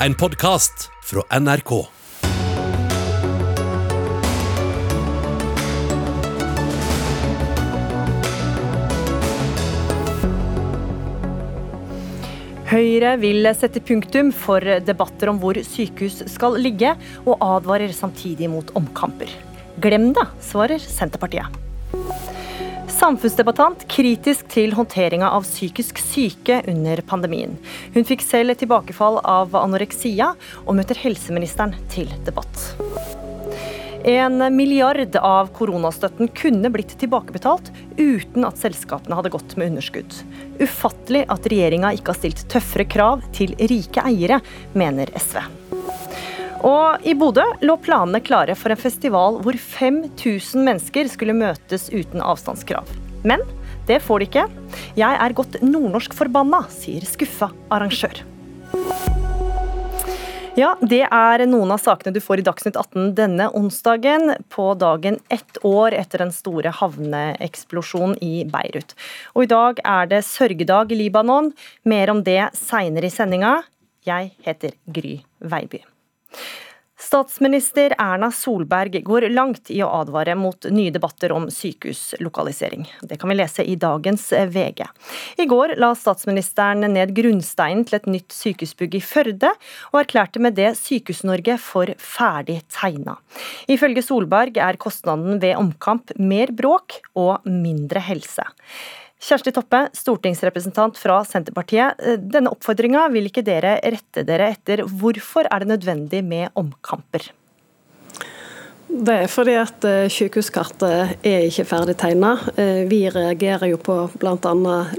en 0.00 0.14
podkast 0.14 0.90
fra 1.08 1.22
NRK. 1.40 1.70
Høyre 12.66 13.14
vil 13.22 13.48
sette 13.56 13.80
punktum 13.80 14.32
for 14.34 14.60
debatter 14.60 15.30
om 15.32 15.38
hvor 15.40 15.56
sykehus 15.64 16.26
skal 16.28 16.58
ligge, 16.60 16.92
og 17.24 17.40
advarer 17.40 17.94
samtidig 17.96 18.50
mot 18.52 18.74
omkamper. 18.76 19.30
Glem 19.80 20.10
det, 20.16 20.28
svarer 20.44 20.82
Senterpartiet. 20.82 21.65
Samfunnsdebattant 22.96 23.82
kritisk 23.92 24.46
til 24.48 24.72
håndteringa 24.72 25.28
av 25.36 25.44
psykisk 25.44 25.98
syke 26.00 26.62
under 26.70 27.02
pandemien. 27.04 27.58
Hun 27.92 28.06
fikk 28.08 28.22
selv 28.24 28.56
tilbakefall 28.56 29.18
av 29.20 29.52
anoreksia, 29.60 30.30
og 30.64 30.78
møter 30.78 30.96
helseministeren 31.02 31.74
til 31.92 32.08
debatt. 32.24 32.62
En 34.06 34.38
milliard 34.54 35.18
av 35.20 35.50
koronastøtten 35.52 36.30
kunne 36.38 36.70
blitt 36.72 36.94
tilbakebetalt 36.96 37.68
uten 37.98 38.46
at 38.48 38.60
selskapene 38.62 39.18
hadde 39.18 39.34
gått 39.34 39.56
med 39.58 39.74
underskudd. 39.74 40.16
Ufattelig 40.62 41.26
at 41.28 41.50
regjeringa 41.52 41.92
ikke 41.98 42.14
har 42.14 42.20
stilt 42.22 42.46
tøffere 42.52 42.88
krav 42.88 43.28
til 43.36 43.52
rike 43.60 44.08
eiere, 44.08 44.40
mener 44.78 45.12
SV. 45.20 45.42
Og 46.64 47.04
i 47.04 47.12
Bodø 47.18 47.44
lå 47.64 47.76
planene 47.82 48.22
klare 48.24 48.56
for 48.56 48.72
en 48.72 48.80
festival 48.80 49.40
hvor 49.44 49.58
5000 49.58 50.64
mennesker 50.64 51.10
skulle 51.12 51.36
møtes 51.36 51.90
uten 51.92 52.22
avstandskrav. 52.24 52.88
Men 53.26 53.42
det 53.86 54.00
får 54.02 54.22
de 54.22 54.30
ikke. 54.30 54.46
Jeg 54.98 55.18
er 55.20 55.36
godt 55.36 55.60
nordnorsk 55.62 56.16
forbanna, 56.16 56.64
sier 56.72 57.04
skuffa 57.06 57.50
arrangør. 57.72 58.22
Ja, 60.56 60.70
det 60.80 61.02
er 61.04 61.42
noen 61.44 61.74
av 61.74 61.82
sakene 61.82 62.14
du 62.16 62.20
får 62.24 62.40
i 62.40 62.44
Dagsnytt 62.46 62.78
18 62.80 63.10
denne 63.18 63.50
onsdagen, 63.58 64.32
på 64.48 64.70
dagen 64.80 65.18
ett 65.28 65.58
år 65.68 65.92
etter 65.92 66.24
den 66.24 66.32
store 66.32 66.72
havneeksplosjonen 66.78 68.16
i 68.24 68.46
Beirut. 68.48 68.94
Og 69.36 69.44
i 69.44 69.50
dag 69.52 69.82
er 69.84 70.08
det 70.14 70.22
sørgedag 70.24 70.94
i 70.96 71.02
Libanon. 71.02 71.52
Mer 71.84 72.14
om 72.14 72.24
det 72.24 72.40
seinere 72.56 73.10
i 73.10 73.12
sendinga. 73.12 73.58
Jeg 74.08 74.32
heter 74.48 74.72
Gry 74.88 75.18
Veiby. 75.44 75.82
Statsminister 76.98 77.92
Erna 77.98 78.30
Solberg 78.32 79.02
går 79.04 79.28
langt 79.28 79.70
i 79.70 79.82
å 79.84 79.90
advare 79.98 80.32
mot 80.34 80.64
nye 80.72 80.90
debatter 80.90 81.30
om 81.36 81.44
sykehuslokalisering. 81.52 82.86
Det 83.04 83.18
kan 83.20 83.30
vi 83.30 83.36
lese 83.36 83.62
i 83.68 83.76
dagens 83.76 84.24
VG. 84.32 84.80
I 85.36 85.46
går 85.46 85.76
la 85.76 85.92
statsministeren 85.94 86.88
ned 86.96 87.12
grunnsteinen 87.14 87.84
til 87.86 88.00
et 88.00 88.08
nytt 88.10 88.32
sykehusbygg 88.32 88.96
i 88.96 89.04
Førde, 89.04 89.52
og 89.92 90.00
erklærte 90.00 90.40
med 90.42 90.56
det 90.56 90.72
Sykehus-Norge 90.80 91.60
for 91.60 91.92
ferdig 92.00 92.62
tegna. 92.72 93.18
Ifølge 93.68 94.02
Solberg 94.02 94.56
er 94.56 94.80
kostnaden 94.80 95.36
ved 95.44 95.60
omkamp 95.60 96.16
mer 96.16 96.50
bråk 96.56 97.02
og 97.14 97.44
mindre 97.44 98.02
helse. 98.08 98.48
Kjersti 99.16 99.52
Toppe, 99.56 99.86
stortingsrepresentant 99.96 100.98
fra 101.00 101.22
Senterpartiet. 101.24 102.02
Denne 102.20 102.52
oppfordringa 102.52 103.06
vil 103.14 103.30
ikke 103.30 103.44
dere 103.46 103.78
rette 103.80 104.26
dere 104.28 104.52
etter. 104.52 104.84
Hvorfor 104.84 105.48
er 105.48 105.64
det 105.64 105.72
nødvendig 105.72 106.22
med 106.26 106.52
omkamper? 106.54 107.30
Det 108.86 109.14
er 109.24 109.28
fordi 109.28 109.56
at 109.58 109.84
eh, 109.84 110.06
sykehuskartet 110.12 111.24
er 111.26 111.42
ikke 111.48 111.66
ferdig 111.68 111.96
tegna. 112.00 112.36
Eh, 112.56 112.84
vi 112.88 113.02
reagerer 113.10 113.68
jo 113.72 113.80
på 113.82 113.96
bl.a. 114.22 114.52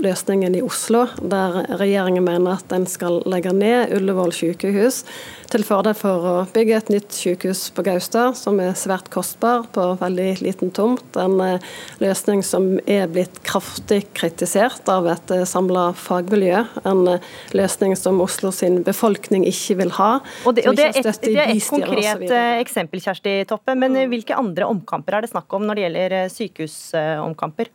løsningen 0.04 0.58
i 0.60 0.62
Oslo, 0.62 1.06
der 1.18 1.64
regjeringen 1.80 2.26
mener 2.26 2.60
at 2.60 2.76
en 2.76 2.86
skal 2.90 3.22
legge 3.26 3.56
ned 3.56 3.96
Ullevål 3.96 4.36
sykehus 4.36 5.02
til 5.52 5.66
fordel 5.68 5.98
for 5.98 6.28
å 6.30 6.36
bygge 6.54 6.78
et 6.78 6.92
nytt 6.94 7.18
sykehus 7.18 7.66
på 7.74 7.86
Gaustad, 7.88 8.38
som 8.38 8.62
er 8.62 8.78
svært 8.78 9.10
kostbar 9.14 9.66
på 9.74 9.88
veldig 10.00 10.30
liten 10.46 10.72
tomt. 10.76 11.18
En 11.18 11.40
eh, 11.42 11.68
løsning 12.04 12.46
som 12.46 12.76
er 12.86 13.10
blitt 13.12 13.42
kraftig 13.48 14.04
kritisert 14.18 14.88
av 14.94 15.10
et 15.12 15.36
samla 15.50 15.90
fagmiljø. 15.98 16.64
En 16.86 17.04
løsning 17.58 17.98
som 17.98 18.22
Oslo 18.22 18.54
sin 18.54 18.84
befolkning 18.86 19.48
ikke 19.50 19.80
vil 19.82 19.94
ha. 19.98 20.12
Og 20.46 20.58
det, 20.58 20.68
og 20.70 20.78
det, 20.78 20.92
er, 20.92 21.02
et, 21.02 21.22
det 21.26 21.36
er 21.42 21.56
et 21.56 21.70
konkret 21.74 22.38
eksempel, 22.62 23.02
Kjersti 23.02 23.40
Toppe. 23.50 23.74
men 23.74 23.88
men 23.88 24.12
hvilke 24.12 24.38
andre 24.38 24.68
omkamper 24.70 25.18
er 25.18 25.26
det 25.26 25.32
snakk 25.32 25.54
om 25.56 25.68
når 25.68 25.78
det 25.78 25.86
gjelder 25.86 26.18
eh, 26.18 26.32
sykehusomkamper? 26.34 27.72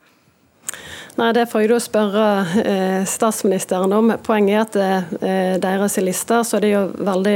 Nei, 1.12 1.28
Det 1.36 1.44
får 1.50 1.60
jeg 1.60 1.68
da 1.68 1.78
spørre 1.82 2.26
eh, 2.62 3.02
statsministeren 3.04 3.92
om. 3.92 4.14
Poenget 4.24 4.78
er 4.80 5.02
at 5.02 5.18
eh, 5.20 5.56
deres 5.60 5.98
liste 6.00 6.38
så 6.48 6.56
er 6.56 6.64
det 6.64 6.70
jo 6.70 6.80
veldig 7.04 7.34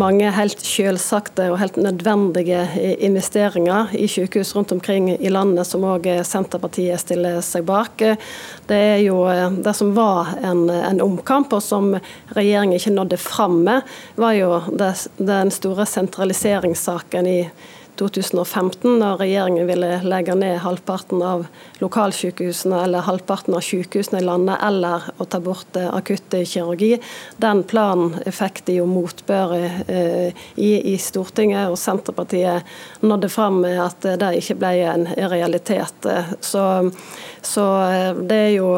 mange 0.00 0.30
helt 0.32 0.62
selvsagte 0.64 1.50
og 1.52 1.58
helt 1.60 1.76
nødvendige 1.76 2.62
investeringer 3.04 3.92
i 3.92 4.06
sykehus 4.08 4.54
rundt 4.56 4.72
omkring 4.72 5.10
i 5.12 5.28
landet, 5.28 5.68
som 5.68 5.84
òg 5.84 6.08
Senterpartiet 6.24 7.04
stiller 7.04 7.42
seg 7.44 7.66
bak. 7.68 8.00
Det 8.70 8.80
er 8.94 9.04
jo 9.04 9.20
det 9.60 9.76
som 9.76 9.92
var 9.92 10.32
en, 10.40 10.64
en 10.72 11.04
omkamp, 11.04 11.52
og 11.52 11.60
som 11.60 11.92
regjeringen 12.32 12.78
ikke 12.80 12.96
nådde 12.96 13.20
fram 13.20 13.60
med, 13.68 13.92
var 14.16 14.32
jo 14.40 14.56
det, 14.72 14.94
den 15.20 15.52
store 15.52 15.84
sentraliseringssaken 15.84 17.28
i 17.28 17.38
2015, 18.00 18.98
når 18.98 19.20
regjeringen 19.20 19.68
ville 19.68 19.90
legge 20.06 20.34
ned 20.38 20.58
halvparten 20.64 21.22
av 21.24 21.44
lokalsykehusene 21.82 22.82
eller 22.86 23.04
halvparten 23.06 23.56
av 23.58 23.64
sykehusene 23.66 24.22
i 24.22 24.26
landet, 24.26 24.58
eller 24.64 25.10
å 25.18 25.26
ta 25.28 25.40
bort 25.42 25.76
akutt 25.76 26.22
akuttkirurgi. 26.32 26.98
Den 27.36 27.62
planen 27.68 28.16
fikk 28.32 28.62
de 28.66 28.78
jo 28.80 28.86
motbør 28.88 29.54
eh, 29.58 30.32
i, 30.56 30.70
i, 30.94 30.96
Stortinget, 30.98 31.70
og 31.70 31.78
Senterpartiet 31.78 32.68
nådde 33.00 33.28
fram 33.32 33.60
med 33.64 33.80
at 33.82 34.08
det 34.20 34.34
ikke 34.40 34.58
ble 34.60 34.74
en 34.88 35.06
realitet. 35.32 36.08
Så, 36.40 36.66
så 37.42 37.66
eh, 37.88 38.12
det 38.22 38.42
er 38.48 38.54
jo 38.56 38.74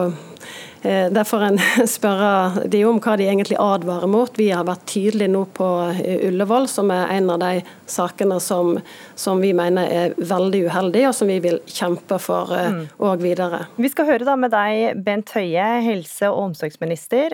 Eh, 0.84 1.11
Derfor 1.11 1.43
en 1.43 1.59
spørre 1.89 2.67
de 2.69 2.83
om 2.84 2.99
hva 3.00 3.17
de 3.17 3.28
egentlig 3.28 3.56
advarer 3.61 4.11
mot. 4.11 4.33
Vi 4.37 4.50
har 4.53 4.67
vært 4.69 4.84
tydelige 4.91 5.33
nå 5.33 5.45
på 5.56 5.69
eh, 5.95 6.27
Ullevål, 6.28 6.69
som 6.69 6.93
er 6.93 7.12
en 7.17 7.31
av 7.33 7.41
de 7.41 7.62
sakene 7.89 8.37
som, 8.43 8.75
som 9.17 9.41
vi 9.41 9.55
mener 9.56 9.89
er 9.89 10.17
veldig 10.19 10.65
uheldig, 10.69 11.06
og 11.09 11.17
som 11.17 11.31
vi 11.33 11.39
vil 11.44 11.61
kjempe 11.71 12.19
for 12.23 12.53
òg 12.53 12.61
eh, 12.61 12.84
mm. 13.00 13.25
videre. 13.25 13.62
Vi 13.81 13.93
skal 13.93 14.11
høre 14.12 14.28
da 14.28 14.37
med 14.41 14.53
deg, 14.53 15.00
Bent 15.06 15.33
Høie, 15.37 15.69
helse- 15.89 16.28
og 16.28 16.50
omsorgsminister 16.50 17.33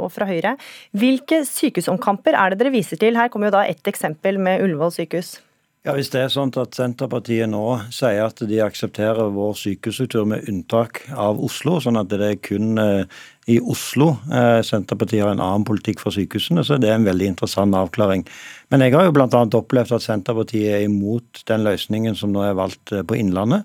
og 0.00 0.08
fra 0.14 0.28
Høyre. 0.28 0.56
Hvilke 0.96 1.42
sykehusomkamper 1.48 2.36
er 2.38 2.52
det 2.52 2.62
dere 2.62 2.74
viser 2.74 3.00
til? 3.00 3.18
Her 3.18 3.28
kommer 3.32 3.50
jo 3.50 3.58
da 3.58 3.66
ett 3.68 3.92
eksempel 3.92 4.40
med 4.40 4.64
Ullevål 4.64 4.94
sykehus. 4.96 5.36
Ja, 5.86 5.92
Hvis 5.94 6.08
det 6.10 6.18
er 6.18 6.30
sånn 6.34 6.50
at 6.58 6.74
Senterpartiet 6.74 7.46
nå 7.46 7.62
sier 7.94 8.24
at 8.24 8.40
de 8.42 8.56
aksepterer 8.58 9.28
vår 9.30 9.52
sykehusstruktur 9.54 10.24
med 10.26 10.48
unntak 10.50 11.04
av 11.14 11.38
Oslo, 11.38 11.76
sånn 11.78 12.00
at 12.00 12.10
det 12.10 12.18
er 12.26 12.40
kun 12.42 12.74
eh, 12.82 13.20
i 13.54 13.60
Oslo 13.62 14.16
eh, 14.26 14.64
Senterpartiet 14.66 15.22
har 15.22 15.36
en 15.36 15.44
annen 15.44 15.66
politikk 15.68 16.02
for 16.02 16.10
sykehusene, 16.10 16.64
så 16.66 16.80
det 16.82 16.90
er 16.90 16.98
en 16.98 17.06
veldig 17.06 17.30
interessant 17.30 17.78
avklaring. 17.78 18.26
Men 18.74 18.82
jeg 18.82 18.96
har 18.96 19.06
jo 19.06 19.14
bl.a. 19.14 19.30
opplevd 19.30 19.94
at 19.94 20.08
Senterpartiet 20.08 20.74
er 20.74 20.88
imot 20.88 21.44
den 21.46 21.62
løsningen 21.68 22.18
som 22.18 22.34
nå 22.34 22.42
er 22.48 22.58
valgt 22.58 22.90
eh, 22.90 23.06
på 23.06 23.22
Innlandet. 23.22 23.62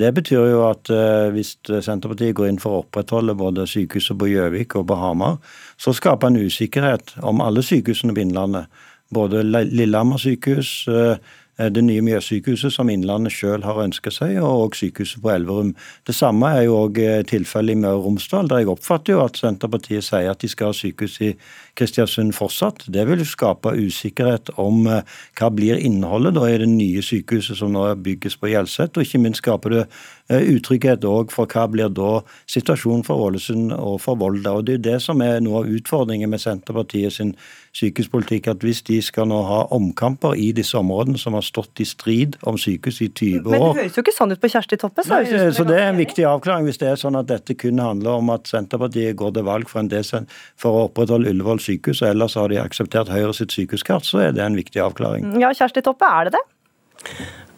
Det 0.00 0.08
betyr 0.14 0.46
jo 0.46 0.60
at 0.62 0.88
hvis 1.34 1.48
Senterpartiet 1.84 2.36
går 2.38 2.46
inn 2.48 2.60
for 2.62 2.72
å 2.72 2.82
opprettholde 2.84 3.34
både 3.36 3.66
sykehuset 3.68 4.16
på 4.16 4.28
Gjøvik 4.30 4.76
og 4.78 4.86
på 4.88 4.96
Hamar, 4.96 5.34
så 5.76 5.92
skaper 5.92 6.30
en 6.30 6.38
usikkerhet 6.38 7.16
om 7.26 7.42
alle 7.44 7.60
sykehusene 7.66 8.14
på 8.14 8.22
Innlandet 8.22 8.70
både 9.14 9.42
Lillehammer 9.42 10.18
sykehus, 10.18 10.88
eh, 10.88 11.16
det 11.68 11.82
nye 11.84 12.00
Mjøssykehuset 12.00 12.72
som 12.72 12.88
Innlandet 12.88 13.34
selv 13.36 13.66
har 13.68 13.82
ønsket 13.82 14.16
seg, 14.16 14.38
og 14.40 14.76
sykehuset 14.78 15.20
på 15.20 15.32
Elverum. 15.34 15.74
Det 16.06 16.14
samme 16.16 16.48
er 16.56 16.64
jo 16.68 16.78
òg 16.86 17.00
eh, 17.02 17.22
tilfellet 17.28 17.76
i 17.76 17.80
Møre 17.82 17.98
og 17.98 18.06
Romsdal, 18.06 18.48
der 18.48 18.62
jeg 18.62 18.72
oppfatter 18.72 19.16
jo 19.16 19.24
at 19.26 19.40
Senterpartiet 19.40 20.06
sier 20.06 20.30
at 20.32 20.40
de 20.40 20.48
skal 20.48 20.72
ha 20.72 20.76
sykehus 20.76 21.18
i 21.26 21.34
Kristiansund 21.80 22.36
fortsatt. 22.36 22.86
Det 22.92 23.06
vil 23.08 23.24
jo 23.24 23.28
skape 23.28 23.74
usikkerhet 23.80 24.52
om 24.60 24.86
eh, 24.90 25.02
hva 25.40 25.50
blir 25.54 25.80
innholdet 25.80 26.36
da 26.36 26.46
i 26.46 26.58
det 26.60 26.70
nye 26.70 27.02
sykehuset 27.04 27.58
som 27.58 27.72
nå 27.74 27.88
bygges 28.04 28.38
på 28.40 28.52
Hjelset, 28.52 28.94
og 28.94 29.06
ikke 29.06 29.22
minst 29.24 29.42
skaper 29.42 29.78
det 29.78 29.84
utrygghet 30.30 31.04
òg 31.08 31.32
for 31.34 31.50
hva 31.50 31.64
blir 31.70 31.90
da 31.90 32.20
situasjonen 32.50 33.02
for 33.06 33.18
Ålesund 33.26 33.72
og 33.74 33.98
for 34.02 34.18
Volda. 34.20 34.52
Og 34.58 34.66
Det 34.66 34.78
er 34.78 34.84
det 34.84 34.98
som 35.02 35.20
er 35.24 35.40
noe 35.42 35.64
av 35.64 35.70
utfordringen 35.70 36.30
med 36.30 36.42
Senterpartiet 36.42 37.16
sin 37.16 37.34
sykehuspolitikk, 37.76 38.48
at 38.50 38.64
hvis 38.66 38.82
de 38.86 38.98
skal 39.02 39.28
nå 39.30 39.40
ha 39.46 39.60
omkamper 39.74 40.34
i 40.38 40.50
disse 40.54 40.78
områdene 40.78 41.18
som 41.18 41.36
har 41.38 41.44
stått 41.46 41.82
i 41.82 41.86
strid 41.86 42.36
om 42.46 42.58
sykehus 42.58 43.00
i 43.04 43.08
20 43.08 43.46
år 43.46 43.50
Men 43.50 43.60
det 43.60 43.82
høres 43.82 43.98
jo 43.98 44.04
ikke 44.04 44.16
sånn 44.16 44.34
ut 44.34 44.42
på 44.42 44.50
Kjersti 44.50 44.78
Toppe. 44.80 45.04
Så, 45.06 45.14
Nei, 45.14 45.50
så 45.54 45.66
det 45.66 45.78
er 45.78 45.90
en 45.92 46.00
viktig 46.00 46.26
avklaring 46.26 46.66
hvis 46.66 46.80
det 46.82 46.90
er 46.90 46.98
sånn 47.00 47.18
at 47.18 47.30
dette 47.30 47.54
kun 47.58 47.78
handler 47.82 48.18
om 48.18 48.32
at 48.34 48.50
Senterpartiet 48.50 49.18
går 49.18 49.36
til 49.38 49.46
valg 49.46 49.70
for, 49.70 49.86
for 50.58 50.70
å 50.70 50.84
opprettholde 50.88 51.30
Ullevål 51.30 51.62
sykehus, 51.62 51.69
og 52.02 52.08
ellers 52.10 52.34
har 52.38 52.50
de 52.52 52.58
akseptert 52.62 53.12
Høyre 53.12 53.34
sitt 53.36 53.54
sykehuskart, 53.54 54.08
så 54.08 54.26
er 54.26 54.34
det 54.36 54.42
en 54.44 54.58
viktig 54.58 54.82
avklaring. 54.82 55.36
Ja, 55.42 55.52
Kjersti 55.56 55.84
Toppe, 55.86 56.08
er 56.08 56.30
det 56.30 56.38
det? 56.38 56.44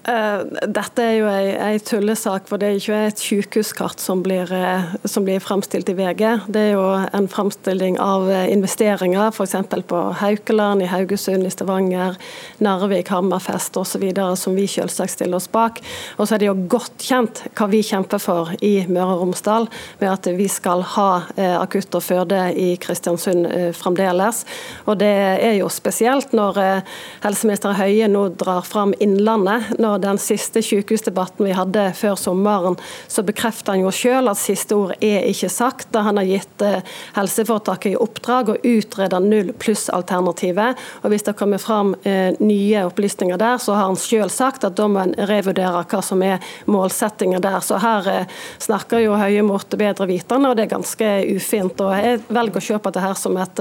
Eh, 0.02 0.40
dette 0.66 0.98
er 1.04 1.12
jo 1.20 1.26
ei, 1.30 1.52
ei 1.62 1.78
tullesak, 1.78 2.48
for 2.50 2.58
det 2.58 2.68
er 2.68 2.78
ikke 2.80 2.96
et 3.06 3.20
sykehuskart 3.22 4.02
som 4.02 4.24
blir, 4.24 4.50
eh, 4.50 4.94
som 5.06 5.22
blir 5.22 5.38
fremstilt 5.38 5.92
i 5.92 5.94
VG. 5.94 6.22
Det 6.50 6.58
er 6.58 6.72
jo 6.74 6.86
en 7.06 7.28
fremstilling 7.30 8.00
av 8.02 8.26
eh, 8.26 8.48
investeringer, 8.50 9.30
f.eks. 9.30 9.54
på 9.86 10.00
Haukeland, 10.18 10.82
i 10.82 10.88
Haugesund, 10.90 11.46
i 11.46 11.52
Stavanger, 11.54 12.18
Narvik, 12.58 13.12
Hammerfest 13.14 13.78
osv., 13.78 14.08
som 14.40 14.58
vi 14.58 14.66
selvsagt 14.66 15.14
stiller 15.14 15.38
oss 15.38 15.46
bak. 15.52 15.78
Og 16.18 16.26
så 16.26 16.34
er 16.34 16.42
det 16.42 16.50
jo 16.50 16.56
godt 16.74 17.06
kjent 17.06 17.44
hva 17.54 17.70
vi 17.70 17.84
kjemper 17.86 18.22
for 18.22 18.50
i 18.58 18.72
Møre 18.90 19.14
og 19.14 19.22
Romsdal, 19.22 19.70
med 20.02 20.10
at 20.10 20.26
vi 20.34 20.48
skal 20.50 20.82
ha 20.96 21.08
akutt 21.60 21.94
og 21.94 22.02
føde 22.02 22.40
i 22.58 22.72
Kristiansund 22.82 23.46
fremdeles. 23.78 24.42
Og 24.90 24.98
det 24.98 25.12
er 25.12 25.56
jo 25.60 25.70
spesielt 25.72 26.34
når 26.34 26.58
helseminister 27.22 27.76
Høie 27.78 28.10
nå 28.10 28.26
drar 28.40 28.66
fram 28.66 28.96
Innlandet. 29.02 29.70
når 29.78 29.91
den 29.98 30.18
siste 30.18 30.62
sykehusdebatten 30.64 31.46
vi 31.46 31.54
hadde 31.56 31.88
før 31.98 32.16
sommeren, 32.16 32.76
så 33.08 33.24
bekrefter 33.26 33.74
han 33.74 33.84
jo 33.84 33.92
selv 33.94 34.32
at 34.32 34.40
siste 34.40 34.76
ord 34.76 34.94
er 35.00 35.26
ikke 35.28 35.50
sagt. 35.52 35.90
da 35.92 36.04
Han 36.06 36.20
har 36.20 36.28
gitt 36.28 36.62
eh, 36.62 36.80
helseforetaket 37.16 37.92
i 37.92 38.00
oppdrag 38.00 38.52
å 38.52 38.58
utrede 38.62 39.20
null 39.22 39.52
pluss-alternativet. 39.58 40.80
Og 41.02 41.12
Hvis 41.12 41.26
det 41.26 41.36
kommer 41.38 41.62
fram 41.62 41.94
eh, 42.02 42.34
nye 42.40 42.84
opplysninger 42.88 43.38
der, 43.40 43.58
så 43.58 43.76
har 43.76 43.90
han 43.90 44.00
selv 44.00 44.32
sagt 44.32 44.64
at 44.64 44.76
da 44.78 44.88
må 44.88 45.02
en 45.02 45.14
revurdere 45.18 45.84
hva 45.88 46.02
som 46.04 46.22
er 46.24 46.42
målsettinga 46.70 47.42
der. 47.42 47.60
Så 47.64 47.80
her 47.82 48.08
eh, 48.10 48.40
snakker 48.62 49.02
jo 49.02 49.18
Høie 49.22 49.42
mot 49.46 49.76
bedre 49.78 50.08
vitende, 50.08 50.50
og 50.50 50.56
det 50.56 50.64
er 50.64 50.72
ganske 50.72 51.10
ufint. 51.36 51.80
og 51.80 51.92
Jeg 51.94 52.22
velger 52.32 52.58
å 52.58 52.64
se 52.64 52.78
på 52.82 52.92
dette 52.94 53.12
som 53.20 53.36
et 53.38 53.60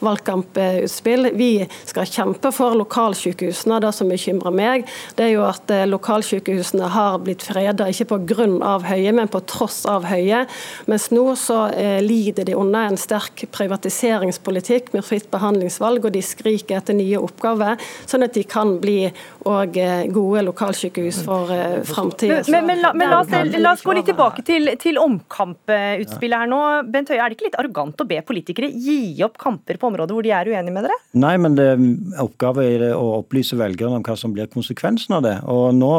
valgkamputspill. 0.00 1.32
Vi 1.36 1.50
skal 1.84 2.08
kjempe 2.08 2.52
for 2.54 2.78
lokalsykehusene. 2.78 3.80
Det 3.82 3.92
som 3.96 4.08
bekymrer 4.08 4.54
meg, 4.54 4.86
det 5.18 5.26
er 5.26 5.34
jo 5.34 5.44
at 5.44 5.71
lokalsykehusene 5.88 6.90
har 6.92 7.18
blitt 7.24 7.44
freda, 7.46 7.88
ikke 7.90 8.08
pga. 8.12 8.48
Høie, 8.86 9.12
men 9.14 9.30
på 9.30 9.40
tross 9.48 9.82
av 9.88 10.06
Høie. 10.08 10.44
Mens 10.90 11.08
nå 11.14 11.24
så 11.38 11.66
eh, 11.76 12.00
lider 12.04 12.46
de 12.48 12.56
under 12.58 12.90
en 12.90 12.98
sterk 13.00 13.44
privatiseringspolitikk 13.54 14.92
med 14.96 15.04
fritt 15.06 15.28
behandlingsvalg, 15.32 16.06
og 16.06 16.14
de 16.14 16.22
skriker 16.24 16.80
etter 16.80 16.96
nye 16.96 17.20
oppgaver, 17.20 17.80
sånn 18.08 18.26
at 18.26 18.36
de 18.36 18.44
kan 18.48 18.76
bli 18.82 19.10
og 19.48 19.76
eh, 19.80 20.06
gode 20.12 20.44
lokalsykehus 20.46 21.22
for 21.26 21.50
uh, 21.50 21.80
framtida. 21.86 22.42
Men, 22.52 22.66
men, 22.68 22.82
la, 22.82 22.92
men 22.96 23.10
la, 23.10 23.20
oss, 23.22 23.32
la, 23.32 23.72
oss, 23.74 23.84
gå 23.84 23.96
litt 23.96 24.08
tilbake 24.10 24.44
til, 24.46 24.70
til 24.82 25.00
omkamputspillet 25.02 26.44
her 26.44 26.50
nå. 26.50 26.60
Bent 26.92 27.12
Høie, 27.12 27.20
er 27.20 27.32
det 27.32 27.38
ikke 27.38 27.48
litt 27.50 27.58
arrogant 27.60 28.02
å 28.02 28.08
be 28.08 28.20
politikere 28.26 28.70
gi 28.72 29.16
opp 29.26 29.38
kamper 29.42 29.80
på 29.80 29.90
områder 29.90 30.16
hvor 30.16 30.26
de 30.26 30.34
er 30.34 30.50
uenige 30.52 30.74
med 30.74 30.86
dere? 30.86 30.98
Nei, 31.22 31.34
men 31.42 31.58
det 31.58 31.68
er 31.74 31.82
oppgave 32.22 32.66
er 32.66 32.86
å 32.94 33.18
opplyse 33.20 33.58
velgerne 33.58 33.98
om 33.98 34.06
hva 34.06 34.16
som 34.18 34.34
blir 34.34 34.50
konsekvensen 34.52 35.18
av 35.18 35.26
det. 35.26 35.36
Og 35.50 35.61
nå 35.74 35.92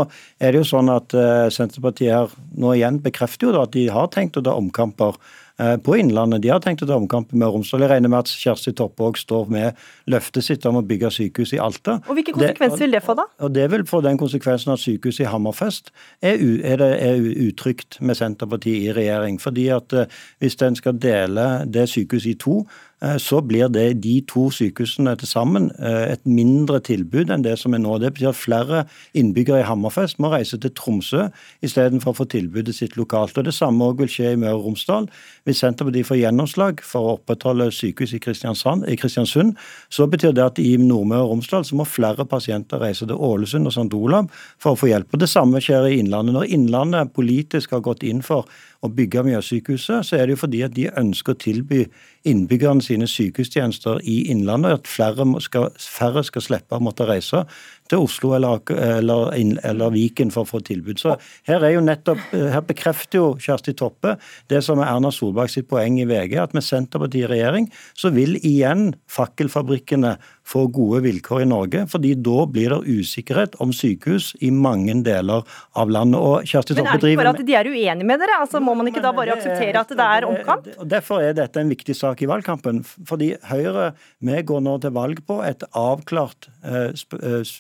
er 0.43 0.51
det 0.51 0.63
jo 0.63 0.67
sånn 0.67 0.91
at 0.93 1.15
uh, 1.15 1.47
Senterpartiet 1.53 2.11
her 2.11 2.35
nå 2.59 2.75
igjen 2.75 2.99
bekrefter 3.03 3.49
jo 3.49 3.55
da 3.55 3.63
at 3.67 3.73
de 3.75 3.87
har 3.93 4.11
tenkt 4.13 4.37
å 4.39 4.43
ta 4.45 4.55
omkamper 4.59 5.15
uh, 5.61 5.75
på 5.83 5.97
Innlandet. 6.01 6.43
De 6.43 6.51
har 6.51 6.61
tenkt 6.63 6.83
å 6.85 6.89
ta 6.89 6.97
omkamper 6.99 7.39
med 7.39 7.53
Romsdal. 7.53 7.85
Jeg 7.85 7.93
regner 7.93 8.11
med 8.11 8.25
at 8.25 8.33
Kjersti 8.43 8.75
Toppe 8.77 9.07
òg 9.07 9.19
står 9.21 9.49
med 9.53 9.83
løftet 10.11 10.47
sitt 10.47 10.67
om 10.69 10.81
å 10.81 10.85
bygge 10.85 11.13
sykehus 11.17 11.55
i 11.55 11.61
Alta. 11.63 11.99
Og 12.07 12.19
Hvilke 12.19 12.35
konsekvenser 12.35 12.85
vil 12.85 12.97
det 12.97 13.03
få, 13.05 13.17
da? 13.19 13.27
Og 13.45 13.55
Det 13.55 13.67
vil 13.73 13.87
få 13.89 14.03
den 14.05 14.19
konsekvensen 14.21 14.75
at 14.75 14.83
sykehuset 14.83 15.25
i 15.25 15.31
Hammerfest 15.31 15.93
er, 16.21 16.41
u, 16.41 16.57
er, 16.59 16.79
det, 16.83 16.91
er 17.07 17.27
utrygt 17.47 18.01
med 18.01 18.19
Senterpartiet 18.19 18.89
i 18.89 18.95
regjering. 18.99 19.39
Fordi 19.41 19.69
at 19.75 19.95
uh, 19.95 20.23
Hvis 20.43 20.59
en 20.63 20.75
skal 20.75 20.97
dele 20.99 21.47
det 21.69 21.87
sykehuset 21.91 22.35
i 22.35 22.39
to, 22.39 22.63
Eh, 22.92 22.92
så 23.19 23.41
blir 23.43 23.67
det 23.67 23.99
de 24.03 24.13
to 24.29 24.45
sykehusene 24.53 25.11
til 25.19 25.27
sammen 25.27 25.67
eh, 25.75 26.13
et 26.13 26.21
mindre 26.23 26.79
tilbud 26.83 27.33
enn 27.33 27.43
det 27.43 27.57
som 27.59 27.75
er 27.75 27.81
nå. 27.83 27.97
Det 27.99 28.13
betyr 28.15 28.31
at 28.31 28.39
flere 28.39 28.83
innbyggere 29.17 29.59
i 29.63 29.67
Hammerfest 29.67 30.21
må 30.23 30.31
reise 30.31 30.59
til 30.61 30.71
Tromsø 30.77 31.27
istedenfor 31.65 32.13
å 32.13 32.17
få 32.21 32.27
tilbudet 32.31 32.75
sitt 32.77 32.95
lokalt. 32.99 33.37
Og 33.37 33.47
Det 33.47 33.55
samme 33.55 33.89
også 33.89 33.99
vil 33.99 34.13
skje 34.13 34.33
i 34.33 34.39
Møre 34.39 34.55
og 34.55 34.69
Romsdal. 34.69 35.09
Hvis 35.43 35.59
Senterpartiet 35.63 36.07
får 36.07 36.21
gjennomslag 36.21 36.83
for 36.87 37.09
å 37.09 37.15
opprettholde 37.17 37.69
sykehus 37.75 38.15
i, 38.15 38.21
i 38.21 38.97
Kristiansund, 38.99 39.57
så 39.91 40.07
betyr 40.07 40.35
det 40.37 40.47
at 40.47 40.63
i 40.63 40.75
Nordmøre 40.79 41.27
og 41.27 41.35
Romsdal 41.35 41.67
så 41.67 41.79
må 41.79 41.87
flere 41.89 42.23
pasienter 42.29 42.79
reise 42.83 43.07
til 43.09 43.19
Ålesund 43.19 43.67
og 43.67 43.75
St. 43.75 43.89
Olav 43.99 44.31
for 44.61 44.73
å 44.73 44.79
få 44.79 44.93
hjelp. 44.93 45.11
Og 45.11 45.23
Det 45.23 45.31
samme 45.31 45.59
skjer 45.63 45.89
i 45.91 45.99
Innlandet. 45.99 46.37
Når 46.37 46.55
Innlandet 46.55 47.11
politisk 47.15 47.75
har 47.75 47.83
gått 47.83 48.07
inn 48.07 48.23
for 48.23 48.47
å 48.83 48.89
bygge 48.91 49.23
Mjøssykehuset, 49.23 50.03
så 50.05 50.17
er 50.17 50.27
det 50.27 50.35
jo 50.35 50.41
fordi 50.43 50.61
at 50.65 50.75
de 50.75 50.89
ønsker 50.99 51.35
å 51.35 51.39
tilby 51.39 51.85
innbyggerne 52.27 52.83
sine 52.83 53.07
sykehustjenester 53.07 54.01
i 54.03 54.23
Innlandet, 54.31 54.79
at 54.81 54.91
flere 54.91 55.25
skal, 55.43 55.69
færre 55.79 56.23
skal 56.27 56.43
slippe 56.43 56.75
å 56.75 56.83
måtte 56.83 57.07
reise 57.07 57.45
til 57.91 58.03
Oslo 58.05 58.33
eller, 58.37 58.61
eller, 58.73 59.33
eller, 59.63 59.93
Viken 59.93 60.31
for 60.33 60.45
å 60.45 60.49
få 60.49 60.61
tilbud. 60.65 60.99
Så 61.01 61.15
her, 61.49 61.63
er 61.63 61.75
jo 61.75 61.83
nettopp, 61.83 62.21
her 62.31 62.63
bekrefter 62.65 63.19
jo 63.19 63.27
Kjersti 63.41 63.75
Toppe 63.77 64.15
det 64.51 64.63
som 64.65 64.81
er 64.81 64.91
Erna 64.91 65.11
Solberg 65.13 65.51
sitt 65.51 65.69
poeng 65.71 65.99
i 66.01 66.07
VG, 66.09 66.37
at 66.41 66.55
med 66.55 66.65
Senterpartiet 66.65 67.27
i 67.27 67.31
regjering 67.35 67.69
så 67.97 68.11
vil 68.13 68.37
igjen 68.41 68.93
fakkelfabrikkene 69.11 70.15
få 70.47 70.65
gode 70.75 70.99
vilkår 71.05 71.43
i 71.45 71.47
Norge, 71.47 71.85
fordi 71.91 72.13
da 72.19 72.43
blir 72.51 72.73
det 72.73 72.99
usikkerhet 72.99 73.55
om 73.63 73.71
sykehus 73.75 74.33
i 74.43 74.51
mange 74.51 74.95
deler 75.05 75.45
av 75.79 75.91
landet. 75.93 76.19
Og 76.19 76.47
Kjersti 76.49 76.75
Men 76.75 76.89
er 76.89 76.99
det 76.99 77.13
ikke 77.13 77.21
bare 77.21 77.33
at 77.35 77.45
de 77.47 77.55
er 77.55 77.69
uenige 77.71 78.07
med 78.07 78.19
dere? 78.19 78.39
Altså, 78.43 78.59
må 78.63 78.75
man 78.75 78.89
ikke 78.91 79.03
da 79.03 79.13
bare 79.15 79.37
akseptere 79.37 79.79
at 79.79 79.93
det 79.93 80.09
er 80.17 80.27
omkamp? 80.27 80.67
Derfor 80.95 81.23
er 81.23 81.37
dette 81.37 81.63
en 81.63 81.71
viktig 81.71 81.95
sak 81.95 82.21
i 82.23 82.29
valgkampen. 82.29 82.83
Fordi 82.83 83.33
Høyre 83.47 83.93
vi 84.23 84.41
går 84.43 84.63
nå 84.65 84.75
til 84.83 84.93
valg 84.95 85.21
på 85.27 85.39
et 85.45 85.63
avklart 85.77 86.49
eh, 86.67 86.91
eh, 86.91 87.53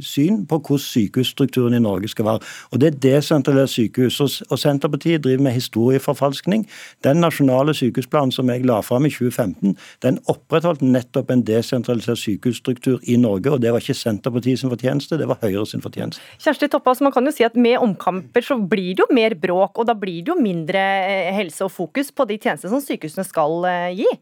syn 0.00 0.42
på 0.46 0.58
hvordan 0.58 0.82
sykehusstrukturen 0.82 1.76
i 1.76 1.82
Norge 1.82 2.08
skal 2.08 2.24
være. 2.24 2.40
Og 2.72 2.80
Det 2.80 2.88
er 2.88 2.98
desentralisert 2.98 3.70
sykehus. 3.70 4.42
Og 4.50 4.58
Senterpartiet 4.58 5.24
driver 5.24 5.42
med 5.42 5.52
historieforfalskning. 5.52 6.66
Den 7.04 7.22
nasjonale 7.22 7.74
sykehusplanen 7.74 8.32
som 8.32 8.50
jeg 8.50 8.66
la 8.66 8.80
fram 8.84 9.06
i 9.06 9.12
2015, 9.12 9.76
den 10.02 10.18
opprettholdt 10.30 10.82
nettopp 10.84 11.30
en 11.32 11.44
desentralisert 11.46 12.20
sykehusstruktur 12.22 13.00
i 13.08 13.16
Norge, 13.20 13.52
og 13.52 13.62
det 13.62 13.72
var 13.72 13.82
ikke 13.82 13.98
Senterpartiet 13.98 14.62
sin 14.62 14.72
fortjeneste, 14.72 15.18
det 15.20 15.28
var 15.30 15.40
Høyre 15.42 15.66
sin 15.68 15.84
fortjeneste. 15.84 16.22
Kjersti 16.42 16.70
Toppe, 16.72 16.94
man 17.02 17.14
kan 17.14 17.28
jo 17.28 17.34
si 17.34 17.46
at 17.46 17.56
med 17.58 17.78
omkamper 17.82 18.44
så 18.46 18.58
blir 18.58 18.96
det 18.96 19.04
jo 19.04 19.14
mer 19.14 19.36
bråk, 19.38 19.78
og 19.78 19.88
da 19.88 19.96
blir 19.98 20.22
det 20.22 20.34
jo 20.34 20.38
mindre 20.40 20.82
eh, 21.06 21.32
helse 21.36 21.64
og 21.66 21.72
fokus 21.74 22.12
på 22.14 22.28
de 22.28 22.38
tjenestene 22.38 22.72
som 22.74 22.84
sykehusene 22.84 23.26
skal 23.26 23.66
eh, 23.68 24.02
gi? 24.02 24.12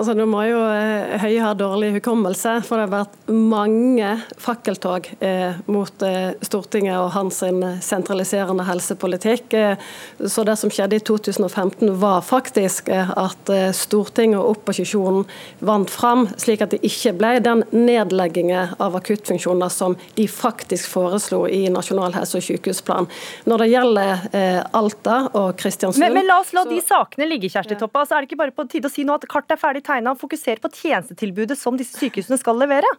Altså, 0.00 0.14
Nå 0.16 0.24
må 0.32 0.40
jo 0.48 0.60
eh, 0.64 1.18
Høie 1.20 1.42
ha 1.44 1.50
dårlig 1.52 1.90
hukommelse, 1.98 2.54
for 2.64 2.80
det 2.80 2.86
har 2.86 2.92
vært 3.02 3.16
mange 3.28 4.14
fakkeltog 4.40 5.10
eh, 5.20 5.58
mot 5.68 6.04
eh, 6.06 6.30
Stortinget 6.40 6.96
og 6.96 7.10
hans 7.12 7.42
sentraliserende 7.84 8.64
helsepolitikk. 8.64 9.52
Eh, 9.52 9.90
så 10.24 10.44
Det 10.48 10.54
som 10.56 10.72
skjedde 10.72 10.96
i 10.96 11.02
2015 11.04 11.92
var 12.00 12.24
faktisk 12.24 12.88
eh, 12.88 13.12
at 13.12 13.52
eh, 13.52 13.66
Stortinget 13.76 14.40
og 14.40 14.54
opposisjonen 14.54 15.26
vant 15.68 15.92
fram, 15.92 16.24
slik 16.40 16.64
at 16.64 16.72
det 16.72 16.80
ikke 16.80 17.12
ble 17.20 17.34
den 17.44 17.66
nedleggingen 17.68 18.72
av 18.80 18.96
akuttfunksjoner 18.96 19.68
som 19.68 19.98
de 20.16 20.24
faktisk 20.24 20.88
foreslo 20.94 21.42
i 21.44 21.66
Nasjonal 21.68 22.16
helse- 22.16 22.40
og 22.40 22.48
sykehusplan. 22.48 23.10
Når 23.44 23.66
det 23.66 23.68
gjelder 23.74 24.26
Alta 24.76 25.20
og 25.36 25.60
Kristiansund 25.60 26.00
men, 26.06 26.16
men, 26.22 26.28
la 26.30 26.40
oss 26.40 26.54
la 26.56 26.64
de 26.64 26.80
sakene 26.80 27.28
ligge, 27.28 27.52
Kjersti 27.52 27.76
Toppa. 27.76 28.06
Altså, 28.06 28.16
er 28.16 28.24
det 28.24 28.30
ikke 28.30 28.42
bare 28.46 28.56
på 28.56 28.64
tide 28.70 28.88
å 28.88 28.96
si 28.96 29.04
nå 29.04 29.20
at 29.20 29.28
kartet 29.28 29.58
er 29.58 29.60
ferdig 29.60 29.84
tegna 29.90 30.14
og 30.14 30.22
fokusere 30.22 30.62
på 30.62 30.70
tjenestetilbudet 30.72 31.58
som 31.58 31.78
disse 31.78 31.98
sykehusene 31.98 32.38
skal 32.40 32.58
levere? 32.60 32.90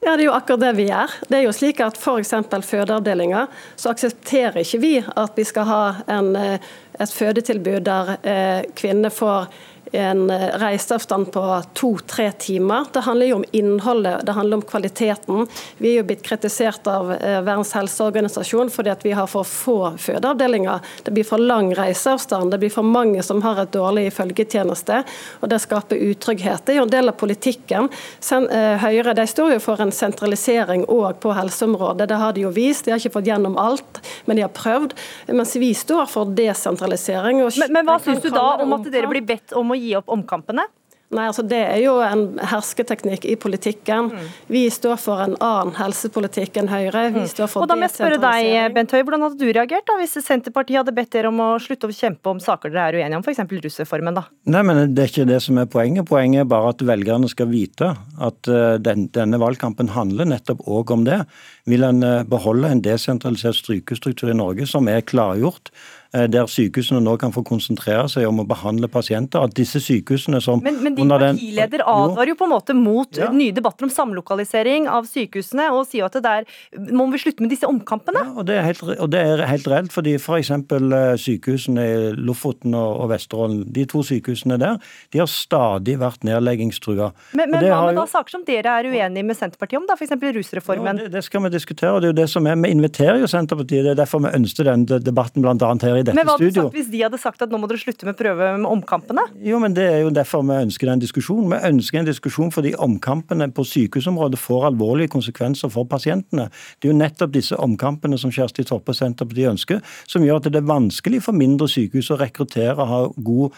Ja, 0.00 0.14
Det 0.16 0.22
er 0.22 0.30
jo 0.30 0.32
akkurat 0.32 0.62
det 0.62 0.76
vi 0.78 0.86
gjør. 0.88 1.12
Det 1.28 1.36
er 1.36 1.42
jo 1.44 1.52
slik 1.52 1.80
at 1.84 1.98
F.eks. 2.00 2.32
fødeavdelinger, 2.64 3.50
så 3.76 3.90
aksepterer 3.92 4.62
ikke 4.62 4.80
vi 4.80 4.94
at 5.04 5.36
vi 5.36 5.44
skal 5.44 5.68
ha 5.68 5.82
en, 6.08 6.30
eh, 6.36 6.70
et 6.96 7.12
fødetilbud 7.12 7.84
der 7.84 8.16
eh, 8.24 8.62
kvinner 8.74 9.12
får 9.12 9.52
en 9.92 10.30
eh, 10.30 10.46
reiseavstand 10.58 11.32
på 11.32 11.62
to-tre 11.74 12.32
timer. 12.32 12.84
Det 12.92 13.00
handler 13.00 13.26
jo 13.26 13.36
om 13.36 13.44
innholdet, 13.50 14.26
det 14.26 14.32
handler 14.32 14.56
om 14.56 14.62
kvaliteten. 14.62 15.46
Vi 15.78 15.92
er 15.92 16.00
jo 16.00 16.06
blitt 16.10 16.22
kritisert 16.22 16.86
av 16.90 17.12
eh, 17.12 17.40
Verdens 17.42 17.72
helseorganisasjon 17.74 18.70
fordi 18.70 18.92
at 18.92 19.04
vi 19.04 19.14
har 19.16 19.26
for 19.30 19.46
få 19.48 19.78
fødeavdelinger. 19.98 20.80
Det 21.04 21.14
blir 21.14 21.26
for 21.26 21.42
lang 21.42 21.72
reiseavstand, 21.74 22.52
det 22.54 22.60
blir 22.62 22.72
for 22.74 22.86
mange 22.86 23.22
som 23.26 23.42
har 23.42 23.62
et 23.62 23.72
dårlig 23.74 24.08
følgetjeneste, 24.14 25.02
og 25.40 25.50
det 25.50 25.60
skaper 25.64 25.98
utrygghet. 26.10 26.64
Det 26.66 26.76
er 26.76 26.80
jo 26.80 26.86
en 26.86 26.94
del 26.94 27.12
av 27.12 27.18
politikken. 27.20 27.90
Eh, 27.90 28.76
Høyre 28.80 29.14
de 29.18 29.26
står 29.26 29.56
jo 29.56 29.64
for 29.64 29.82
en 29.82 29.92
sentralisering 29.94 30.86
òg 30.86 31.18
på 31.22 31.34
helseområdet. 31.34 32.08
Det 32.10 32.20
har 32.22 32.36
de 32.36 32.46
jo 32.46 32.54
vist. 32.54 32.86
De 32.86 32.94
har 32.94 33.02
ikke 33.02 33.18
fått 33.18 33.30
gjennom 33.30 33.58
alt, 33.60 34.02
men 34.26 34.38
de 34.38 34.46
har 34.46 34.54
prøvd. 34.54 34.94
Mens 35.34 35.56
vi 35.58 35.72
står 35.74 36.06
for 36.10 36.30
desentralisering. 36.36 37.42
men, 37.42 37.74
men 37.74 37.88
hva 37.88 37.98
syns 38.02 38.22
du 38.22 38.30
da 38.34 38.46
om 38.62 38.78
at 38.78 38.86
dere 38.92 39.10
blir 39.10 39.26
bedt 39.26 39.54
om 39.58 39.74
å 39.74 39.79
gi 39.80 39.96
opp 39.98 40.12
omkampene? 40.12 40.68
Nei, 41.10 41.24
altså 41.26 41.42
Det 41.42 41.58
er 41.58 41.80
jo 41.82 41.96
en 42.04 42.38
hersketeknikk 42.52 43.24
i 43.26 43.34
politikken. 43.40 44.12
Mm. 44.14 44.26
Vi 44.54 44.62
står 44.70 44.98
for 45.02 45.22
en 45.24 45.34
annen 45.42 45.74
helsepolitikk 45.74 46.60
enn 46.60 46.70
Høyre. 46.70 47.08
Vi 47.10 47.24
mm. 47.24 47.30
står 47.32 47.50
for 47.50 47.64
Og 47.64 47.70
da 47.70 47.74
må 47.78 47.88
jeg 47.88 47.96
spørre 47.96 48.20
deg, 48.22 48.70
Bent 48.76 48.94
Høie, 48.94 49.02
Hvordan 49.02 49.26
hadde 49.26 49.40
du 49.40 49.48
reagert 49.48 49.88
da, 49.90 49.96
hvis 49.98 50.14
Senterpartiet 50.22 50.78
hadde 50.78 50.94
bedt 50.94 51.10
dere 51.16 51.32
om 51.32 51.42
å 51.42 51.48
slutte 51.62 51.90
å 51.90 51.96
kjempe 51.96 52.30
om 52.30 52.38
saker 52.42 52.70
dere 52.70 52.92
er 52.92 53.00
uenige 53.00 53.18
om, 53.18 53.26
f.eks. 53.26 53.42
russeformen? 53.66 54.20
da? 54.20 54.26
Nei, 54.54 54.62
men 54.66 54.94
Det 54.94 55.02
er 55.02 55.12
ikke 55.12 55.28
det 55.32 55.42
som 55.42 55.58
er 55.58 55.70
poenget. 55.70 56.06
Poenget 56.06 56.44
er 56.44 56.50
bare 56.52 56.70
at 56.76 56.86
velgerne 56.92 57.30
skal 57.32 57.50
vite 57.50 57.90
at 58.30 58.52
uh, 58.52 58.78
den, 58.78 59.08
denne 59.10 59.42
valgkampen 59.42 59.90
handler 59.96 60.30
nettopp 60.30 60.62
òg 60.70 60.94
om 60.94 61.08
det. 61.08 61.24
Vil 61.70 61.90
en 61.90 62.04
uh, 62.06 62.20
beholde 62.22 62.70
en 62.70 62.84
desentralisert 62.86 63.58
strykestruktur 63.58 64.30
i 64.30 64.38
Norge 64.38 64.70
som 64.70 64.86
er 64.86 65.02
klargjort? 65.02 65.74
Eh, 66.10 66.26
der 66.26 66.48
sykehusene 66.50 66.98
nå 67.04 67.12
kan 67.22 67.30
få 67.30 67.44
konsentrere 67.46 68.08
seg 68.10 68.26
om 68.26 68.40
å 68.42 68.44
behandle 68.48 68.88
pasienter. 68.90 69.44
At 69.46 69.54
disse 69.54 69.78
sykehusene 69.82 70.40
som 70.42 70.58
Men, 70.64 70.80
men 70.82 70.96
din 70.96 71.10
partileder 71.10 71.84
advarer 71.86 72.32
jo 72.32 72.38
på 72.40 72.48
en 72.48 72.54
måte 72.56 72.74
mot 72.74 73.20
ja. 73.20 73.28
nye 73.30 73.54
debatter 73.54 73.86
om 73.86 73.92
samlokalisering 73.94 74.88
av 74.90 75.06
sykehusene, 75.06 75.68
og 75.70 75.86
sier 75.86 76.08
at 76.08 76.18
det 76.18 76.24
der 76.24 76.48
må 76.90 77.06
vi 77.12 77.20
slutte 77.22 77.44
med 77.44 77.54
disse 77.54 77.68
omkampene? 77.70 78.24
Ja, 78.26 78.34
og 78.34 78.48
det 78.48 78.58
er 78.58 78.66
helt, 78.66 78.82
og 78.82 79.12
det 79.12 79.20
er 79.22 79.44
helt 79.46 79.68
reelt, 79.70 79.94
fordi 79.94 80.16
f.eks. 80.18 80.50
For 80.70 80.96
eh, 80.96 81.12
sykehusene 81.20 81.84
i 81.86 82.10
Lofoten 82.18 82.74
og, 82.74 83.04
og 83.04 83.12
Vesterålen, 83.12 83.62
de 83.70 83.86
to 83.90 84.02
sykehusene 84.06 84.58
der, 84.58 84.82
de 85.14 85.22
har 85.22 85.30
stadig 85.30 85.94
vært 86.02 86.26
nedleggingstrua. 86.26 87.12
Men, 87.38 87.54
men 87.54 87.68
hva 87.68 87.84
med 87.86 88.00
da 88.00 88.08
saker 88.10 88.34
som 88.34 88.44
dere 88.48 88.74
er 88.80 88.90
uenige 88.90 89.26
med 89.30 89.38
Senterpartiet 89.38 89.78
om, 89.78 89.86
da, 89.86 89.94
f.eks. 89.94 90.18
rusreformen? 90.40 90.90
Ja, 90.90 91.06
det, 91.06 91.14
det, 91.14 91.24
skal 91.28 91.46
vi 91.46 91.54
diskutere, 91.54 91.94
og 91.94 92.02
det 92.02 92.10
er 92.10 92.14
jo 92.16 92.18
det 92.24 92.28
som 92.34 92.50
er, 92.50 92.58
vi 92.58 92.74
inviterer 92.74 93.22
jo 93.22 93.30
Senterpartiet. 93.30 93.86
Det 93.86 93.94
er 93.94 94.02
derfor 94.02 94.26
vi 94.26 94.34
ønsker 94.34 94.66
den 94.66 94.88
debatten 94.90 95.46
bl.a. 95.46 95.72
her 95.86 95.99
i 96.00 96.06
dette 96.06 96.16
men 96.16 96.28
hva 96.28 96.36
hadde 96.36 96.50
du 96.50 96.58
sagt 96.58 96.76
hvis 96.76 96.90
de 96.92 97.02
hadde 97.04 97.20
sagt 97.20 97.44
at 97.44 97.52
nå 97.52 97.60
må 97.60 97.68
dere 97.70 97.80
slutte 97.82 98.08
med 98.08 98.18
prøve 98.18 98.50
med 98.58 98.68
omkampene? 98.68 99.26
Jo, 99.44 99.60
men 99.62 99.74
Det 99.76 99.86
er 99.86 100.00
jo 100.04 100.10
derfor 100.14 100.44
vi 100.46 100.56
ønsker 100.66 100.90
den 100.90 101.02
diskusjonen. 101.02 101.50
Vi 101.52 101.70
ønsker 101.70 102.00
en 102.00 102.08
diskusjon 102.08 102.52
fordi 102.54 102.74
omkampene 102.78 103.50
på 103.54 103.64
sykehusområdet 103.66 104.40
får 104.40 104.68
alvorlige 104.70 105.12
konsekvenser 105.14 105.72
for 105.72 105.88
pasientene. 105.90 106.48
Det 106.80 106.88
er 106.88 106.92
jo 106.92 106.98
nettopp 106.98 107.34
disse 107.34 107.56
omkampene 107.56 108.18
som 108.20 108.32
Kjersti 108.34 108.64
Toppe 108.68 108.94
og 108.94 108.98
Senterpartiet 108.98 109.52
ønsker, 109.52 109.80
som 110.08 110.24
gjør 110.24 110.40
at 110.40 110.50
det 110.50 110.60
er 110.60 110.68
vanskelig 110.68 111.22
for 111.24 111.36
mindre 111.36 111.68
sykehus 111.70 112.10
å 112.14 112.18
rekruttere, 112.20 112.86
ha 112.90 113.00
god 113.16 113.56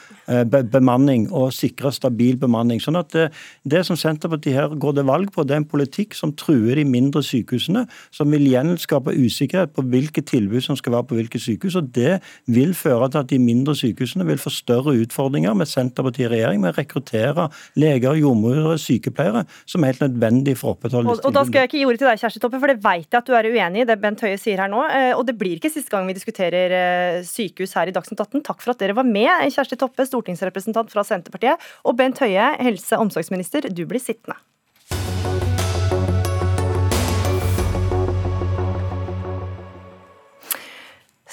be 0.50 0.62
bemanning 0.72 1.28
og 1.32 1.52
sikre 1.54 1.92
stabil 1.94 2.38
bemanning. 2.40 2.80
Sånn 2.82 2.98
at 3.00 3.12
det, 3.14 3.28
det 3.68 3.84
som 3.88 3.98
Senterpartiet 3.98 4.56
her 4.56 4.76
går 4.80 4.98
til 4.98 5.08
valg 5.08 5.32
på, 5.34 5.44
det 5.46 5.56
er 5.56 5.62
en 5.62 5.68
politikk 5.68 6.16
som 6.18 6.34
truer 6.38 6.78
de 6.78 6.86
mindre 6.88 7.22
sykehusene, 7.26 7.84
som 8.14 8.32
vil 8.32 8.46
gjenskape 8.50 9.14
usikkerhet 9.16 9.74
på 9.76 9.84
hvilke 9.92 10.24
tilbud 10.26 10.62
som 10.64 10.78
skal 10.78 10.96
være 10.96 11.08
på 11.10 11.18
hvilke 11.20 11.40
sykehus. 11.42 11.76
og 11.80 11.90
Det 11.94 12.20
vil 12.46 12.74
føre 12.78 13.10
til 13.12 13.22
at 13.22 13.30
de 13.32 13.38
mindre 13.42 13.74
sykehusene 13.78 14.26
vil 14.28 14.40
få 14.40 14.52
større 14.52 14.94
utfordringer 15.02 15.56
med 15.58 15.70
Senterpartiet 15.70 16.28
i 16.28 16.32
regjering 16.36 16.62
med 16.62 16.72
å 16.72 16.78
rekruttere 16.78 17.48
leger, 17.78 18.18
jordmødre, 18.20 18.76
sykepleiere, 18.80 19.44
som 19.66 19.82
er 19.82 19.92
helt 19.92 20.04
nødvendig 20.06 20.56
for 20.60 20.72
å 20.72 20.76
opprettholde 20.76 21.12
og, 21.12 21.24
og 21.26 21.34
Da 21.34 21.44
skal 21.48 21.62
jeg 21.62 21.70
ikke 21.70 21.80
gi 21.80 21.86
ordet 21.88 22.02
til 22.02 22.10
deg, 22.10 22.22
Kjersti 22.22 22.42
Toppe, 22.42 22.60
for 22.62 22.72
det 22.72 22.78
vet 22.84 23.08
jeg 23.08 23.18
at 23.18 23.28
du 23.28 23.36
er 23.36 23.50
uenig 23.50 23.84
i 23.84 23.88
det 23.88 23.98
Bent 24.02 24.22
Høie 24.24 24.38
sier 24.40 24.62
her 24.62 24.70
nå. 24.72 24.84
Eh, 24.88 25.10
og 25.16 25.24
det 25.28 25.36
blir 25.40 25.58
ikke 25.58 25.72
siste 25.72 25.92
gang 25.92 26.08
vi 26.08 26.16
diskuterer 26.16 26.76
eh, 26.76 27.18
sykehus 27.26 27.76
her 27.78 27.90
i 27.90 27.96
Dagsnytt 27.96 28.22
18. 28.22 28.44
Takk 28.46 28.62
for 28.64 28.74
at 28.74 28.82
dere 28.82 28.96
var 28.98 29.08
med, 29.08 29.30
Kjersti 29.52 29.78
Toppe, 29.80 30.06
stortingsrepresentant 30.08 30.92
fra 30.92 31.04
Senterpartiet, 31.06 31.70
og 31.86 31.98
Bent 31.98 32.22
Høie, 32.22 32.52
helse- 32.62 32.98
og 32.98 33.08
omsorgsminister, 33.08 33.70
du 33.72 33.84
blir 33.88 34.02
sittende. 34.02 34.38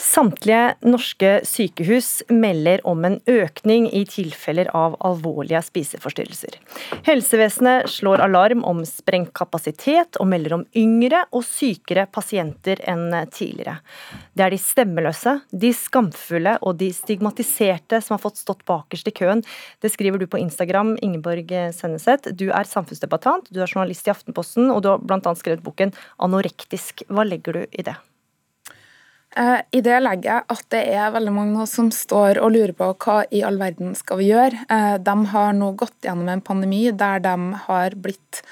Samtlige 0.10 0.74
norske 0.89 1.30
sykehus 1.46 2.24
melder 2.34 2.82
om 2.88 3.04
en 3.06 3.20
økning 3.30 3.86
i 3.94 4.00
tilfeller 4.10 4.72
av 4.74 4.96
alvorlige 5.06 5.62
spiseforstyrrelser. 5.68 6.56
Helsevesenet 7.06 7.92
slår 7.94 8.24
alarm 8.25 8.63
om 8.66 8.82
sprengt 8.89 9.36
kapasitet, 9.38 10.18
og 10.18 10.32
melder 10.32 10.56
om 10.58 10.66
yngre 10.74 11.22
og 11.30 11.46
sykere 11.46 12.08
pasienter 12.10 12.82
enn 12.89 13.13
tidligere. 13.30 13.78
Det 14.34 14.48
er 14.48 14.56
de 14.56 14.62
stemmeløse, 14.63 15.36
de 15.54 15.74
skamfulle 15.78 16.58
og 16.66 16.82
de 16.82 16.89
stigmatiserte 16.96 18.01
som 18.01 18.18
har 18.18 18.25
fått 18.25 18.42
stått 18.42 18.66
bakerst 18.66 19.13
i 19.13 19.16
køen. 19.22 19.46
Det 19.78 19.94
skriver 19.94 20.18
du 20.18 20.25
på 20.25 20.42
Instagram, 20.42 20.96
Ingeborg 21.06 21.54
Senneset. 21.78 22.34
Du 22.34 22.48
er 22.50 22.66
samfunnsdebattant, 22.66 23.54
du 23.54 23.62
er 23.62 23.70
journalist 23.70 24.10
i 24.10 24.18
Aftenposten, 24.18 24.72
og 24.74 24.82
du 24.82 24.94
har 24.96 25.06
bl.a. 25.06 25.38
skrevet 25.38 25.62
boken 25.62 25.94
'Anorektisk'. 26.18 27.06
Hva 27.13 27.30
legger 27.30 27.62
du 27.62 27.68
i 27.70 27.86
det? 27.86 28.00
Eh, 29.38 29.62
I 29.72 29.82
det 29.86 30.00
legger 30.02 30.32
jeg 30.32 30.46
at 30.56 30.66
det 30.74 30.82
er 30.96 31.14
veldig 31.14 31.34
mange 31.36 31.68
som 31.70 31.92
står 31.94 32.42
og 32.42 32.54
lurer 32.56 32.74
på 32.78 32.90
hva 33.06 33.22
i 33.30 33.44
all 33.46 33.60
verden 33.62 33.94
skal 33.98 34.22
vi 34.22 34.32
gjøre. 34.32 34.66
Eh, 34.72 34.96
de 35.06 35.16
har 35.34 35.54
nå 35.58 35.74
gått 35.78 35.98
gjennom 36.06 36.32
en 36.34 36.46
pandemi 36.46 36.88
der 36.92 37.22
de 37.26 37.36
har 37.68 37.98
blitt 37.98 38.44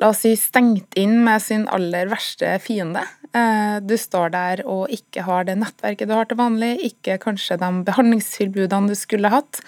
la 0.00 0.08
oss 0.10 0.22
si, 0.24 0.32
stengt 0.40 0.96
inn 0.98 1.18
med 1.24 1.42
sin 1.44 1.66
aller 1.70 2.08
verste 2.10 2.56
fiende. 2.64 3.04
Eh, 3.36 3.76
du 3.84 3.94
står 4.00 4.32
der 4.32 4.64
og 4.68 4.92
ikke 4.92 5.24
har 5.28 5.44
det 5.48 5.58
nettverket 5.60 6.08
du 6.08 6.16
har 6.16 6.28
til 6.28 6.40
vanlig, 6.40 6.74
ikke 6.88 7.20
kanskje 7.22 7.60
de 7.60 7.70
behandlingstilbudene 7.86 8.92
du 8.92 8.96
skulle 8.98 9.32
hatt. 9.32 9.60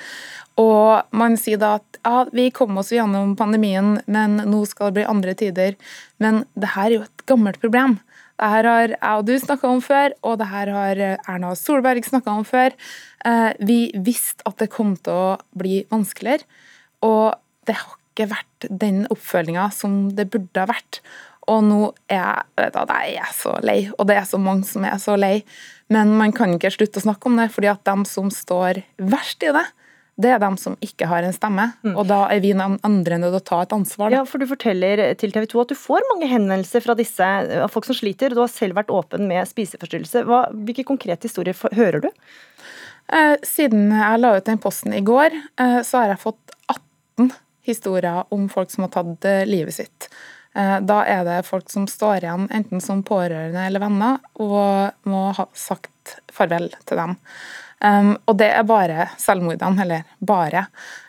Og 0.60 1.14
man 1.16 1.36
sier 1.40 1.58
da 1.58 1.76
at 1.80 2.00
ja, 2.04 2.24
vi 2.32 2.48
kom 2.54 2.76
oss 2.78 2.92
gjennom 2.94 3.34
pandemien, 3.36 3.98
men 4.06 4.36
nå 4.38 4.64
skal 4.70 4.90
det 4.90 5.00
bli 5.00 5.06
andre 5.10 5.34
tider. 5.38 5.78
Men 6.22 6.44
det 6.54 6.74
her 6.76 6.90
er 6.90 6.98
jo 6.98 7.06
et 7.06 7.24
gammelt 7.30 7.58
problem. 7.62 7.98
Det 8.34 8.50
her 8.50 8.66
har 8.66 8.88
jeg 8.90 9.00
og 9.14 9.26
du 9.28 9.34
snakka 9.38 9.70
om 9.70 9.82
før, 9.84 10.14
og 10.26 10.38
det 10.40 10.48
her 10.50 10.72
har 10.74 11.02
Erna 11.16 11.52
Solberg 11.58 12.06
snakka 12.06 12.32
om 12.34 12.46
før. 12.46 12.74
Eh, 13.24 13.52
vi 13.62 13.78
visste 13.94 14.42
at 14.48 14.58
det 14.58 14.72
kom 14.74 14.96
til 14.96 15.14
å 15.14 15.36
bli 15.54 15.84
vanskeligere, 15.92 16.42
og 17.06 17.36
det 17.68 17.78
har 17.78 17.94
ikke 17.94 18.30
vært 18.32 18.66
den 18.70 19.04
oppfølginga 19.12 19.68
som 19.74 20.08
det 20.14 20.28
burde 20.32 20.64
ha 20.64 20.70
vært. 20.70 21.00
Og 21.50 21.62
nå 21.66 21.78
er 22.08 22.20
jeg, 22.20 22.74
du, 22.74 22.90
jeg 23.04 23.16
er 23.20 23.32
så 23.36 23.54
lei, 23.64 23.78
og 23.98 24.08
det 24.08 24.18
er 24.18 24.28
så 24.28 24.40
mange 24.40 24.66
som 24.68 24.86
er 24.88 24.98
så 25.02 25.16
lei. 25.18 25.36
Men 25.92 26.14
man 26.16 26.32
kan 26.34 26.54
ikke 26.54 26.72
slutte 26.72 27.02
å 27.02 27.06
snakke 27.06 27.28
om 27.28 27.38
det, 27.40 27.50
fordi 27.52 27.70
at 27.70 27.84
de 27.84 27.96
som 28.08 28.30
står 28.32 28.80
verst 28.98 29.44
i 29.44 29.52
det, 29.54 29.66
det 30.20 30.30
er 30.30 30.40
dem 30.42 30.56
som 30.60 30.76
ikke 30.84 31.08
har 31.10 31.26
en 31.26 31.34
stemme. 31.34 31.66
Mm. 31.82 31.94
Og 31.98 32.06
da 32.06 32.20
er 32.30 32.42
vi 32.44 32.52
andre 32.54 33.18
nødt 33.18 33.34
til 33.34 33.40
å 33.40 33.46
ta 33.48 33.60
et 33.64 33.74
ansvar. 33.74 34.12
Da. 34.12 34.20
Ja, 34.20 34.24
for 34.28 34.42
Du 34.42 34.46
forteller 34.46 35.02
til 35.18 35.34
TV 35.34 35.48
2 35.50 35.62
at 35.64 35.72
du 35.72 35.78
får 35.78 36.06
mange 36.12 36.28
henvendelser 36.30 36.84
fra 36.84 36.94
disse 36.98 37.30
av 37.64 37.72
folk 37.74 37.88
som 37.88 37.98
sliter. 37.98 38.30
Du 38.30 38.42
har 38.42 38.52
selv 38.52 38.78
vært 38.78 38.92
åpen 38.94 39.26
med 39.30 39.48
spiseforstyrrelse. 39.50 40.22
Hva, 40.28 40.44
hvilke 40.54 40.86
konkrete 40.86 41.26
historier 41.26 41.58
hører 41.74 42.06
du? 42.06 42.10
Eh, 43.12 43.34
siden 43.44 43.90
jeg 43.90 44.20
la 44.22 44.36
ut 44.38 44.46
den 44.46 44.62
posten 44.62 44.94
i 44.96 45.02
går, 45.04 45.34
eh, 45.60 45.80
så 45.82 46.04
har 46.04 46.14
jeg 46.14 46.22
fått 46.22 46.54
18 46.70 47.34
historier 47.66 48.22
om 48.34 48.46
folk 48.52 48.70
som 48.70 48.86
har 48.86 48.94
tatt 48.94 49.28
eh, 49.28 49.42
livet 49.48 49.76
sitt. 49.76 50.08
Eh, 50.54 50.78
da 50.86 51.00
er 51.10 51.24
det 51.26 51.42
folk 51.48 51.70
som 51.72 51.88
står 51.90 52.22
igjen 52.22 52.46
enten 52.54 52.82
som 52.82 53.02
pårørende 53.06 53.66
eller 53.66 53.82
venner, 53.82 54.22
og 54.38 54.94
må 55.10 55.26
ha 55.34 55.48
sagt 55.58 56.18
farvel 56.32 56.70
til 56.86 57.00
dem. 57.00 57.18
Um, 57.84 58.14
og 58.24 58.38
det 58.40 58.48
er 58.48 58.64
bare 58.64 59.08
selvmordene, 59.20 59.82
eller 59.84 60.04
bare. 60.24 60.64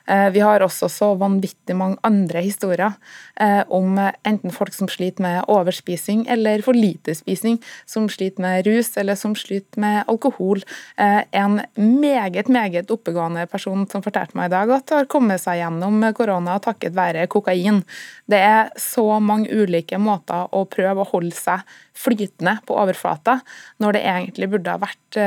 Uh, 0.09 0.27
vi 0.35 0.41
har 0.43 0.61
også 0.61 0.89
så 0.91 1.07
vanvittig 1.17 1.75
mange 1.77 1.95
andre 2.05 2.41
historier 2.43 2.97
uh, 3.39 3.63
om 3.73 3.95
enten 4.27 4.53
folk 4.53 4.75
som 4.75 4.89
sliter 4.91 5.23
med 5.23 5.47
overspising 5.51 6.25
eller 6.29 6.61
for 6.65 6.77
lite 6.77 7.15
spising, 7.15 7.61
som 7.89 8.09
sliter 8.11 8.43
med 8.43 8.67
rus 8.67 8.91
eller 8.99 9.15
som 9.15 9.37
sliter 9.39 9.79
med 9.81 10.03
alkohol. 10.11 10.65
Uh, 10.99 11.23
en 11.31 11.61
meget, 11.79 12.51
meget 12.51 12.91
oppegående 12.91 13.47
person 13.47 13.87
som 13.89 14.03
fortalte 14.03 14.35
meg 14.37 14.51
i 14.51 14.55
dag 14.57 14.75
at 14.75 14.95
har 14.97 15.09
kommet 15.11 15.41
seg 15.41 15.63
gjennom 15.63 16.03
korona 16.17 16.59
takket 16.59 16.97
være 16.97 17.27
kokain. 17.31 17.85
Det 18.27 18.43
er 18.43 18.73
så 18.75 19.07
mange 19.23 19.47
ulike 19.47 19.97
måter 20.01 20.51
å 20.51 20.67
prøve 20.67 21.05
å 21.05 21.11
holde 21.15 21.35
seg 21.39 21.63
flytende 21.95 22.59
på 22.67 22.75
overflata, 22.75 23.39
når 23.79 23.95
det 23.95 24.07
egentlig 24.11 24.51
burde 24.51 24.73
ha 24.75 24.81
vært 24.83 25.23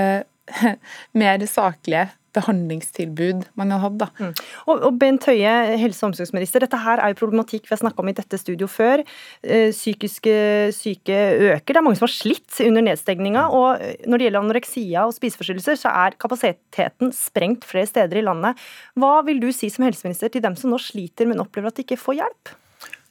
mer 1.20 1.46
saklige 1.46 2.08
behandlingstilbud 2.36 3.46
man 3.58 3.72
har 3.72 3.82
hatt. 3.82 3.96
Da. 4.00 4.08
Mm. 4.18 4.34
Og, 4.68 4.74
og, 4.76 4.98
Bent 5.00 5.26
Høie, 5.28 5.54
helse- 5.80 6.04
og 6.04 6.12
omsorgsminister, 6.12 6.62
dette 6.64 6.80
her 6.82 7.02
er 7.02 7.12
jo 7.12 7.18
problematikk 7.22 7.66
vi 7.66 7.74
har 7.74 7.82
snakka 7.82 8.04
om 8.04 8.10
i 8.12 8.16
dette 8.16 8.40
studio 8.40 8.68
før. 8.70 9.02
Eh, 9.42 9.70
psykiske 9.74 10.36
syke 10.76 11.18
øker. 11.48 11.72
Det 11.72 11.80
er 11.80 11.86
mange 11.86 12.00
som 12.00 12.08
har 12.08 12.14
slitt 12.14 12.60
under 12.64 12.84
nedstengninga. 12.90 13.48
Og 13.54 13.82
når 14.06 14.20
det 14.20 14.28
gjelder 14.28 14.44
anoreksia 14.44 15.08
og 15.08 15.16
spiseforstyrrelser, 15.16 15.80
så 15.80 15.94
er 16.06 16.18
kapasiteten 16.20 17.12
sprengt 17.16 17.66
flere 17.68 17.90
steder 17.90 18.20
i 18.20 18.26
landet. 18.28 18.68
Hva 18.98 19.18
vil 19.26 19.42
du 19.42 19.50
si 19.54 19.72
som 19.72 19.88
helseminister 19.88 20.32
til 20.32 20.44
dem 20.44 20.58
som 20.58 20.72
nå 20.72 20.80
sliter, 20.82 21.28
men 21.28 21.42
opplever 21.42 21.72
at 21.72 21.80
de 21.80 21.86
ikke 21.86 22.00
får 22.00 22.20
hjelp? 22.22 22.56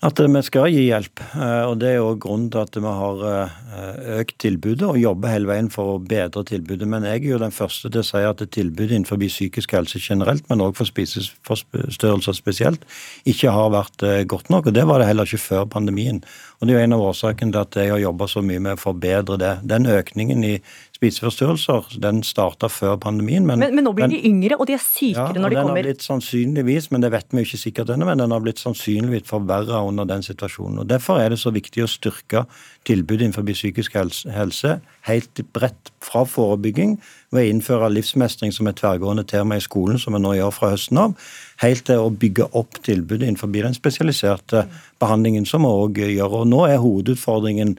At 0.05 0.19
vi 0.21 0.41
skal 0.45 0.67
gi 0.69 0.83
hjelp. 0.91 1.23
Eh, 1.33 1.63
og 1.65 1.79
Det 1.81 1.87
er 1.89 1.95
jo 1.97 2.11
grunnen 2.21 2.51
til 2.53 2.61
at 2.61 2.75
vi 2.77 2.85
har 2.85 3.21
eh, 3.25 4.19
økt 4.19 4.35
tilbudet 4.37 4.85
og 4.85 4.99
jobber 5.01 5.31
hele 5.33 5.49
veien 5.49 5.69
for 5.73 5.95
å 5.95 5.97
bedre 5.97 6.43
tilbudet. 6.45 6.85
Men 6.85 7.07
jeg 7.09 7.23
er 7.23 7.31
jo 7.31 7.39
den 7.41 7.55
første 7.55 7.89
til 7.89 8.03
å 8.03 8.05
si 8.05 8.21
at 8.21 8.43
tilbudet 8.53 8.93
innenfor 8.93 9.17
psykisk 9.17 9.73
helse 9.73 9.97
generelt, 9.97 10.45
men 10.51 10.61
òg 10.61 10.77
for 10.77 10.85
spiseforstyrrelser 10.85 12.37
spesielt, 12.37 12.85
ikke 13.25 13.49
har 13.49 13.73
vært 13.73 14.05
eh, 14.05 14.21
godt 14.29 14.53
nok. 14.53 14.69
Og 14.69 14.77
det 14.77 14.85
var 14.85 15.01
det 15.01 15.09
heller 15.09 15.25
ikke 15.25 15.41
før 15.41 15.65
pandemien. 15.65 16.21
Og 16.61 16.67
Det 16.67 16.75
er 16.75 16.77
jo 16.77 16.85
en 16.85 16.97
av 16.99 17.07
årsakene 17.09 17.51
til 17.53 17.63
at 17.65 17.81
jeg 17.81 17.95
har 17.95 18.05
jobba 18.05 18.29
så 18.29 18.45
mye 18.45 18.61
med 18.61 18.77
å 18.77 18.83
forbedre 18.83 19.41
det. 19.41 19.53
Den 19.65 19.89
økningen 19.89 20.45
i 20.45 20.55
spiseforstyrrelser. 20.97 21.97
Den 22.03 22.23
starta 22.25 22.69
før 22.71 22.97
pandemien. 23.01 23.45
Men, 23.47 23.61
men, 23.61 23.75
men, 23.77 23.85
nå 23.87 23.93
blir 23.97 24.09
de 24.11 24.19
yngre, 24.27 24.57
og 24.57 24.67
de 24.69 24.75
er 24.77 24.83
sykere 24.83 25.29
ja, 25.31 25.41
når 25.41 25.53
de 25.53 25.59
kommer. 25.59 25.75
Den 25.77 25.83
har 25.83 25.87
blitt 25.87 26.05
sannsynligvis, 26.05 26.89
men 26.93 27.05
det 27.05 27.11
vet 27.13 27.29
vi 27.31 27.43
jo 27.43 27.49
ikke 27.49 27.61
sikkert 27.61 27.93
ennå, 27.93 28.07
men 28.09 28.23
den 28.23 28.33
har 28.33 28.43
blitt 28.43 28.61
sannsynligvis 28.61 29.27
forverra 29.29 29.83
under 29.85 30.07
den 30.09 30.25
situasjonen. 30.25 30.81
Og 30.83 30.89
Derfor 30.89 31.21
er 31.21 31.33
det 31.33 31.41
så 31.41 31.53
viktig 31.55 31.85
å 31.85 31.91
styrke 31.91 32.45
tilbudet 32.87 33.27
innenfor 33.27 33.45
psykisk 33.47 33.97
helse 33.97 34.77
helt 35.07 35.41
bredt 35.55 35.91
fra 36.03 36.23
forebygging 36.27 36.97
ved 37.35 37.43
å 37.43 37.51
innføre 37.51 37.91
livsmestring 37.91 38.53
som 38.55 38.69
et 38.69 38.77
tverrgående 38.79 39.25
tema 39.27 39.57
i 39.57 39.63
skolen, 39.63 39.99
som 39.99 40.15
vi 40.15 40.21
nå 40.23 40.33
gjør 40.37 40.53
fra 40.55 40.71
høsten 40.73 40.99
av, 41.01 41.15
helt 41.63 41.85
til 41.87 42.03
å 42.03 42.11
bygge 42.13 42.49
opp 42.57 42.79
tilbudet 42.85 43.27
innenfor 43.27 43.51
den 43.55 43.75
spesialiserte 43.75 44.65
behandlingen, 45.01 45.45
som 45.45 45.65
vi 45.65 45.71
òg 45.71 46.03
gjør. 46.05 46.41
Og 46.41 46.51
nå 46.51 46.65
er 46.69 46.81
hovedutfordringen 46.83 47.77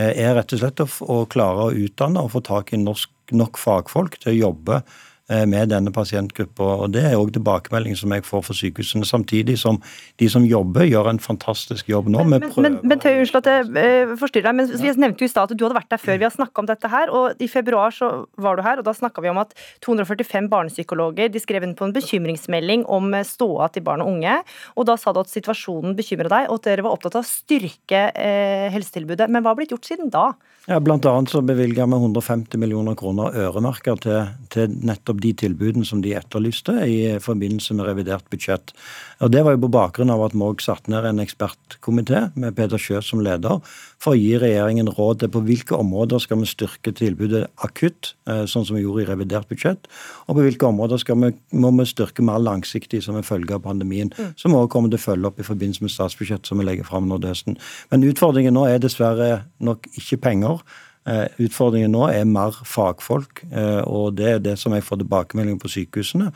er 0.00 0.34
rett 0.38 0.56
og 0.56 0.62
slett 0.62 0.82
å, 0.84 1.20
klare 1.30 1.68
å 1.68 1.76
utdanne 1.76 2.24
og 2.24 2.34
få 2.34 2.44
tak 2.46 2.74
i 2.74 2.80
norsk, 2.80 3.12
nok 3.36 3.60
fagfolk 3.60 4.18
til 4.20 4.32
å 4.32 4.38
jobbe 4.38 4.80
Eh, 4.80 5.19
med 5.30 5.70
denne 5.70 5.92
pasientgruppa. 5.94 6.66
og 6.84 6.92
Det 6.94 7.04
er 7.06 7.18
òg 7.18 7.32
tilbakemelding 7.36 7.96
som 7.98 8.12
jeg 8.14 8.24
får 8.26 8.42
fra 8.46 8.56
sykehusene. 8.56 9.06
Samtidig 9.06 9.58
som 9.60 9.78
de 10.18 10.28
som 10.32 10.44
jobber, 10.46 10.86
gjør 10.88 11.10
en 11.12 11.20
fantastisk 11.22 11.88
jobb 11.90 12.10
nå. 12.12 12.24
Men, 12.28 12.46
men, 12.56 12.78
men, 12.82 13.00
Tøy, 13.00 13.20
unnskyld 13.22 13.40
at 13.40 13.50
jeg 13.50 13.68
uh, 13.70 14.14
forstyrrer 14.20 14.50
deg, 14.50 14.58
men 14.58 14.70
vi 14.70 14.92
nevnte 15.00 15.24
jo 15.24 15.28
i 15.28 15.32
stad 15.32 15.52
at 15.52 15.58
du 15.58 15.64
hadde 15.64 15.78
vært 15.78 15.92
der 15.92 16.02
før 16.02 16.18
vi 16.20 16.26
har 16.26 16.34
snakka 16.34 16.62
om 16.62 16.68
dette 16.68 16.90
her. 16.92 17.12
og 17.14 17.40
I 17.42 17.48
februar 17.50 17.94
så 17.94 18.10
var 18.40 18.58
du 18.58 18.64
her, 18.66 18.80
og 18.80 18.86
da 18.86 18.94
snakka 18.96 19.24
vi 19.24 19.32
om 19.32 19.40
at 19.42 19.54
245 19.86 20.50
barnepsykologer 20.52 21.32
de 21.32 21.42
skrev 21.42 21.66
inn 21.66 21.76
på 21.78 21.88
en 21.88 21.94
bekymringsmelding 21.96 22.84
om 22.90 23.12
eh, 23.16 23.26
ståa 23.26 23.70
til 23.74 23.84
barn 23.86 24.04
og 24.04 24.12
unge. 24.14 24.40
og 24.76 24.88
Da 24.88 24.96
sa 25.00 25.14
du 25.14 25.22
at 25.22 25.32
situasjonen 25.32 25.96
bekymra 25.98 26.30
deg, 26.32 26.50
og 26.50 26.60
at 26.60 26.70
dere 26.70 26.86
var 26.86 26.96
opptatt 26.96 27.18
av 27.18 27.24
å 27.24 27.30
styrke 27.30 28.06
eh, 28.14 28.68
helsetilbudet. 28.74 29.30
Men 29.30 29.44
hva 29.44 29.54
har 29.54 29.60
blitt 29.60 29.74
gjort 29.74 29.88
siden 29.88 30.12
da? 30.12 30.30
Ja, 30.68 30.80
Blant 30.84 31.06
annet 31.08 31.32
så 31.32 31.40
bevilga 31.44 31.86
vi 31.88 31.98
150 31.98 32.60
millioner 32.60 32.96
kroner 32.98 33.36
øremerka 33.46 33.96
til, 34.00 34.34
til 34.52 34.74
nettopp 34.86 35.19
de 35.20 35.32
tilbudene 35.36 35.86
som 35.86 36.02
de 36.04 36.14
etterlyste 36.18 36.74
i 36.86 36.98
forbindelse 37.22 37.76
med 37.76 37.88
revidert 37.88 38.26
budsjett. 38.32 38.74
Og 39.20 39.30
Det 39.30 39.44
var 39.44 39.54
jo 39.54 39.64
på 39.66 39.72
bakgrunn 39.76 40.10
av 40.12 40.22
at 40.24 40.34
òg 40.34 40.62
satte 40.64 40.90
ned 40.90 41.04
en 41.04 41.20
ekspertkomité 41.22 42.30
med 42.34 42.56
Peter 42.56 42.80
Sjø 42.80 43.00
som 43.04 43.20
leder, 43.20 43.60
for 44.00 44.14
å 44.14 44.18
gi 44.18 44.38
regjeringen 44.40 44.88
råd 44.96 45.20
til 45.20 45.32
på 45.32 45.42
hvilke 45.44 45.76
områder 45.76 46.22
skal 46.24 46.40
vi 46.40 46.48
styrke 46.48 46.92
tilbudet 46.96 47.46
akutt, 47.62 48.14
eh, 48.26 48.46
sånn 48.48 48.64
som 48.64 48.76
vi 48.76 48.82
gjorde 48.82 49.04
i 49.04 49.10
revidert 49.10 49.48
budsjett, 49.48 49.88
og 50.26 50.36
på 50.36 50.46
hvilke 50.46 50.66
områder 50.66 51.04
vi, 51.04 51.32
må 51.52 51.70
vi 51.76 51.88
styrke 51.88 52.24
mer 52.24 52.40
langsiktig 52.40 53.02
som 53.02 53.16
en 53.16 53.26
følge 53.26 53.54
av 53.54 53.62
pandemien, 53.62 54.12
mm. 54.16 54.34
som 54.36 54.52
vi 54.52 54.56
òg 54.56 54.70
kommer 54.70 54.88
til 54.88 54.98
å 54.98 55.06
følge 55.06 55.26
opp 55.26 55.40
i 55.40 55.46
forbindelse 55.46 55.84
med 55.84 55.92
statsbudsjettet 55.92 56.46
som 56.46 56.58
vi 56.58 56.64
legger 56.64 56.88
fram 56.88 57.08
nå 57.08 57.20
til 57.20 57.34
høsten. 57.34 57.58
Men 57.90 58.06
utfordringen 58.08 58.56
nå 58.56 58.66
er 58.68 58.80
dessverre 58.82 59.42
nok 59.60 59.86
ikke 60.00 60.20
penger. 60.24 60.64
Eh, 61.10 61.26
utfordringen 61.42 61.90
nå 61.90 62.04
er 62.12 62.26
mer 62.28 62.54
fagfolk, 62.68 63.42
eh, 63.50 63.80
og 63.88 64.14
det 64.20 64.28
er 64.30 64.42
det 64.44 64.52
som 64.60 64.74
jeg 64.76 64.84
får 64.86 65.00
tilbakemelding 65.00 65.56
på 65.58 65.70
sykehusene. 65.72 66.28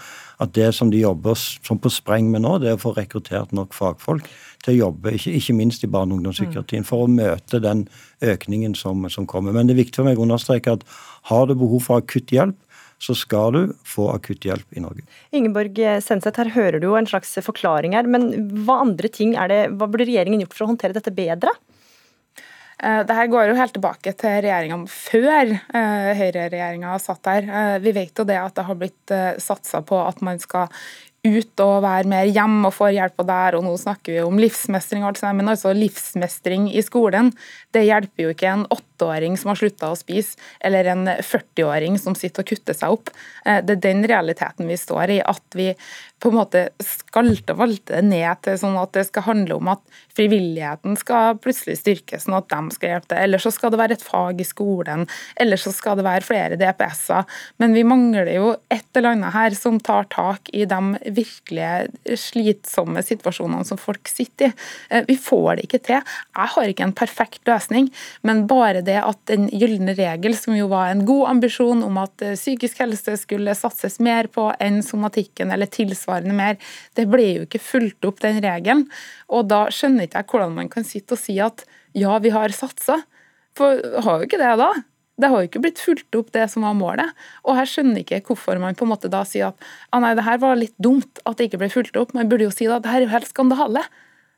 At 0.43 0.54
det 0.57 0.73
som 0.75 0.90
de 0.90 1.02
jobber 1.04 1.37
som 1.38 1.78
på 1.78 1.93
spreng 1.93 2.31
med 2.33 2.43
nå, 2.43 2.57
det 2.59 2.73
er 2.73 2.78
å 2.78 2.83
få 2.83 2.95
rekruttert 2.97 3.52
nok 3.54 3.76
fagfolk 3.76 4.26
til 4.64 4.73
å 4.73 4.78
jobbe, 4.78 5.12
ikke, 5.14 5.35
ikke 5.38 5.54
minst 5.61 5.85
i 5.87 5.90
barne- 5.90 6.16
og 6.16 6.23
ungdomspsykiatrien, 6.23 6.87
for 6.88 7.04
å 7.04 7.12
møte 7.12 7.61
den 7.62 7.85
økningen 8.25 8.75
som, 8.78 9.04
som, 9.12 9.28
kommer. 9.31 9.54
Men 9.54 9.69
det 9.69 9.76
er 9.76 9.85
viktig 9.85 10.00
for 10.00 10.09
meg 10.09 10.19
å 10.19 10.25
understreke 10.26 10.75
at 10.75 10.87
har 11.31 11.47
du 11.47 11.54
behov 11.54 11.85
for 11.85 12.02
akutt 12.02 12.35
hjelp, 12.35 12.59
så 13.04 13.14
skal 13.19 13.52
du 13.52 13.61
få 13.87 14.09
akutt 14.14 14.47
hjelp 14.49 14.75
i 14.75 14.83
Norge. 14.83 15.04
Ingeborg 15.35 15.78
Senseth, 16.02 16.40
her 16.40 16.50
hører 16.54 16.81
du 16.81 16.88
jo 16.88 16.97
en 16.99 17.11
slags 17.11 17.37
forklaring 17.45 17.95
her, 17.95 18.09
men 18.11 18.33
hva 18.64 18.81
andre 18.87 19.11
ting 19.12 19.37
er 19.37 19.52
det, 19.52 19.61
hva 19.76 19.90
burde 19.90 20.09
regjeringen 20.09 20.43
gjort 20.47 20.57
for 20.57 20.66
å 20.66 20.71
håndtere 20.73 20.97
dette 20.97 21.14
bedre? 21.14 21.52
Eh, 22.85 23.00
Dette 23.09 23.26
går 23.33 23.49
jo 23.49 23.57
helt 23.57 23.75
tilbake 23.76 24.12
til 24.19 24.37
regjeringa 24.45 24.76
før 24.91 25.55
uh, 25.57 26.11
høyreregjeringa 26.19 26.99
satt 27.00 27.23
der. 27.25 27.49
Uh, 27.49 27.76
vi 27.85 27.95
vet 27.97 28.21
jo 28.21 28.26
det 28.29 28.37
at 28.41 28.55
det 28.59 28.67
har 28.69 28.79
blitt 28.81 29.17
satsa 29.41 29.81
på 29.87 29.99
at 30.05 30.21
man 30.25 30.41
skal 30.43 30.69
ut 31.25 31.61
og 31.64 31.79
være 31.85 32.09
mer 32.11 32.29
hjemme 32.29 32.69
og 32.69 32.75
få 32.76 32.91
hjelp 32.93 33.23
der, 33.25 33.57
og 33.57 33.64
nå 33.64 33.73
snakker 33.81 34.12
vi 34.12 34.25
om 34.25 34.37
livsmestring 34.37 35.05
og 35.05 35.14
alt 35.14 35.23
sånt, 35.23 35.38
men 35.38 35.49
altså 35.55 35.73
livsmestring 35.73 36.67
i 36.69 36.83
skolen, 36.85 37.33
det 37.73 37.87
hjelper 37.87 38.26
jo 38.26 38.35
ikke 38.35 38.50
en 38.50 38.67
åtteåring 38.95 39.37
som 39.39 39.53
har 39.53 39.61
slutta 39.61 39.91
å 39.91 39.99
spise, 39.99 40.39
eller 40.61 40.85
en 40.85 41.07
40-åring 41.09 41.99
som 41.99 42.15
sitter 42.15 42.45
og 42.45 42.49
kutter 42.49 42.75
seg 42.79 42.95
opp. 42.95 43.11
Det 43.45 43.77
er 43.77 43.83
den 43.83 44.05
realiteten 44.09 44.69
vi 44.71 44.79
står 44.79 45.17
i, 45.17 45.21
at 45.21 45.59
vi 45.59 45.73
på 46.25 46.31
en 46.33 46.39
måte 46.39 46.61
skalte 46.81 47.53
og 47.53 47.61
valte 47.61 47.99
det 47.99 48.07
ned 48.07 48.41
til 48.47 48.57
sånn 48.57 48.79
at 48.81 48.95
det 48.97 49.03
skal 49.11 49.27
handle 49.27 49.59
om 49.59 49.69
at 49.75 49.83
frivilligheten 50.17 50.97
skal 50.97 51.37
plutselig 51.43 51.77
styrkes, 51.83 52.25
sånn 52.25 52.39
at 52.39 52.49
de 52.49 52.73
skal 52.73 52.95
hjelpe 52.95 53.11
til. 53.11 53.21
Eller 53.27 53.43
så 53.43 53.53
skal 53.53 53.75
det 53.75 53.81
være 53.83 53.99
et 53.99 54.05
fag 54.07 54.41
i 54.41 54.47
skolen, 54.49 55.05
eller 55.41 55.61
så 55.61 55.73
skal 55.75 55.99
det 55.99 56.07
være 56.07 56.25
flere 56.25 56.59
DPS-er. 56.61 57.27
Men 57.61 57.77
vi 57.77 57.85
mangler 57.85 58.31
jo 58.33 58.55
et 58.73 58.87
eller 58.97 59.19
annet 59.19 59.37
her 59.37 59.59
som 59.59 59.77
tar 59.85 60.09
tak 60.15 60.49
i 60.57 60.65
de 60.71 60.81
virkelige 61.19 62.17
slitsomme 62.21 63.05
situasjonene 63.05 63.69
som 63.69 63.81
folk 63.81 64.09
sitter 64.09 64.55
i. 64.55 64.65
Eh, 64.91 65.05
vi 65.09 65.19
får 65.21 65.59
det 65.59 65.69
ikke 65.69 65.83
til. 65.91 66.01
Jeg 66.01 66.55
har 66.57 66.73
ikke 66.73 66.89
en 66.89 66.97
perfekt 66.97 67.45
løsning, 67.51 67.91
men 68.25 68.47
bare 68.49 68.84
det 68.87 68.97
at 69.01 69.18
den 69.31 69.47
gylne 69.53 69.94
regel, 69.99 70.37
som 70.38 70.57
jo 70.57 70.68
var 70.70 70.90
en 70.90 71.05
god 71.09 71.31
ambisjon 71.33 71.83
om 71.87 71.99
at 72.03 72.25
eh, 72.25 72.37
psykisk 72.38 72.83
helse 72.85 73.16
skulle 73.20 73.57
satses 73.59 74.01
mer 74.05 74.29
på 74.33 74.49
enn 74.62 74.83
somatikken 74.85 75.53
eller 75.55 75.70
tilsvarende 75.70 76.37
mer. 76.37 76.59
Det 76.97 77.07
ble 77.11 77.27
jo 77.31 77.47
ikke 77.49 77.62
fulgt 77.62 78.09
opp, 78.09 78.23
den 78.25 78.40
regelen. 78.44 78.87
Og 79.29 79.49
da 79.51 79.66
skjønner 79.73 80.09
ikke 80.09 80.23
jeg 80.23 80.31
hvordan 80.33 80.57
man 80.59 80.73
kan 80.73 80.87
sitte 80.88 81.16
og 81.16 81.23
si 81.23 81.38
at 81.42 81.66
ja, 81.94 82.16
vi 82.23 82.33
har 82.35 82.55
satsa. 82.55 83.03
For 83.59 83.79
har 84.05 84.18
jo 84.18 84.29
ikke 84.29 84.40
det 84.40 84.57
da. 84.61 84.73
Det 85.14 85.31
har 85.31 85.42
jo 85.42 85.47
ikke 85.47 85.62
blitt 85.62 85.79
fulgt 85.83 86.16
opp 86.18 86.33
det 86.35 86.49
som 86.51 86.64
var 86.66 86.75
målet. 86.75 87.12
Og 87.47 87.55
her 87.59 87.68
skjønner 87.70 88.03
jeg 88.03 88.09
ikke 88.09 88.33
hvorfor 88.33 88.59
man 88.62 88.75
på 88.79 88.87
en 88.87 88.90
måte 88.90 89.11
da 89.12 89.23
sier 89.29 89.53
at 89.53 89.68
ah, 89.94 90.01
nei, 90.03 90.14
det 90.18 90.27
her 90.27 90.40
var 90.42 90.59
litt 90.59 90.75
dumt 90.83 91.23
at 91.23 91.38
det 91.38 91.49
ikke 91.49 91.62
ble 91.62 91.70
fulgt 91.70 91.99
opp. 92.01 92.16
Man 92.18 92.31
burde 92.31 92.49
jo 92.49 92.55
si 92.55 92.66
at 92.66 92.83
det 92.83 92.90
her 92.90 93.05
er 93.05 93.07
jo 93.07 93.14
helt 93.14 93.31
skandale. 93.31 93.85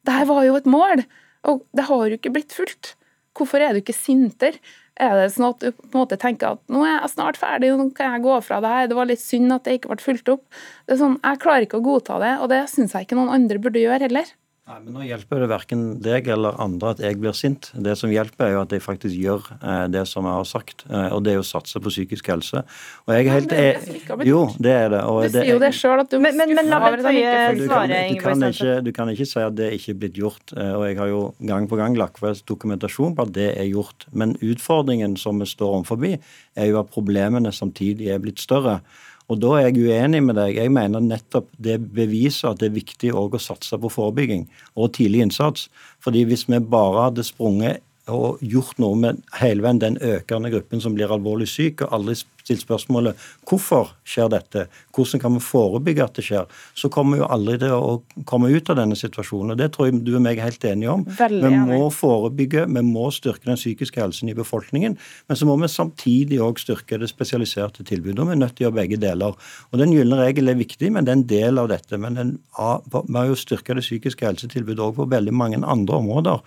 Det 0.06 0.14
her 0.14 0.28
var 0.28 0.44
jo 0.44 0.58
et 0.58 0.68
mål, 0.70 1.02
og 1.48 1.64
det 1.74 1.86
har 1.88 2.04
jo 2.06 2.18
ikke 2.18 2.34
blitt 2.34 2.54
fulgt. 2.54 2.92
Hvorfor 3.36 3.62
er 3.62 3.74
du 3.74 3.82
ikke 3.82 3.96
sintere? 3.96 4.60
Er 4.96 5.12
det 5.18 5.26
sånn 5.34 5.50
at 5.50 5.60
du 5.60 5.68
på 5.76 5.90
en 5.90 5.98
måte 5.98 6.16
tenker 6.16 6.54
at 6.54 6.62
nå 6.72 6.80
er 6.86 6.94
jeg 6.94 7.12
snart 7.12 7.36
ferdig, 7.36 7.68
nå 7.76 7.90
kan 7.96 8.14
jeg 8.14 8.24
gå 8.24 8.38
fra 8.46 8.62
det 8.64 8.70
her, 8.72 8.86
det 8.88 8.96
var 8.96 9.10
litt 9.10 9.20
synd 9.20 9.52
at 9.52 9.66
det 9.68 9.74
ikke 9.76 9.90
ble 9.92 10.00
fulgt 10.00 10.30
opp. 10.32 10.46
Det 10.88 10.96
er 10.96 11.02
sånn, 11.02 11.18
Jeg 11.20 11.42
klarer 11.42 11.66
ikke 11.66 11.82
å 11.82 11.84
godta 11.84 12.16
det, 12.22 12.32
og 12.40 12.48
det 12.52 12.62
syns 12.72 12.96
jeg 12.96 13.04
ikke 13.04 13.18
noen 13.18 13.34
andre 13.34 13.60
burde 13.60 13.82
gjøre 13.82 14.08
heller. 14.08 14.32
Nei, 14.66 14.80
men 14.82 14.96
Nå 14.96 15.04
hjelper 15.06 15.44
det 15.44 15.46
verken 15.46 15.82
deg 16.02 16.26
eller 16.34 16.56
andre 16.58 16.88
at 16.96 17.00
jeg 17.04 17.20
blir 17.22 17.34
sint. 17.38 17.68
Det 17.86 17.92
som 17.94 18.10
hjelper, 18.10 18.48
er 18.48 18.56
jo 18.56 18.62
at 18.64 18.72
jeg 18.74 18.82
faktisk 18.82 19.14
gjør 19.14 19.44
eh, 19.60 19.84
det 19.94 20.02
som 20.10 20.26
jeg 20.26 20.34
har 20.40 20.48
sagt, 20.50 20.82
eh, 20.90 21.06
og 21.14 21.20
det 21.22 21.36
er 21.36 21.38
å 21.38 21.44
satse 21.46 21.78
på 21.78 21.92
psykisk 21.92 22.32
helse. 22.32 22.64
Og 23.06 23.14
jeg 23.14 23.28
er 23.28 23.36
helt 23.36 23.54
men 23.54 23.60
det 23.86 24.16
er 24.16 24.26
Jo, 24.26 24.40
det 24.58 24.74
er 24.74 24.90
det. 24.96 25.04
Og 25.06 25.20
du 25.22 25.36
sier 25.36 25.52
jo 25.52 25.62
det 25.62 25.70
sjøl 25.78 26.02
at 26.02 26.10
du 26.10 26.18
men, 26.18 26.34
men, 26.40 26.56
men 26.58 26.72
la 26.72 26.82
meg 26.82 26.98
svare, 26.98 28.02
du, 28.10 28.18
kan 28.24 28.42
ikke, 28.50 28.74
du 28.82 28.90
kan 28.98 29.14
ikke 29.14 29.30
si 29.30 29.46
at 29.46 29.54
det 29.54 29.70
ikke 29.78 29.94
er 29.94 30.02
blitt 30.02 30.18
gjort. 30.18 30.56
Eh, 30.58 30.74
og 30.74 30.86
jeg 30.88 30.98
har 30.98 31.14
jo 31.14 31.22
gang 31.52 31.70
på 31.70 31.78
gang 31.78 31.94
lagt 32.02 32.18
ved 32.24 32.42
dokumentasjon 32.50 33.14
på 33.14 33.30
at 33.30 33.36
det 33.38 33.52
er 33.54 33.70
gjort. 33.70 34.10
Men 34.10 34.34
utfordringen 34.42 35.14
som 35.14 35.38
vi 35.38 35.46
står 35.46 35.78
overfor, 35.78 36.02
er 36.10 36.72
jo 36.72 36.82
at 36.82 36.90
problemene 36.90 37.54
samtidig 37.54 38.10
er 38.10 38.18
blitt 38.18 38.42
større. 38.42 38.80
Og 39.26 39.40
Da 39.42 39.56
er 39.58 39.66
jeg 39.66 39.82
uenig 39.88 40.22
med 40.22 40.36
deg. 40.38 40.54
Jeg 40.54 40.70
mener 40.70 41.02
nettopp 41.02 41.48
det 41.58 41.80
beviser 41.94 42.52
at 42.52 42.60
det 42.60 42.70
er 42.70 42.76
viktig 42.78 43.10
å 43.10 43.26
satse 43.42 43.78
på 43.82 43.90
forebygging 43.90 44.46
og 44.76 44.92
tidlig 44.98 45.24
innsats. 45.26 45.66
Fordi 45.98 46.24
Hvis 46.28 46.46
vi 46.48 46.60
bare 46.62 47.08
hadde 47.08 47.26
sprunget 47.26 47.82
og 48.12 48.42
gjort 48.44 48.78
noe 48.82 48.96
med 48.98 49.22
hele 49.40 49.64
veien 49.64 49.82
den 49.82 49.98
økende 49.98 50.52
gruppen 50.52 50.82
som 50.82 50.94
blir 50.94 51.10
alvorlig 51.10 51.48
syk, 51.50 51.82
og 51.82 51.94
aldri 51.96 52.14
stilt 52.46 52.62
spørsmålet 52.62 53.18
hvorfor 53.46 53.90
skjer 54.06 54.28
dette, 54.30 54.66
hvordan 54.94 55.22
kan 55.22 55.34
vi 55.34 55.42
forebygge 55.42 56.04
at 56.04 56.18
det 56.18 56.24
skjer, 56.28 56.44
så 56.78 56.90
kommer 56.92 57.16
vi 57.16 57.22
jo 57.24 57.30
aldri 57.34 57.56
til 57.62 57.74
å 57.74 57.96
komme 58.28 58.52
ut 58.54 58.70
av 58.70 58.78
denne 58.78 58.98
situasjonen. 58.98 59.54
og 59.54 59.58
Det 59.58 59.72
tror 59.74 59.88
jeg 59.88 60.02
du 60.06 60.12
og 60.14 60.22
meg 60.22 60.38
er 60.38 60.48
helt 60.48 60.68
enige 60.68 60.92
om. 60.92 61.02
Veldig 61.18 61.50
vi 61.50 61.62
må 61.72 61.88
forebygge, 61.94 62.66
vi 62.70 62.84
må 62.86 63.08
styrke 63.14 63.50
den 63.50 63.58
psykiske 63.58 64.02
helsen 64.02 64.30
i 64.30 64.36
befolkningen, 64.38 64.94
men 65.26 65.40
så 65.40 65.48
må 65.48 65.58
vi 65.60 65.72
samtidig 65.72 66.38
òg 66.44 66.62
styrke 66.62 67.00
det 67.02 67.10
spesialiserte 67.10 67.86
tilbudet. 67.86 68.20
og 68.22 68.30
Vi 68.30 68.36
er 68.36 68.42
nødt 68.44 68.56
til 68.56 68.66
å 68.66 68.68
gjøre 68.68 68.80
begge 68.82 69.00
deler. 69.02 69.34
Og 69.72 69.82
Den 69.82 69.94
gylne 69.94 70.20
regel 70.22 70.48
er 70.48 70.62
viktig, 70.62 70.92
men 70.92 71.04
det 71.04 71.12
er 71.12 71.18
en 71.20 71.28
del 71.34 71.58
av 71.58 71.68
dette. 71.74 71.98
Men 71.98 72.14
den, 72.14 72.32
vi 72.54 73.18
har 73.18 73.26
jo 73.26 73.38
styrka 73.38 73.74
det 73.74 73.84
psykiske 73.86 74.26
helsetilbudet 74.26 74.86
òg 74.86 74.96
på 75.00 75.10
veldig 75.10 75.34
mange 75.34 75.62
andre 75.66 75.98
områder 75.98 76.40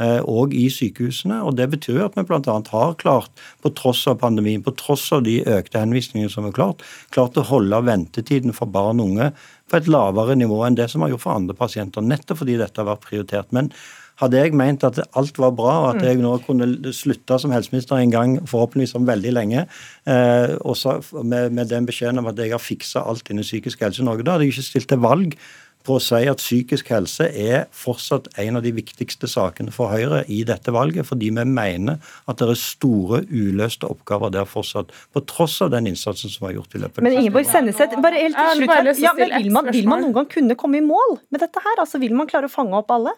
og 0.00 0.52
eh, 0.52 0.58
i 0.64 0.68
sykehusene. 0.72 1.42
og 1.42 1.56
Det 1.56 1.68
betyr 1.70 2.04
at 2.06 2.16
vi 2.16 2.24
bl.a. 2.26 2.58
har 2.72 2.94
klart, 3.00 3.30
på 3.62 3.72
tross 3.76 4.06
av 4.08 4.20
pandemien, 4.22 4.62
på 4.62 4.74
tross 4.78 5.10
av 5.12 5.24
de 5.26 5.40
økte 5.44 5.82
henvisningene 5.82 6.32
som 6.32 6.46
er 6.48 6.56
klart, 6.56 6.84
klart 7.10 7.36
å 7.36 7.46
holde 7.46 7.82
ventetiden 7.86 8.56
for 8.56 8.66
barn 8.66 9.02
og 9.02 9.12
unge 9.12 9.32
på 9.70 9.80
et 9.80 9.88
lavere 9.88 10.36
nivå 10.36 10.62
enn 10.66 10.76
det 10.76 10.90
som 10.92 11.04
har 11.04 11.12
gjort 11.12 11.26
for 11.26 11.36
andre 11.36 11.56
pasienter. 11.56 12.04
Nettopp 12.04 12.42
fordi 12.42 12.58
dette 12.60 12.80
har 12.80 12.88
vært 12.88 13.04
prioritert. 13.06 13.52
Men 13.52 13.72
hadde 14.20 14.38
jeg 14.38 14.54
ment 14.56 14.84
at 14.86 15.00
alt 15.18 15.38
var 15.40 15.54
bra, 15.56 15.72
og 15.82 15.88
at 15.94 16.04
jeg 16.06 16.20
nå 16.20 16.34
kunne 16.46 16.92
slutte 16.94 17.38
som 17.40 17.54
helseminister 17.54 17.98
en 17.98 18.12
gang, 18.12 18.36
forhåpentligvis 18.48 18.94
om 18.98 19.08
veldig 19.08 19.32
lenge, 19.34 19.66
eh, 20.06 20.54
også 20.60 20.98
med, 21.22 21.50
med, 21.56 21.66
den 21.72 21.88
beskjeden 21.88 22.20
om 22.22 22.30
at 22.30 22.38
jeg 22.38 22.52
har 22.52 22.62
fiksa 22.62 23.06
alt 23.08 23.32
innen 23.32 23.46
psykisk 23.46 23.82
helse 23.82 24.02
i 24.02 24.06
Norge, 24.06 24.26
da 24.26 24.36
hadde 24.36 24.46
jeg 24.46 24.54
ikke 24.54 24.68
stilt 24.68 24.90
til 24.92 25.02
valg 25.02 25.36
på 25.86 25.96
å 25.96 26.02
si 26.02 26.20
at 26.30 26.42
psykisk 26.42 26.90
helse 26.92 27.26
er 27.28 27.66
fortsatt 27.76 28.28
en 28.40 28.58
av 28.58 28.64
de 28.64 28.72
viktigste 28.74 29.28
sakene 29.30 29.74
for 29.74 29.92
Høyre 29.92 30.22
i 30.32 30.42
dette 30.48 30.74
valget, 30.74 31.06
fordi 31.08 31.30
vi 31.34 31.46
mener 31.48 31.98
at 32.30 32.38
det 32.40 32.50
er 32.52 32.60
store 32.60 33.22
uløste 33.30 33.88
oppgaver 33.90 34.32
der 34.34 34.48
fortsatt, 34.48 34.92
på 35.12 35.24
tross 35.28 35.58
av 35.64 35.72
den 35.74 35.90
innsatsen 35.90 36.32
som 36.32 36.46
var 36.46 36.56
gjort 36.56 36.76
i 36.76 36.82
løpet 36.84 37.02
av 37.02 37.08
Men 37.08 37.18
Ingeborg 37.20 37.48
Senneset, 37.50 37.98
bare 38.02 38.22
helt 38.22 38.38
til 38.38 38.62
slutt. 38.62 39.02
Ja, 39.02 39.14
men 39.18 39.34
vil 39.36 39.52
man, 39.54 39.72
vil 39.74 39.90
man 39.90 40.04
noen 40.04 40.16
gang 40.20 40.30
kunne 40.32 40.58
komme 40.58 40.80
i 40.80 40.86
mål 40.86 41.18
med 41.32 41.42
dette 41.42 41.62
her? 41.62 41.82
Altså, 41.82 42.00
Vil 42.02 42.14
man 42.16 42.30
klare 42.30 42.50
å 42.50 42.52
fange 42.52 42.78
opp 42.78 42.90
alle? 42.94 43.14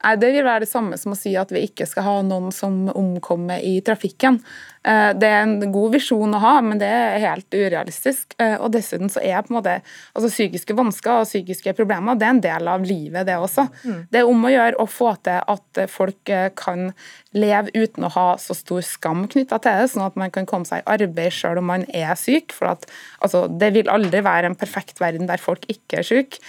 Nei, 0.00 0.16
Det 0.16 0.30
vil 0.32 0.46
være 0.46 0.64
det 0.64 0.70
samme 0.70 0.96
som 1.00 1.12
å 1.12 1.18
si 1.18 1.34
at 1.36 1.50
vi 1.52 1.66
ikke 1.68 1.86
skal 1.88 2.06
ha 2.06 2.16
noen 2.24 2.48
som 2.54 2.86
omkommer 2.88 3.60
i 3.60 3.78
trafikken. 3.84 4.40
Eh, 4.80 5.10
det 5.20 5.28
er 5.28 5.42
en 5.44 5.72
god 5.72 5.92
visjon 5.92 6.36
å 6.36 6.40
ha, 6.40 6.54
men 6.64 6.78
det 6.80 6.88
er 6.88 7.20
helt 7.20 7.52
urealistisk. 7.52 8.32
Eh, 8.40 8.56
og 8.56 8.72
dessuten 8.72 9.12
så 9.12 9.20
er 9.20 9.42
på 9.44 9.52
en 9.52 9.58
måte 9.58 9.74
altså 10.14 10.30
psykiske 10.32 10.76
vansker 10.76 11.20
og 11.20 11.28
psykiske 11.28 11.74
problemer 11.76 12.16
det 12.16 12.26
er 12.26 12.34
en 12.34 12.42
del 12.44 12.70
av 12.72 12.86
livet, 12.88 13.26
det 13.28 13.36
også. 13.36 13.66
Mm. 13.84 13.98
Det 14.08 14.22
er 14.22 14.30
om 14.30 14.46
å 14.46 14.52
gjøre 14.54 14.80
å 14.80 14.88
få 14.88 15.12
til 15.26 15.44
at 15.54 15.82
folk 15.92 16.32
eh, 16.32 16.48
kan 16.56 16.94
leve 17.36 17.74
uten 17.76 18.08
å 18.08 18.12
ha 18.16 18.26
så 18.40 18.56
stor 18.56 18.80
skam 18.86 19.26
knytta 19.30 19.60
til 19.60 19.82
det, 19.82 19.92
sånn 19.92 20.06
at 20.08 20.16
man 20.18 20.32
kan 20.34 20.48
komme 20.48 20.68
seg 20.68 20.80
i 20.80 20.88
arbeid 20.96 21.36
selv 21.36 21.60
om 21.60 21.68
man 21.70 21.84
er 21.92 22.16
syk. 22.18 22.56
for 22.56 22.72
at 22.72 22.88
altså, 23.20 23.46
Det 23.48 23.72
vil 23.76 23.92
aldri 23.92 24.24
være 24.24 24.48
en 24.50 24.58
perfekt 24.58 25.00
verden 25.02 25.28
der 25.28 25.42
folk 25.42 25.68
ikke 25.68 26.00
er 26.00 26.06
syke, 26.06 26.40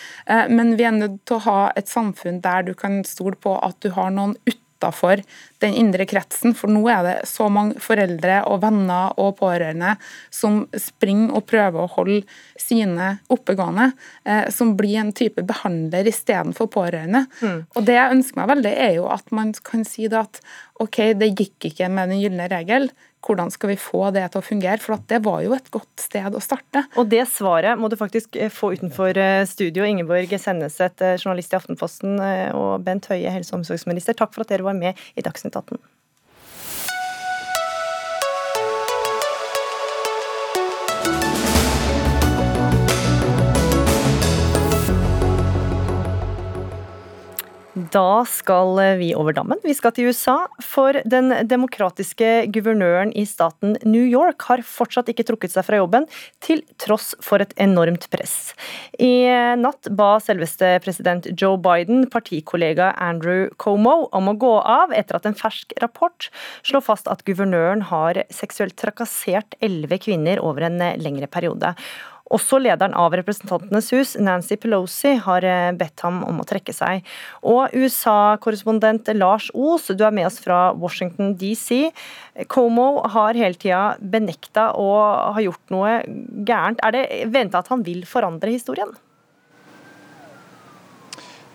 men 0.50 0.76
vi 0.80 0.86
er 0.88 0.96
nødt 0.96 1.20
til 1.28 1.38
å 1.38 1.46
ha 1.46 1.60
et 1.78 1.90
samfunn 1.92 2.40
der 2.42 2.64
du 2.66 2.74
kan 2.78 3.02
stole 3.06 3.36
på 3.36 3.58
at 3.62 3.78
du 3.84 3.92
har 3.94 4.10
noen 4.14 4.38
utafor 4.82 5.22
den 5.62 5.74
indre 5.74 6.06
kretsen. 6.06 6.56
For 6.58 6.72
nå 6.72 6.82
er 6.90 7.04
det 7.06 7.16
så 7.30 7.50
mange 7.50 7.80
foreldre 7.80 8.42
og 8.50 8.62
venner 8.64 9.14
og 9.22 9.38
pårørende 9.40 9.96
som 10.34 10.66
springer 10.74 11.36
og 11.38 11.46
prøver 11.50 11.84
å 11.84 11.92
holde 11.96 12.24
sine 12.60 13.20
oppegående, 13.32 13.92
eh, 14.26 14.50
som 14.50 14.76
blir 14.78 15.00
en 15.00 15.14
type 15.14 15.44
behandler 15.44 16.08
istedenfor 16.10 16.68
pårørende. 16.68 17.26
Mm. 17.42 17.66
Og 17.76 17.86
Det 17.86 17.94
jeg 17.96 18.18
ønsker 18.18 18.42
meg 18.42 18.52
veldig, 18.56 18.74
er 18.78 18.94
jo 18.96 19.08
at 19.12 19.32
man 19.32 19.54
kan 19.54 19.86
si 19.86 20.08
det 20.08 20.18
at 20.18 20.42
OK, 20.82 21.00
det 21.18 21.34
gikk 21.36 21.72
ikke 21.72 21.90
med 21.94 22.12
den 22.14 22.22
gylne 22.24 22.50
regel 22.52 22.90
hvordan 23.26 23.52
skal 23.54 23.72
vi 23.72 23.78
få 23.80 24.10
det 24.16 24.24
til 24.32 24.42
å 24.42 24.46
fungere? 24.46 24.82
For 24.82 25.02
det 25.10 25.22
var 25.26 25.42
jo 25.46 25.54
et 25.56 25.70
godt 25.74 26.02
sted 26.02 26.36
å 26.36 26.42
starte. 26.44 26.86
Og 26.98 27.10
det 27.12 27.24
svaret 27.30 27.80
må 27.80 27.92
du 27.92 27.98
faktisk 28.00 28.36
eh, 28.36 28.52
få 28.54 28.74
utenfor 28.78 29.18
eh, 29.18 29.46
studio. 29.50 29.86
Ingeborg 29.86 30.34
Senneset, 30.42 31.02
eh, 31.06 31.18
journalist 31.20 31.54
i 31.54 31.60
Aftenposten, 31.60 32.18
og 32.58 32.86
Bent 32.86 33.12
Høie, 33.12 33.30
helse- 33.30 33.54
og 33.54 33.62
omsorgsminister. 33.62 34.18
Takk 34.18 34.34
for 34.34 34.46
at 34.46 34.54
dere 34.54 34.66
var 34.68 34.78
med 34.78 34.98
i 35.16 35.26
Dagsnytt 35.26 35.58
18. 35.58 35.78
Da 47.90 48.22
skal 48.30 48.78
vi 49.00 49.10
over 49.18 49.34
dammen. 49.34 49.58
Vi 49.64 49.74
skal 49.74 49.94
til 49.96 50.12
USA. 50.12 50.36
For 50.62 51.00
den 51.10 51.32
demokratiske 51.50 52.46
guvernøren 52.54 53.14
i 53.18 53.24
staten 53.26 53.78
New 53.88 54.04
York 54.06 54.46
har 54.50 54.62
fortsatt 54.66 55.10
ikke 55.10 55.26
trukket 55.26 55.56
seg 55.56 55.66
fra 55.66 55.80
jobben, 55.80 56.06
til 56.44 56.62
tross 56.82 57.16
for 57.24 57.42
et 57.42 57.56
enormt 57.62 58.06
press. 58.14 58.54
I 59.02 59.26
natt 59.58 59.90
ba 59.98 60.14
selveste 60.22 60.76
president 60.86 61.32
Joe 61.34 61.58
Biden 61.62 62.06
partikollega 62.12 62.92
Andrew 63.02 63.50
Como 63.58 63.96
om 64.12 64.30
å 64.30 64.38
gå 64.38 64.54
av, 64.62 64.94
etter 64.94 65.18
at 65.18 65.26
en 65.30 65.38
fersk 65.38 65.74
rapport 65.82 66.30
slår 66.68 66.86
fast 66.86 67.10
at 67.10 67.26
guvernøren 67.26 67.88
har 67.90 68.22
seksuelt 68.34 68.78
trakassert 68.78 69.58
elleve 69.64 70.02
kvinner 70.04 70.44
over 70.44 70.68
en 70.68 70.82
lengre 71.02 71.32
periode. 71.32 71.74
Også 72.32 72.60
lederen 72.62 72.96
av 72.96 73.14
Representantenes 73.18 73.92
hus, 73.92 74.16
Nancy 74.20 74.56
Pelosi, 74.62 75.18
har 75.26 75.46
eh, 75.48 75.74
bedt 75.76 76.04
ham 76.06 76.22
om 76.28 76.40
å 76.42 76.48
trekke 76.48 76.74
seg. 76.76 77.06
Og 77.44 77.76
USA-korrespondent 77.76 79.12
Lars 79.18 79.50
Os, 79.52 79.90
du 79.92 80.06
er 80.08 80.16
med 80.16 80.30
oss 80.30 80.40
fra 80.44 80.72
Washington 80.72 81.36
DC. 81.40 81.92
Como 82.52 83.04
har 83.12 83.38
hele 83.38 83.60
tida 83.60 83.98
benekta 84.00 84.72
og 84.80 85.36
har 85.36 85.48
gjort 85.50 85.76
noe 85.76 85.96
gærent. 86.48 86.80
Er 86.86 86.96
det 86.96 87.06
venta 87.34 87.60
at 87.60 87.72
han 87.74 87.84
vil 87.88 88.06
forandre 88.08 88.54
historien? 88.56 88.96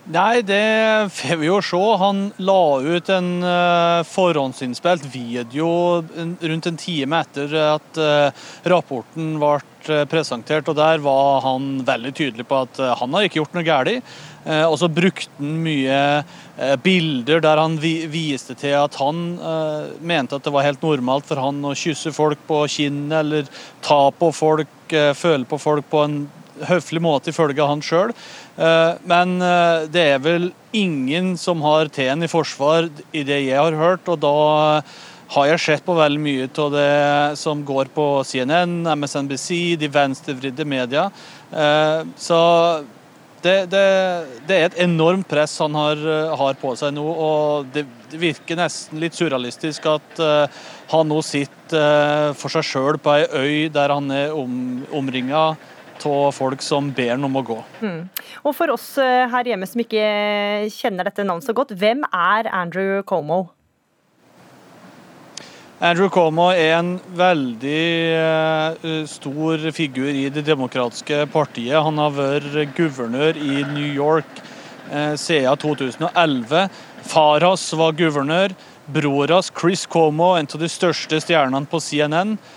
Nei, 0.07 0.39
det 0.39 1.11
får 1.11 1.35
vi 1.35 1.49
jo 1.49 1.57
se. 1.59 1.79
Han 1.99 2.19
la 2.39 2.79
ut 2.79 3.09
en 3.11 3.25
uh, 3.43 4.05
forhåndsinnspilt 4.07 5.03
video 5.11 5.67
rundt 6.07 6.69
en 6.69 6.77
time 6.79 7.19
etter 7.25 7.55
at 7.59 7.99
uh, 7.99 8.45
rapporten 8.71 9.33
ble 9.35 9.57
uh, 9.89 10.05
presentert. 10.07 10.71
og 10.71 10.77
Der 10.79 11.03
var 11.03 11.43
han 11.43 11.81
veldig 11.83 12.13
tydelig 12.15 12.47
på 12.47 12.61
at 12.63 12.79
han 13.01 13.17
har 13.17 13.27
ikke 13.27 13.41
gjort 13.41 13.59
noe 13.59 13.67
galt. 13.67 14.15
Og 14.47 14.77
så 14.79 14.87
brukte 14.87 15.27
han 15.41 15.57
mye 15.59 16.77
bilder 16.79 17.41
der 17.43 17.59
han 17.59 17.75
vi 17.83 18.05
viste 18.07 18.55
til 18.55 18.77
at 18.79 18.95
han 18.95 19.17
mente 19.99 20.37
at 20.37 20.45
det 20.45 20.53
var 20.55 20.63
helt 20.63 20.85
normalt 20.85 21.27
for 21.27 21.41
han 21.43 21.59
å 21.67 21.75
kysse 21.75 22.13
folk 22.15 22.39
på 22.47 22.61
kinnet 22.71 23.17
eller 23.19 23.49
ta 23.83 24.05
på 24.15 24.31
folk, 24.31 24.95
føle 25.19 25.43
på 25.51 25.59
folk 25.59 25.91
på 25.91 26.05
en 26.05 26.21
høflig 26.65 27.01
måte, 27.03 27.31
ifølge 27.31 27.67
han 27.67 27.83
sjøl. 27.85 28.13
Eh, 28.57 28.93
men 29.07 29.37
eh, 29.43 29.85
det 29.91 30.05
er 30.15 30.23
vel 30.23 30.49
ingen 30.75 31.35
som 31.39 31.61
har 31.65 31.91
T-en 31.93 32.25
i 32.25 32.31
forsvar 32.31 32.89
i 33.13 33.23
det 33.27 33.43
jeg 33.45 33.59
har 33.59 33.77
hørt. 33.77 34.07
og 34.09 34.19
da 34.23 34.81
har 35.27 35.47
jeg 35.49 35.59
sett 35.59 35.83
på 35.83 35.95
veldig 35.97 36.21
mye 36.23 36.45
av 36.47 36.69
det 36.71 37.37
som 37.37 37.63
går 37.67 37.89
på 37.91 38.23
CNN, 38.23 38.85
MSNBC, 38.95 39.75
de 39.75 39.89
venstrevridde 39.91 40.65
media. 40.65 41.09
Eh, 41.51 42.05
så 42.15 42.39
det, 43.43 43.67
det, 43.69 43.83
det, 44.47 44.55
er 44.55 44.65
et 44.69 44.79
enormt 44.87 45.27
press 45.29 45.59
han 45.61 45.75
har, 45.77 45.99
har, 46.39 46.55
på 46.57 46.73
seg 46.79 46.95
nå, 46.95 47.03
og 47.05 47.67
det 47.75 47.85
virker 48.17 48.57
nesten 48.57 48.97
litt 49.03 49.15
surrealistisk 49.15 49.85
at 49.91 50.21
han 50.89 51.07
nå 51.07 51.19
sitter 51.23 52.33
for 52.39 52.51
seg 52.51 52.65
sjøl 52.65 52.97
på 52.97 53.13
ei 53.13 53.27
øy 53.29 53.69
der 53.71 53.93
han 53.93 54.09
er 54.11 54.33
om, 54.35 54.81
omringa 54.89 55.51
av 56.05 56.31
folk 56.35 56.61
som 56.61 56.91
ber 56.93 57.15
ham 57.15 57.25
om 57.27 57.39
å 57.39 57.43
gå. 57.45 57.57
Mm. 57.81 58.01
Og 58.43 58.55
For 58.55 58.73
oss 58.73 58.89
eh, 59.01 59.25
her 59.31 59.51
hjemme 59.51 59.67
som 59.69 59.81
ikke 59.81 60.07
kjenner 60.73 61.07
dette 61.07 61.25
navnet 61.25 61.47
så 61.47 61.55
godt, 61.57 61.73
hvem 61.77 62.03
er 62.11 62.49
Andrew 62.53 63.01
Como? 63.07 63.47
Andrew 65.77 66.09
Como 66.09 66.49
er 66.53 66.73
en 66.79 66.95
veldig 67.13 67.81
uh, 68.17 69.03
stor 69.05 69.67
figur 69.77 70.09
i 70.09 70.25
Det 70.33 70.41
demokratiske 70.47 71.27
partiet. 71.29 71.77
Han 71.77 72.01
har 72.01 72.15
vært 72.17 72.73
guvernør 72.77 73.37
i 73.37 73.61
New 73.75 73.85
York 73.85 74.41
uh, 74.89 75.13
siden 75.13 75.61
2011. 75.61 76.65
Far 77.07 77.45
hans 77.45 77.67
var 77.77 77.93
guvernør. 77.93 78.57
Bror 78.89 79.29
hans, 79.35 79.51
Chris 79.53 79.85
Como, 79.85 80.33
en 80.33 80.49
av 80.49 80.63
de 80.63 80.71
største 80.71 81.19
stjernene 81.21 81.69
på 81.69 81.81
CNN, 81.83 82.37
Eh, 82.37 82.56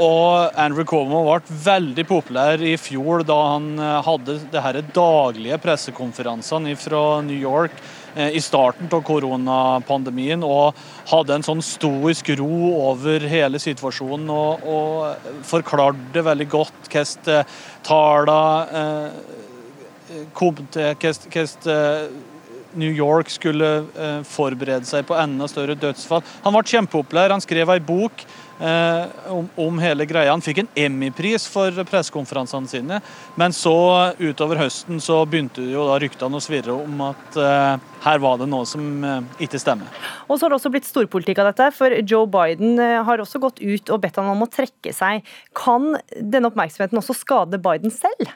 og 0.00 0.54
Andrew 0.56 0.84
Cuomo 0.88 1.26
ble 1.26 1.56
veldig 1.66 2.04
populær 2.08 2.62
i 2.64 2.72
fjor 2.80 3.20
da 3.28 3.36
han 3.50 3.66
eh, 3.76 3.98
hadde 4.06 4.38
det 4.52 4.62
her 4.64 4.78
daglige 4.96 5.58
pressekonferansene 5.60 6.72
fra 6.80 7.20
New 7.26 7.36
York 7.36 7.74
eh, 8.14 8.32
i 8.32 8.40
starten 8.40 8.88
av 8.88 9.04
koronapandemien 9.04 10.40
og 10.46 10.78
hadde 11.12 11.36
en 11.36 11.44
sånn 11.44 11.60
stoisk 11.64 12.32
ro 12.40 12.72
over 12.88 13.28
hele 13.28 13.60
situasjonen 13.60 14.32
og, 14.32 14.64
og 14.64 15.44
forklarte 15.44 16.24
veldig 16.24 16.48
godt 16.48 16.88
hvordan 16.88 17.44
tallene 17.84 19.10
kom 20.36 20.64
til 20.72 20.94
hvordan 20.96 22.20
New 22.72 22.88
York 22.88 23.28
skulle 23.28 23.84
forberede 24.24 24.88
seg 24.88 25.04
på 25.04 25.16
enda 25.20 25.44
større 25.48 25.74
dødsfall. 25.76 26.22
Han 26.44 26.54
ble 26.54 26.62
kjempepopulær. 26.70 27.34
Han 27.34 27.44
skrev 27.44 27.68
ei 27.68 27.82
bok 27.84 28.24
Eh, 28.24 28.41
om, 28.62 29.48
om, 29.58 29.78
hele 29.82 30.06
greia. 30.06 30.30
Han 30.30 30.44
fikk 30.44 30.62
en 30.62 30.68
Emmy-pris 30.84 31.48
for 31.50 31.82
pressekonferansene 31.88 32.70
sine, 32.70 33.00
men 33.40 33.54
så 33.56 33.74
utover 34.20 34.60
høsten 34.60 35.00
så 35.02 35.22
begynte 35.26 35.64
jo 35.66 35.86
da 35.88 35.98
ryktene 36.02 36.38
å 36.38 36.42
svirre 36.42 36.76
om 36.76 37.02
at 37.08 37.38
eh, 37.40 37.88
her 38.04 38.22
var 38.22 38.38
det 38.40 38.48
noe 38.50 38.66
som 38.68 39.04
eh, 39.06 39.44
ikke 39.46 39.60
stemmer. 39.62 39.90
Og 40.28 40.36
så 40.36 40.46
har 40.46 40.52
det 40.52 40.60
også 40.60 40.72
blitt 40.74 40.88
storpolitikk 40.88 41.42
av 41.42 41.50
dette, 41.52 41.70
for 41.76 41.94
Joe 42.02 42.28
Biden 42.30 42.78
uh, 42.80 43.02
har 43.06 43.22
også 43.22 43.40
gått 43.42 43.60
ut 43.62 43.92
og 43.92 44.02
bedt 44.02 44.20
han 44.20 44.30
om 44.32 44.46
å 44.46 44.50
trekke 44.50 44.94
seg. 44.94 45.26
Kan 45.58 45.92
denne 46.16 46.50
oppmerksomheten 46.50 47.00
også 47.00 47.16
skade 47.18 47.60
Biden 47.62 47.92
selv? 47.94 48.30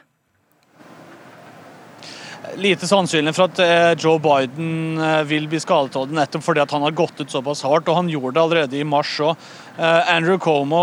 Lite 2.55 2.87
sannsynlig 2.87 3.33
for 3.35 3.47
at 3.47 3.59
eh, 3.59 3.93
Joe 3.99 4.19
Biden 4.21 4.97
eh, 5.01 5.21
vil 5.27 5.47
bli 5.49 5.59
skadet 5.61 6.11
nettopp 6.13 6.45
fordi 6.45 6.65
han 6.69 6.85
har 6.85 6.95
gått 6.95 7.19
ut 7.21 7.31
såpass 7.31 7.63
hardt. 7.65 7.89
og 7.89 7.99
Han 7.99 8.11
gjorde 8.11 8.35
det 8.37 8.43
allerede 8.43 8.77
i 8.79 8.85
mars 8.87 9.11
òg. 9.23 9.35
Eh, 9.77 10.11
Andrew 10.15 10.39
Como 10.41 10.79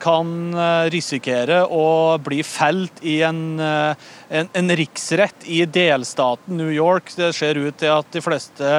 kan 0.00 0.54
risikere 0.92 1.62
å 1.66 2.16
bli 2.22 2.40
felt 2.46 3.02
i 3.04 3.18
en, 3.26 3.60
en, 3.60 4.48
en, 4.52 4.72
riksrett 4.76 5.44
i 5.44 5.62
delstaten 5.66 6.56
New 6.56 6.70
York. 6.72 7.12
Det 7.16 7.32
ser 7.36 7.60
ut 7.60 7.76
til 7.78 7.92
at 7.92 8.08
de 8.14 8.22
fleste 8.24 8.72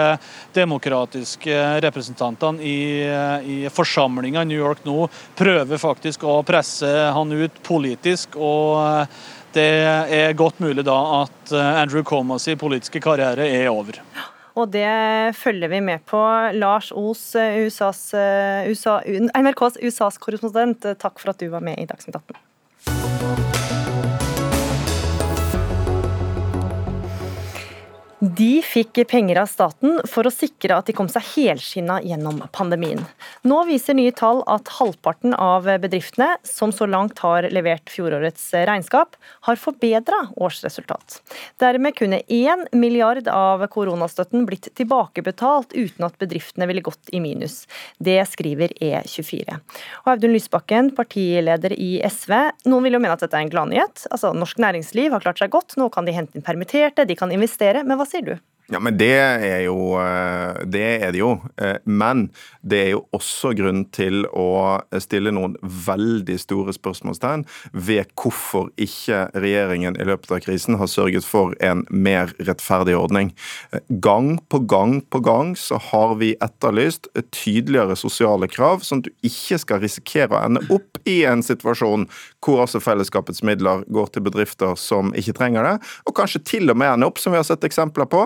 demokratiske 0.55 1.59
representantene 1.85 2.63
i, 2.65 2.79
i 3.45 3.59
forsamlinga 3.73 4.41
i 4.41 4.49
New 4.49 4.59
York 4.59 4.83
nå 4.87 5.05
prøver 5.37 5.81
faktisk 5.81 6.25
å 6.25 6.41
presse 6.47 6.89
han 7.13 7.37
ut 7.37 7.63
politisk. 7.67 8.37
og 8.41 9.07
det 9.55 9.67
er 10.17 10.37
godt 10.37 10.61
mulig 10.63 10.85
da 10.87 10.95
at 11.23 11.53
Andrew 11.53 12.03
Comas 12.03 12.47
politiske 12.59 13.01
karriere 13.03 13.47
er 13.47 13.69
over. 13.71 13.99
Og 14.53 14.69
det 14.69 15.33
følger 15.35 15.71
vi 15.71 15.79
med 15.81 16.03
på. 16.05 16.21
Lars 16.53 16.91
Os, 16.91 17.23
USAs, 17.35 18.03
USA, 18.69 18.99
NRKs 19.33 19.79
USAs 19.81 20.19
korrespondent, 20.21 20.85
takk 21.01 21.17
for 21.17 21.33
at 21.33 21.41
du 21.41 21.49
var 21.49 21.65
med 21.65 21.79
i 21.81 21.87
Dagsnytt 21.89 22.19
18. 22.21 22.37
De 28.23 28.61
fikk 28.63 29.01
penger 29.11 29.35
av 29.41 29.49
staten 29.51 29.97
for 30.07 30.23
å 30.23 30.31
sikre 30.31 30.77
at 30.77 30.87
de 30.87 30.93
kom 30.95 31.09
seg 31.11 31.25
helskinna 31.33 31.97
gjennom 32.07 32.37
pandemien. 32.55 33.01
Nå 33.43 33.57
viser 33.67 33.97
nye 33.97 34.13
tall 34.15 34.39
at 34.47 34.69
halvparten 34.77 35.33
av 35.35 35.65
bedriftene 35.83 36.37
som 36.47 36.71
så 36.71 36.87
langt 36.87 37.19
har 37.19 37.43
levert 37.51 37.91
fjorårets 37.91 38.45
regnskap, 38.69 39.17
har 39.43 39.59
forbedra 39.59 40.21
årsresultat. 40.39 41.17
Dermed 41.59 41.97
kunne 41.97 42.21
1 42.31 42.69
milliard 42.71 43.27
av 43.27 43.65
koronastøtten 43.73 44.47
blitt 44.47 44.71
tilbakebetalt 44.71 45.75
uten 45.75 46.07
at 46.07 46.15
bedriftene 46.23 46.69
ville 46.71 46.85
gått 46.85 47.11
i 47.11 47.19
minus. 47.19 47.65
Det 47.99 48.21
skriver 48.31 48.71
E24. 48.79 49.59
Og 50.05 50.13
Audun 50.13 50.31
Lysbakken, 50.37 50.93
partileder 50.95 51.75
i 51.75 51.97
SV. 52.07 52.37
Noen 52.71 52.87
vil 52.87 52.95
jo 52.95 53.03
mene 53.03 53.19
at 53.19 53.27
dette 53.27 53.35
er 53.35 53.43
en 53.49 53.51
gladnyhet. 53.51 54.07
Altså, 54.15 54.31
norsk 54.31 54.63
næringsliv 54.63 55.11
har 55.11 55.27
klart 55.27 55.43
seg 55.43 55.51
godt, 55.51 55.75
nå 55.75 55.91
kan 55.91 56.07
de 56.07 56.15
hente 56.15 56.39
inn 56.39 56.47
permitterte, 56.47 57.03
de 57.03 57.19
kan 57.19 57.35
investere. 57.35 57.83
men 57.83 57.99
hva 57.99 58.12
sier 58.13 58.21
du? 58.21 58.37
Ja, 58.71 58.79
men 58.79 58.95
det 58.95 59.11
er 59.19 59.65
jo 59.65 59.97
eh, 59.99 60.61
Det 60.71 60.83
er 61.03 61.11
det 61.11 61.19
jo. 61.19 61.33
Eh, 61.59 61.75
men 61.83 62.29
det 62.63 62.79
er 62.79 62.91
jo 62.93 63.01
også 63.15 63.51
grunn 63.57 63.83
til 63.91 64.23
å 64.31 64.79
stille 65.03 65.33
noen 65.35 65.57
veldig 65.61 66.37
store 66.39 66.71
spørsmålstegn 66.75 67.43
ved 67.75 68.13
hvorfor 68.19 68.69
ikke 68.79 69.25
regjeringen 69.35 69.97
i 69.99 70.07
løpet 70.07 70.31
av 70.31 70.39
krisen 70.45 70.79
har 70.79 70.87
sørget 70.87 71.27
for 71.27 71.57
en 71.63 71.83
mer 71.91 72.31
rettferdig 72.39 72.95
ordning. 72.95 73.33
Eh, 73.75 73.83
gang 74.03 74.37
på 74.47 74.63
gang 74.71 75.01
på 75.11 75.19
gang 75.25 75.53
så 75.59 75.81
har 75.91 76.15
vi 76.21 76.31
etterlyst 76.39 77.11
tydeligere 77.35 77.99
sosiale 77.99 78.47
krav, 78.47 78.85
sånn 78.87 79.03
at 79.03 79.11
du 79.11 79.27
ikke 79.27 79.59
skal 79.59 79.83
risikere 79.83 80.37
å 80.37 80.43
ende 80.45 80.63
opp 80.71 81.01
i 81.09 81.19
en 81.27 81.43
situasjon 81.43 82.07
hvor 82.43 82.63
altså 82.63 82.79
fellesskapets 82.83 83.43
midler 83.43 83.83
går 83.91 84.09
til 84.13 84.23
bedrifter 84.25 84.77
som 84.79 85.11
ikke 85.19 85.35
trenger 85.35 85.67
det, 85.67 85.75
og 86.07 86.15
kanskje 86.17 86.43
til 86.47 86.71
og 86.71 86.79
med 86.79 86.95
ende 86.95 87.11
opp, 87.11 87.19
som 87.19 87.35
vi 87.35 87.39
har 87.39 87.47
sett 87.47 87.67
eksempler 87.67 88.07
på, 88.09 88.25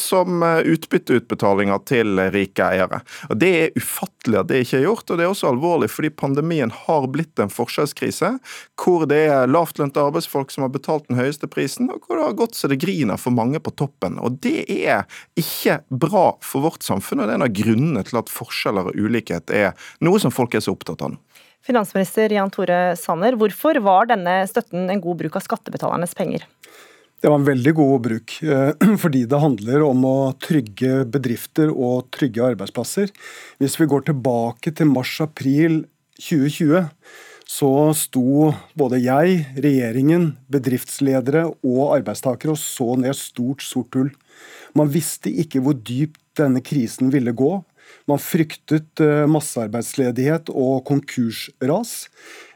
som 0.00 0.42
eh, 0.46 0.62
utbytteutbetalinger 0.74 1.82
til 1.88 2.20
rike 2.34 2.66
eiere. 2.66 3.00
Og 3.28 3.38
Det 3.40 3.50
er 3.58 3.78
ufattelig 3.78 4.40
at 4.40 4.50
det 4.50 4.62
ikke 4.64 4.80
er 4.80 4.86
gjort, 4.86 5.06
og 5.10 5.18
det 5.18 5.26
er 5.26 5.32
også 5.32 5.50
alvorlig 5.50 5.90
fordi 5.92 6.12
pandemien 6.14 6.72
har 6.74 7.08
blitt 7.12 7.40
en 7.42 7.52
forskjellskrise, 7.52 8.32
hvor 8.80 9.06
det 9.10 9.22
er 9.30 9.50
lavtlønte 9.50 10.02
arbeidsfolk 10.02 10.52
som 10.54 10.66
har 10.66 10.74
betalt 10.74 11.08
den 11.08 11.20
høyeste 11.20 11.50
prisen, 11.50 11.90
og 11.92 12.04
hvor 12.06 12.20
det 12.20 12.28
har 12.28 12.38
gått 12.40 12.58
så 12.58 12.70
det 12.70 12.80
griner 12.82 13.20
for 13.20 13.34
mange 13.34 13.60
på 13.60 13.74
toppen. 13.76 14.18
Og 14.20 14.38
Det 14.40 14.64
er 14.68 15.04
ikke 15.38 15.80
bra 15.90 16.30
for 16.44 16.64
vårt 16.64 16.86
samfunn, 16.86 17.20
og 17.20 17.28
det 17.28 17.34
er 17.34 17.40
en 17.40 17.48
av 17.48 17.56
grunnene 17.56 18.04
til 18.06 18.20
at 18.20 18.32
forskjeller 18.32 18.90
og 18.90 18.96
ulikhet 18.96 19.50
er 19.52 19.74
noe 20.04 20.20
som 20.22 20.32
folk 20.34 20.54
er 20.54 20.64
så 20.64 20.74
opptatt 20.76 21.02
av. 21.04 21.18
Finansminister 21.66 22.32
Jan 22.32 22.50
Tore 22.52 22.96
Sanner, 22.96 23.36
hvorfor 23.36 23.76
var 23.84 24.08
denne 24.08 24.40
støtten 24.48 24.88
en 24.88 25.02
god 25.04 25.20
bruk 25.20 25.36
av 25.36 25.44
skattebetalernes 25.44 26.16
penger? 26.16 26.46
Det 27.20 27.28
var 27.28 27.36
en 27.36 27.44
veldig 27.44 27.72
god 27.76 27.98
bruk, 28.06 28.34
eh, 28.48 28.70
fordi 29.02 29.26
det 29.28 29.40
handler 29.42 29.82
om 29.84 30.04
å 30.08 30.18
trygge 30.40 31.02
bedrifter 31.04 31.68
og 31.68 32.08
trygge 32.16 32.46
arbeidsplasser. 32.54 33.12
Hvis 33.60 33.76
vi 33.76 33.88
går 33.92 34.06
tilbake 34.08 34.72
til 34.72 34.88
mars-april 34.88 35.82
2020, 36.16 36.88
så 37.50 37.70
sto 37.98 38.54
både 38.78 39.02
jeg, 39.04 39.42
regjeringen, 39.58 40.30
bedriftsledere 40.48 41.44
og 41.50 41.82
arbeidstakere 41.98 42.54
og 42.54 42.62
så 42.62 42.94
ned 43.02 43.18
stort, 43.18 43.64
sort 43.66 43.98
hull. 43.98 44.12
Man 44.78 44.88
visste 44.88 45.32
ikke 45.42 45.60
hvor 45.64 45.76
dypt 45.76 46.22
denne 46.40 46.64
krisen 46.64 47.12
ville 47.12 47.36
gå. 47.36 47.52
Man 48.08 48.22
fryktet 48.22 49.02
eh, 49.04 49.26
massearbeidsledighet 49.28 50.48
og 50.54 50.86
konkursras. 50.88 51.94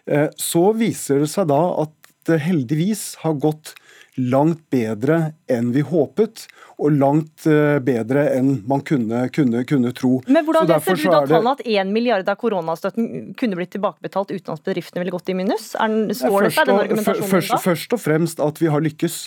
Eh, 0.09 0.31
så 0.41 0.71
viser 0.79 1.21
det 1.21 1.33
seg 1.35 1.53
da 1.53 1.61
at 1.85 1.93
det 2.25 2.41
heldigvis 2.47 3.11
har 3.27 3.37
gått 3.37 3.75
langt 4.15 4.63
bedre 4.71 5.35
enn 5.51 5.73
vi 5.75 5.83
håpet, 5.87 6.47
og 6.79 6.95
langt 6.99 7.47
eh, 7.51 7.79
bedre 7.85 8.27
enn 8.35 8.57
man 8.71 8.83
kunne, 8.87 9.27
kunne, 9.35 9.65
kunne 9.69 9.93
tro. 9.97 10.19
Men 10.27 10.47
Hvordan 10.47 10.69
leser 10.71 10.99
du 10.99 11.07
da 11.09 11.23
tallet 11.31 11.61
at 11.61 11.71
1 11.85 11.95
milliard 11.95 12.29
av 12.31 12.39
koronastøtten 12.41 13.35
kunne 13.39 13.59
blitt 13.59 13.75
tilbakebetalt 13.75 14.35
uten 14.35 14.55
at 14.55 14.67
bedriftene 14.67 15.05
ville 15.05 15.15
gått 15.15 15.33
i 15.35 15.39
minus? 15.39 15.73
Er, 15.79 15.97
står 16.15 16.49
det 16.49 16.53
seg 16.57 16.71
den 16.71 16.83
argumentasjonen 16.85 17.33
først, 17.37 17.55
da? 17.55 17.63
Først 17.65 17.97
og 17.97 18.03
fremst 18.03 18.45
at 18.45 18.63
vi 18.63 18.71
har 18.71 18.85
lykkes. 18.85 19.19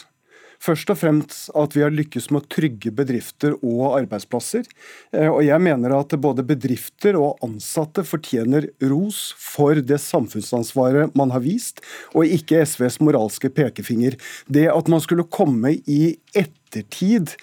Først 0.64 0.90
og 0.94 1.00
fremst 1.00 1.52
at 1.58 1.76
vi 1.78 1.84
har 1.86 1.94
lykkes 1.94 2.30
med 2.32 2.44
å 2.44 2.50
trygge 2.52 2.92
bedrifter 2.96 3.56
og 3.60 3.98
arbeidsplasser. 4.00 4.66
Eh, 5.14 5.30
og 5.30 5.44
jeg 5.46 5.64
mener 5.64 5.96
at 5.98 6.16
både 6.22 6.46
bedrifter 6.48 7.18
og 7.20 7.44
ansatte 7.46 8.06
fortjener 8.08 8.70
ros 8.90 9.32
for 9.42 9.78
det 9.78 10.00
samfunnsansvaret 10.04 11.16
man 11.18 11.34
har 11.36 11.46
vist, 11.46 11.84
og 12.14 12.28
ikke 12.28 12.64
SVs 12.66 13.00
moralske 13.04 13.52
pekefinger. 13.54 14.18
Det 14.50 14.68
at 14.72 14.92
man 14.92 15.04
skulle 15.04 15.28
komme 15.30 15.78
i 15.86 16.18
ettertid 16.38 17.36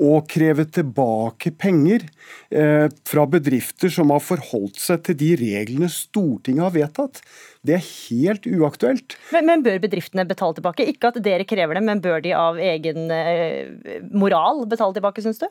og 0.00 0.28
kreve 0.32 0.64
tilbake 0.72 1.52
penger 1.60 2.06
eh, 2.48 2.86
fra 3.08 3.26
bedrifter 3.28 3.92
som 3.92 4.12
har 4.14 4.22
forholdt 4.24 4.80
seg 4.80 5.02
til 5.04 5.18
de 5.20 5.30
reglene 5.42 5.90
Stortinget 5.92 6.64
har 6.64 6.76
vedtatt. 6.76 7.20
Det 7.66 7.76
er 7.76 7.82
helt 7.84 8.46
uaktuelt. 8.48 9.16
Men, 9.34 9.44
men, 9.48 9.64
bør 9.64 9.80
bedriftene 9.82 10.24
betale 10.28 10.56
tilbake? 10.56 10.86
Ikke 10.88 11.10
at 11.10 11.18
dere 11.24 11.44
krever 11.48 11.76
det, 11.76 11.82
men 11.84 12.00
bør 12.00 12.22
de 12.24 12.32
av 12.36 12.60
egen 12.60 13.10
eh, 13.12 13.98
moral 14.16 14.64
betale 14.70 14.96
tilbake, 14.96 15.24
syns 15.24 15.42
du? 15.42 15.48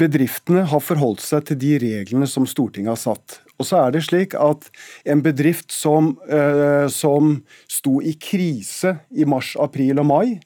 Bedriftene 0.00 0.64
har 0.68 0.82
forholdt 0.84 1.22
seg 1.24 1.44
til 1.48 1.60
de 1.60 1.74
reglene 1.80 2.28
som 2.28 2.48
Stortinget 2.48 2.94
har 2.94 3.00
satt. 3.00 3.38
Og 3.56 3.68
så 3.68 3.78
er 3.80 3.94
det 3.94 4.02
slik 4.04 4.34
at 4.36 4.68
En 5.08 5.22
bedrift 5.24 5.72
som, 5.72 6.16
eh, 6.28 6.88
som 6.88 7.42
sto 7.68 8.00
i 8.00 8.12
krise 8.12 8.98
i 9.12 9.24
mars, 9.24 9.54
april 9.60 10.00
og 10.00 10.06
mai, 10.06 10.40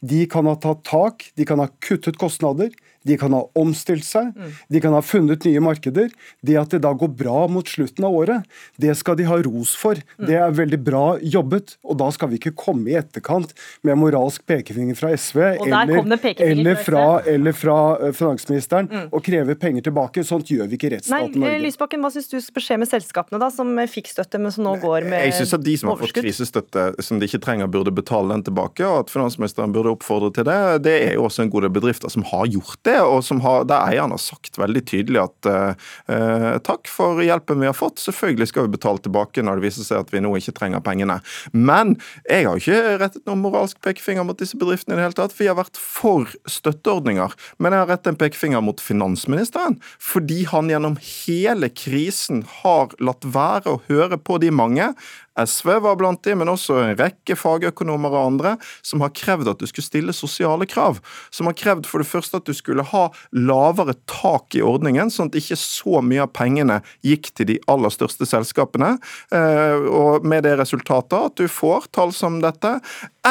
de 0.00 0.26
kan 0.30 0.46
ha 0.46 0.54
tatt 0.54 0.84
tak, 0.86 1.26
de 1.34 1.44
kan 1.44 1.58
ha 1.58 1.66
kuttet 1.82 2.18
kostnader, 2.18 2.70
de 3.06 3.16
kan 3.20 3.34
ha 3.36 3.42
omstilt 3.58 4.06
seg, 4.06 4.32
mm. 4.34 4.54
de 4.68 4.82
kan 4.82 4.94
ha 4.96 5.02
funnet 5.04 5.46
nye 5.46 5.62
markeder. 5.62 6.10
Det 6.44 6.56
at 6.60 6.74
det 6.74 6.82
da 6.84 6.92
går 6.98 7.12
bra 7.18 7.44
mot 7.50 7.68
slutten 7.68 8.06
av 8.08 8.16
året, 8.16 8.58
det 8.80 8.94
skal 8.98 9.18
de 9.18 9.26
ha 9.28 9.38
ros 9.44 9.74
for. 9.78 10.00
Mm. 10.18 10.26
Det 10.28 10.38
er 10.38 10.56
veldig 10.58 10.80
bra 10.84 11.04
jobbet, 11.22 11.76
og 11.86 11.98
da 12.02 12.10
skal 12.14 12.32
vi 12.32 12.40
ikke 12.40 12.54
komme 12.58 12.92
i 12.92 12.96
etterkant 12.98 13.54
med 13.86 13.98
moralsk 14.00 14.44
pekefinger 14.48 14.98
fra 14.98 15.12
SV 15.14 15.40
eller, 15.48 15.94
eller, 15.94 16.78
fra, 16.82 17.04
eller, 17.28 17.56
fra, 17.56 17.78
eh, 18.02 18.14
finansministeren 18.16 18.90
mm. 18.90 19.06
og 19.12 19.24
kreve 19.24 19.56
penger 19.60 19.88
tilbake. 19.88 20.24
Sånt 20.26 20.50
gjør 20.52 20.70
vi 20.70 20.78
ikke 20.78 20.90
i 20.90 20.94
rettsstaten 20.96 21.38
Norge. 21.38 21.62
Lysbakken, 21.64 22.02
hva 22.04 22.12
syns 22.14 22.30
du 22.32 22.38
skal 22.42 22.64
skje 22.64 22.80
med 22.82 22.90
selskapene 22.90 23.40
da, 23.42 23.50
som 23.54 23.72
fikk 23.90 24.10
støtte, 24.12 24.40
men 24.42 24.54
som 24.54 24.66
nå 24.66 24.76
går 24.82 25.06
med 25.06 25.20
overskudd? 25.20 25.26
Jeg 25.28 25.38
syns 25.40 25.56
at 25.58 25.66
de 25.66 25.76
som 25.80 25.92
har 25.92 26.00
fått 26.02 26.16
krisestøtte 26.18 26.86
som 27.04 27.20
de 27.20 27.28
ikke 27.30 27.42
trenger, 27.44 27.70
burde 27.70 27.94
betale 27.94 28.32
den 28.34 28.44
tilbake, 28.46 28.84
og 28.86 29.04
at 29.04 29.12
finansministeren 29.12 29.74
burde 29.74 29.92
oppfordre 29.94 30.32
til 30.34 30.48
det. 30.48 30.58
Det 30.86 30.96
er 31.08 31.16
jo 31.18 31.26
også 31.28 31.44
en 31.44 31.52
god 31.52 31.66
del 31.66 31.74
bedrifter 31.78 32.12
som 32.12 32.26
har 32.28 32.48
gjort 32.50 32.80
det 32.87 32.87
og 33.02 33.22
som 33.26 33.42
har, 33.44 33.66
der 33.68 33.84
eieren 33.90 34.14
har 34.14 34.22
sagt 34.22 34.58
veldig 34.58 34.82
tydelig 34.88 35.20
at 35.22 35.48
eh, 35.50 36.56
takk 36.64 36.90
for 36.90 37.22
hjelpen 37.24 37.62
vi 37.62 37.68
har 37.68 37.76
fått, 37.76 38.00
selvfølgelig 38.02 38.50
skal 38.50 38.66
vi 38.66 38.74
betale 38.76 39.02
tilbake 39.04 39.44
når 39.44 39.58
det 39.58 39.66
viser 39.68 39.86
seg 39.86 40.02
at 40.02 40.12
vi 40.14 40.22
nå 40.24 40.32
ikke 40.38 40.54
trenger 40.56 40.84
pengene. 40.84 41.18
Men 41.52 41.96
jeg 42.28 42.48
har 42.48 42.60
ikke 42.60 42.96
rettet 43.02 43.28
noen 43.28 43.42
moralsk 43.44 43.80
pekefinger 43.84 44.26
mot 44.26 44.38
disse 44.38 44.58
bedriftene 44.58 44.96
i 44.96 45.00
det 45.00 45.08
hele 45.08 45.18
tatt. 45.18 45.36
Vi 45.38 45.50
har 45.50 45.58
vært 45.58 45.78
for 45.80 46.28
støtteordninger. 46.48 47.34
Men 47.58 47.74
jeg 47.74 47.84
har 47.84 47.92
rettet 47.92 48.12
en 48.12 48.20
pekefinger 48.20 48.64
mot 48.64 48.82
finansministeren, 48.82 49.78
fordi 50.02 50.44
han 50.50 50.70
gjennom 50.72 50.98
hele 51.02 51.70
krisen 51.72 52.44
har 52.60 52.94
latt 53.02 53.26
være 53.26 53.76
å 53.76 53.82
høre 53.88 54.20
på 54.20 54.38
de 54.42 54.52
mange 54.54 54.92
SV 55.38 55.78
var 55.84 55.98
blant 56.00 56.22
de, 56.26 56.34
men 56.38 56.50
også 56.50 56.78
en 56.82 56.96
rekke 56.98 57.36
fagøkonomer 57.38 58.14
og 58.14 58.32
andre 58.32 58.54
som 58.86 59.02
har 59.04 59.14
krevd 59.16 59.52
at 59.52 59.62
du 59.62 59.66
skulle 59.68 59.86
stille 59.86 60.14
sosiale 60.16 60.66
krav. 60.68 61.00
Som 61.34 61.50
har 61.50 61.56
krevd 61.58 61.88
for 61.88 62.02
det 62.02 62.08
første 62.10 62.40
at 62.40 62.48
du 62.48 62.54
skulle 62.56 62.86
ha 62.90 63.04
lavere 63.36 63.96
tak 64.10 64.56
i 64.58 64.64
ordningen, 64.64 65.12
sånn 65.12 65.32
at 65.32 65.38
ikke 65.40 65.58
så 65.60 66.02
mye 66.04 66.24
av 66.26 66.32
pengene 66.36 66.80
gikk 67.06 67.32
til 67.36 67.52
de 67.52 67.58
aller 67.70 67.92
største 67.94 68.28
selskapene. 68.28 68.96
Eh, 69.34 69.88
og 69.88 70.26
med 70.28 70.46
det 70.46 70.56
resultatet 70.60 71.18
at 71.18 71.38
du 71.38 71.46
får 71.50 71.90
tall 71.94 72.14
som 72.16 72.40
dette. 72.44 72.78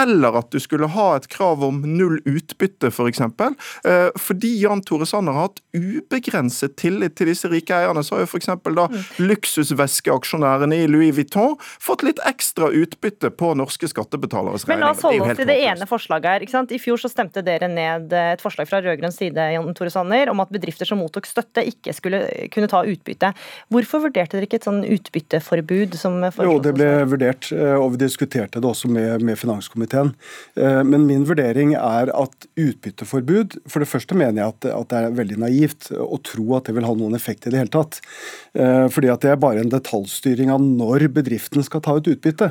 Eller 0.02 0.40
at 0.40 0.52
du 0.54 0.60
skulle 0.64 0.90
ha 0.94 1.08
et 1.18 1.28
krav 1.32 1.64
om 1.66 1.82
null 1.86 2.20
utbytte, 2.26 2.92
f.eks. 2.92 2.98
For 2.98 3.12
eksempel. 3.12 3.54
fordi 4.20 4.50
Jan 4.60 4.82
Tore 4.84 5.06
Sanner 5.08 5.36
har 5.36 5.48
hatt 5.48 5.62
ubegrenset 5.78 6.76
tillit 6.80 7.16
til 7.18 7.30
disse 7.32 7.48
rike 7.52 7.76
eierne, 7.76 8.04
så 8.04 8.18
har 8.18 8.26
jo 8.26 8.30
f.eks. 8.32 8.50
da 8.66 8.88
mm. 8.92 8.98
luksusveskeaksjonærene 9.24 10.82
i 10.84 10.88
Louis 10.92 11.14
Vuitton 11.16 11.56
fått 11.80 12.04
litt 12.04 12.20
ekstra 12.28 12.70
utbytte 12.76 13.32
på 13.38 13.54
norske 13.58 13.88
skattebetaleres 13.90 14.66
regning. 14.66 14.74
Men 14.76 14.86
la 14.86 14.92
oss 14.94 15.06
holde 15.06 15.30
oss 15.30 15.40
til 15.40 15.50
det 15.50 15.58
ene 15.70 15.88
forslaget 15.90 16.36
her. 16.36 16.46
ikke 16.46 16.56
sant? 16.56 16.74
I 16.76 16.82
fjor 16.82 17.00
så 17.02 17.12
stemte 17.12 17.44
dere 17.46 17.70
ned 17.72 18.14
et 18.18 18.44
forslag 18.44 18.70
fra 18.70 18.82
rød-grønn 18.84 19.16
side 19.16 19.50
Jan 19.56 19.78
Tore 19.78 19.94
Sanner, 19.94 20.32
om 20.34 20.44
at 20.44 20.52
bedrifter 20.54 20.90
som 20.90 21.02
mottok 21.02 21.30
støtte, 21.30 21.64
ikke 21.68 21.96
skulle 21.96 22.24
kunne 22.54 22.70
ta 22.72 22.84
utbytte. 22.88 23.32
Hvorfor 23.74 24.08
vurderte 24.08 24.38
dere 24.38 24.50
ikke 24.50 24.62
et 24.62 24.68
sånn 24.68 24.84
utbytteforbud? 24.86 25.98
som 25.98 26.20
Jo, 26.22 26.58
det 26.64 26.74
ble 26.78 26.90
vurdert, 27.10 27.50
eh, 27.56 27.76
og 27.78 27.94
vi 27.96 28.04
diskuterte 28.06 28.62
det 28.62 28.70
også 28.70 28.90
med, 28.92 29.24
med 29.26 29.40
finanskomiteen. 29.40 29.87
Eh, 29.95 30.82
men 30.84 31.06
min 31.08 31.26
vurdering 31.28 31.73
er 31.78 32.12
at 32.13 32.47
utbytteforbud 32.58 33.58
For 33.69 33.84
det 33.84 33.89
første 33.89 34.17
mener 34.17 34.41
jeg 34.41 34.54
at, 34.54 34.67
at 34.71 34.89
det 34.91 35.00
er 35.00 35.17
veldig 35.17 35.39
naivt 35.43 35.89
å 35.93 36.19
tro 36.26 36.58
at 36.58 36.69
det 36.69 36.76
vil 36.78 36.88
ha 36.88 36.95
noen 36.97 37.15
effekt 37.17 37.47
i 37.47 37.54
det 37.54 37.62
hele 37.62 37.73
tatt. 37.73 38.00
Eh, 38.58 38.88
fordi 38.93 39.12
at 39.13 39.23
det 39.23 39.34
er 39.34 39.41
bare 39.41 39.63
en 39.63 39.71
detaljstyring 39.71 40.52
av 40.54 40.63
når 40.63 41.08
bedriften 41.15 41.65
skal 41.65 41.84
ta 41.86 41.97
ut 41.97 42.08
utbytte. 42.08 42.50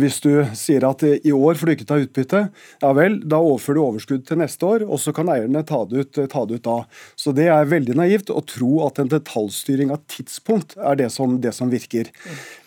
Hvis 0.00 0.18
du 0.24 0.30
sier 0.56 0.84
at 0.86 1.02
i 1.06 1.32
år 1.34 1.56
får 1.58 1.68
du 1.68 1.72
ikke 1.72 1.86
ta 1.88 1.98
utbytte, 2.00 2.40
ja 2.82 2.90
vel, 2.96 3.18
da 3.28 3.38
overfører 3.42 3.78
du 3.78 3.82
overskudd 3.84 4.26
til 4.28 4.40
neste 4.40 4.66
år, 4.68 4.84
og 4.86 5.00
så 5.02 5.12
kan 5.16 5.30
eierne 5.32 5.62
ta 5.66 5.82
det 5.88 6.04
ut, 6.04 6.20
ta 6.32 6.44
det 6.48 6.60
ut 6.60 6.66
da. 6.66 6.76
Så 7.18 7.32
det 7.36 7.48
er 7.52 7.70
veldig 7.70 7.96
naivt 7.98 8.32
å 8.32 8.42
tro 8.46 8.82
at 8.86 9.00
en 9.02 9.10
detaljstyring 9.12 9.92
av 9.94 10.02
tidspunkt 10.12 10.76
er 10.76 10.98
det 11.00 11.10
som, 11.14 11.38
det 11.42 11.54
som 11.56 11.72
virker. 11.72 12.10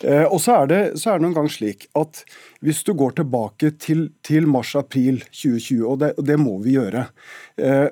Eh, 0.04 0.26
og 0.26 0.40
så 0.42 0.60
er, 0.60 0.70
det, 0.70 0.80
så 1.00 1.12
er 1.12 1.20
det 1.20 1.26
noen 1.26 1.38
gang 1.40 1.50
slik 1.52 1.88
at 1.98 2.24
hvis 2.64 2.82
du 2.84 2.92
går 2.96 3.16
tilbake 3.20 3.69
til, 3.78 4.08
til 4.26 4.48
mars-april 4.50 5.20
2020, 5.28 5.86
og 5.86 6.00
det, 6.00 6.12
og 6.18 6.26
det, 6.26 6.38
må 6.40 6.56
vi 6.64 6.76
gjøre 6.78 7.06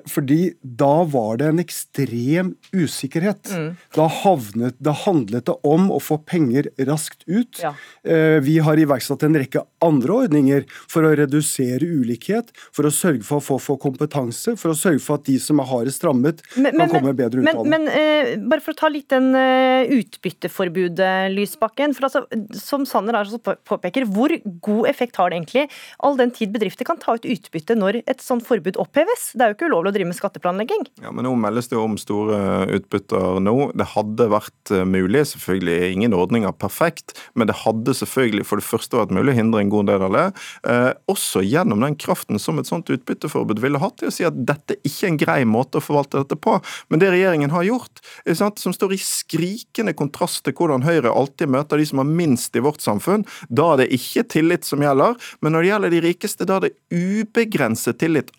fordi 0.09 0.53
da 0.61 1.03
var 1.09 1.39
det 1.39 1.49
en 1.51 1.61
ekstrem 1.61 2.53
usikkerhet. 2.73 3.49
Mm. 3.51 3.69
Da, 3.95 4.07
havnet, 4.21 4.77
da, 4.81 4.93
handlet 5.05 5.47
det 5.49 5.55
om 5.67 5.89
å 5.93 5.99
få 6.03 6.19
penger 6.29 6.69
raskt 6.87 7.25
ut. 7.27 7.59
Ja. 7.61 7.73
Eh, 8.03 8.39
vi 8.45 8.57
har 8.63 8.79
iverksatt 8.79 9.23
en 9.27 9.37
rekke 9.39 9.63
andre 9.85 10.15
ordninger 10.25 10.65
for 10.89 11.07
å 11.07 11.13
redusere 11.17 11.85
ulikhet, 11.85 12.51
for 12.75 12.87
å 12.87 12.93
sørge 12.93 13.25
for 13.27 13.39
å 13.39 13.59
få, 13.61 13.77
kompetanse, 13.81 14.55
for 14.59 14.73
å 14.73 14.77
sørge 14.77 15.01
for 15.03 15.19
at 15.19 15.27
de 15.29 15.37
som 15.41 15.61
er 15.61 15.69
hardest 15.69 16.05
rammet, 16.05 16.43
men, 16.55 16.71
kan 16.73 16.83
men, 16.83 16.93
komme 16.93 17.15
bedre 17.17 17.43
ut 17.43 17.51
av 17.51 17.63
det. 17.63 17.71
Men 17.73 17.87
eh, 17.93 18.33
bare 18.49 18.63
for 18.63 18.75
å 18.75 18.79
ta 18.79 18.91
litt 18.91 19.09
den 19.13 19.31
uh, 19.35 19.89
utbytteforbudet, 19.99 21.31
Lysbakken. 21.33 21.95
for 21.97 22.09
altså, 22.09 22.25
Som 22.57 22.85
Sanner 22.89 23.17
altså 23.19 23.39
påpeker, 23.39 24.07
hvor 24.09 24.33
god 24.63 24.89
effekt 24.91 25.19
har 25.19 25.31
det 25.31 25.39
egentlig, 25.39 25.65
all 26.05 26.17
den 26.19 26.33
tid 26.35 26.53
bedrifter 26.53 26.87
kan 26.87 26.99
ta 27.01 27.17
ut 27.17 27.27
utbytte 27.29 27.77
når 27.77 28.01
et 28.05 28.23
sånt 28.23 28.45
forbud 28.47 28.79
oppheves? 28.81 29.31
Det 29.35 29.45
er 29.45 29.53
jo 29.53 29.58
ikke 29.59 29.69
ulovlig 29.69 29.91
å 29.91 29.95
drive 29.97 30.09
med 30.09 30.17
skatteplanlegging. 30.17 30.85
Ja, 31.03 31.11
men 31.11 31.27
Nå 31.27 31.33
meldes 31.39 31.67
det 31.71 31.77
om 31.79 31.97
store 31.99 32.65
utbytter 32.79 33.41
nå. 33.43 33.55
Det 33.77 33.89
hadde 33.93 34.29
vært 34.31 34.73
eh, 34.73 34.85
mulig, 34.87 35.25
selvfølgelig 35.33 35.91
ingen 35.93 36.15
ordninger 36.15 36.55
perfekt, 36.55 37.17
men 37.35 37.49
det 37.49 37.59
hadde 37.65 37.95
selvfølgelig 37.99 38.47
for 38.47 38.61
det 38.61 38.67
første 38.67 38.99
vært 38.99 39.13
mulig 39.15 39.35
å 39.35 39.39
hindre 39.41 39.63
en 39.63 39.73
god 39.73 39.91
del 39.91 40.05
av 40.07 40.15
det. 40.15 40.25
Eh, 40.71 40.91
også 41.11 41.43
gjennom 41.45 41.83
den 41.83 41.97
kraften 41.99 42.39
som 42.41 42.61
et 42.61 42.69
sånt 42.69 42.89
utbytteforbud 42.93 43.61
ville 43.63 43.81
hatt 43.83 43.99
til 43.99 44.09
å 44.09 44.15
si 44.15 44.27
at 44.27 44.39
dette 44.47 44.79
ikke 44.79 45.05
er 45.05 45.11
en 45.11 45.21
grei 45.25 45.39
måte 45.49 45.81
å 45.81 45.83
forvalte 45.83 46.23
dette 46.23 46.39
på. 46.39 46.55
Men 46.89 47.03
det 47.03 47.11
regjeringen 47.13 47.53
har 47.53 47.67
gjort, 47.67 48.03
som 48.39 48.73
står 48.75 48.95
i 48.95 49.01
skrikende 49.03 49.95
kontrast 49.97 50.45
til 50.45 50.55
hvordan 50.55 50.85
Høyre 50.87 51.11
alltid 51.11 51.51
møter 51.51 51.79
de 51.79 51.87
som 51.89 52.01
har 52.01 52.07
minst 52.07 52.55
i 52.55 52.63
vårt 52.63 52.83
samfunn, 52.83 53.25
da 53.49 53.73
er 53.73 53.83
det 53.83 53.91
ikke 53.99 54.27
tillit 54.31 54.67
som 54.67 54.83
gjelder. 54.83 55.17
Men 55.43 55.55
når 55.55 55.65
det 55.65 55.71
gjelder 55.73 55.95
de 55.95 56.03
rikeste, 56.07 56.47
da 56.47 56.59
er 56.59 56.69
det 56.69 56.75
ubegrenset 56.95 57.99
tillit. 57.99 58.31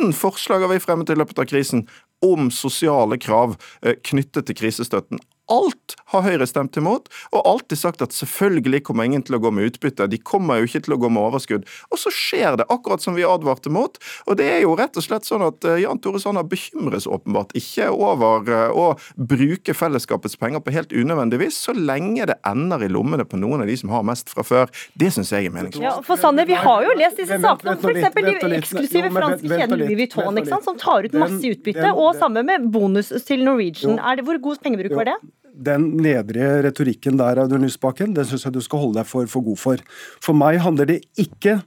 18 0.00 0.12
forslag 0.12 0.60
har 0.60 0.68
vi 0.68 0.80
fremmet 0.80 1.10
i 1.10 1.14
løpet 1.14 1.38
av 1.38 1.44
krisen 1.44 1.86
om 2.24 2.50
sosiale 2.50 3.18
krav 3.20 3.56
eh, 3.82 3.96
knyttet 4.04 4.48
til 4.48 4.56
krisestøtten. 4.56 5.20
Alt 5.50 5.96
har 6.12 6.22
Høyre 6.26 6.46
stemt 6.46 6.76
imot, 6.78 7.08
og 7.34 7.46
alltid 7.46 7.80
sagt 7.80 8.02
at 8.04 8.14
selvfølgelig 8.14 8.84
kommer 8.86 9.06
ingen 9.06 9.22
til 9.26 9.36
å 9.36 9.40
gå 9.42 9.50
med 9.54 9.70
utbytte. 9.70 10.06
De 10.10 10.18
kommer 10.18 10.60
jo 10.60 10.68
ikke 10.68 10.84
til 10.86 10.94
å 10.94 11.00
gå 11.02 11.10
med 11.10 11.22
overskudd. 11.22 11.66
Og 11.90 12.00
så 12.00 12.12
skjer 12.14 12.60
det, 12.60 12.66
akkurat 12.70 13.02
som 13.02 13.16
vi 13.18 13.26
advarte 13.26 13.72
mot. 13.72 13.98
Og 14.30 14.38
det 14.38 14.46
er 14.50 14.60
jo 14.64 14.76
rett 14.78 14.98
og 14.98 15.06
slett 15.06 15.26
sånn 15.26 15.44
at 15.46 15.66
eh, 15.66 15.80
Jan 15.84 16.00
Tore 16.02 16.20
Sanner 16.22 16.46
bekymres 16.46 17.08
åpenbart 17.10 17.54
ikke 17.58 17.90
over 17.90 18.46
eh, 18.46 18.70
å 18.70 18.92
bruke 19.16 19.74
fellesskapets 19.76 20.38
penger 20.40 20.62
på 20.62 20.74
helt 20.74 20.94
unødvendig 20.94 21.40
vis, 21.42 21.58
så 21.66 21.74
lenge 21.74 22.28
det 22.30 22.38
ender 22.46 22.86
i 22.86 22.90
lommene 22.92 23.26
på 23.26 23.40
noen 23.40 23.64
av 23.64 23.70
de 23.70 23.78
som 23.80 23.92
har 23.94 24.06
mest 24.06 24.30
fra 24.30 24.46
før. 24.46 24.70
Det 24.98 25.10
syns 25.14 25.32
jeg 25.34 25.50
er 25.50 25.54
meningsfullt. 25.54 25.86
Ja, 25.86 25.96
for 26.06 26.20
Sanner, 26.20 26.46
vi 26.48 26.58
har 26.58 26.86
jo 26.86 26.94
lest 26.98 27.18
disse 27.20 27.40
sakene 27.42 27.74
om 27.74 27.82
f.eks. 27.90 28.20
de 28.20 28.54
eksklusive 28.60 29.12
franske 29.14 29.50
kjedene 29.50 29.82
Louis 29.82 30.00
Vuitton, 30.04 30.40
som 30.62 30.78
tar 30.80 31.06
ut 31.08 31.18
masse 31.18 31.42
utbytte, 31.54 31.90
og 31.94 32.14
sammen 32.18 32.46
med 32.46 32.70
bonus 32.74 33.12
til 33.26 33.44
Norwegian. 33.46 33.98
Er 33.98 34.20
det, 34.20 34.26
hvor 34.28 34.40
god 34.42 34.62
pengebruk 34.64 34.94
var 35.00 35.12
det? 35.12 35.18
Den 35.54 35.90
nedrige 36.00 36.60
retorikken 36.66 37.18
der, 37.20 37.42
Audun 37.42 37.66
Lysbakken, 37.66 38.14
den 38.16 38.28
syns 38.28 38.46
jeg 38.46 38.54
du 38.54 38.62
skal 38.64 38.84
holde 38.84 39.00
deg 39.00 39.08
for, 39.08 39.28
for 39.30 39.44
god 39.46 39.60
for. 39.60 39.82
For 40.22 40.36
meg 40.36 40.60
handler 40.64 40.88
det 40.90 41.02
ikke 41.20 41.60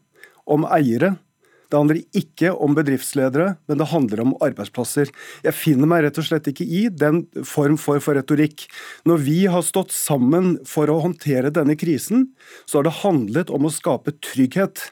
om 0.50 0.68
eiere. 0.72 1.16
Det 1.74 1.80
handler 1.80 2.02
ikke 2.14 2.52
om 2.62 2.76
bedriftsledere, 2.78 3.56
men 3.66 3.80
det 3.80 3.90
handler 3.90 4.20
om 4.22 4.36
arbeidsplasser. 4.46 5.10
Jeg 5.42 5.58
finner 5.58 5.90
meg 5.90 6.04
rett 6.06 6.20
og 6.22 6.28
slett 6.28 6.50
ikke 6.52 6.68
i 6.70 6.84
den 6.94 7.24
form 7.50 7.80
for, 7.82 7.98
for, 8.04 8.14
retorikk. 8.14 8.68
Når 9.10 9.24
vi 9.26 9.40
har 9.50 9.66
stått 9.66 9.90
sammen 9.96 10.60
for 10.70 10.92
å 10.94 11.00
håndtere 11.02 11.50
denne 11.56 11.74
krisen, 11.80 12.28
så 12.70 12.78
har 12.78 12.86
det 12.86 13.00
handlet 13.02 13.50
om 13.50 13.66
å 13.66 13.74
skape 13.74 14.14
trygghet. 14.22 14.92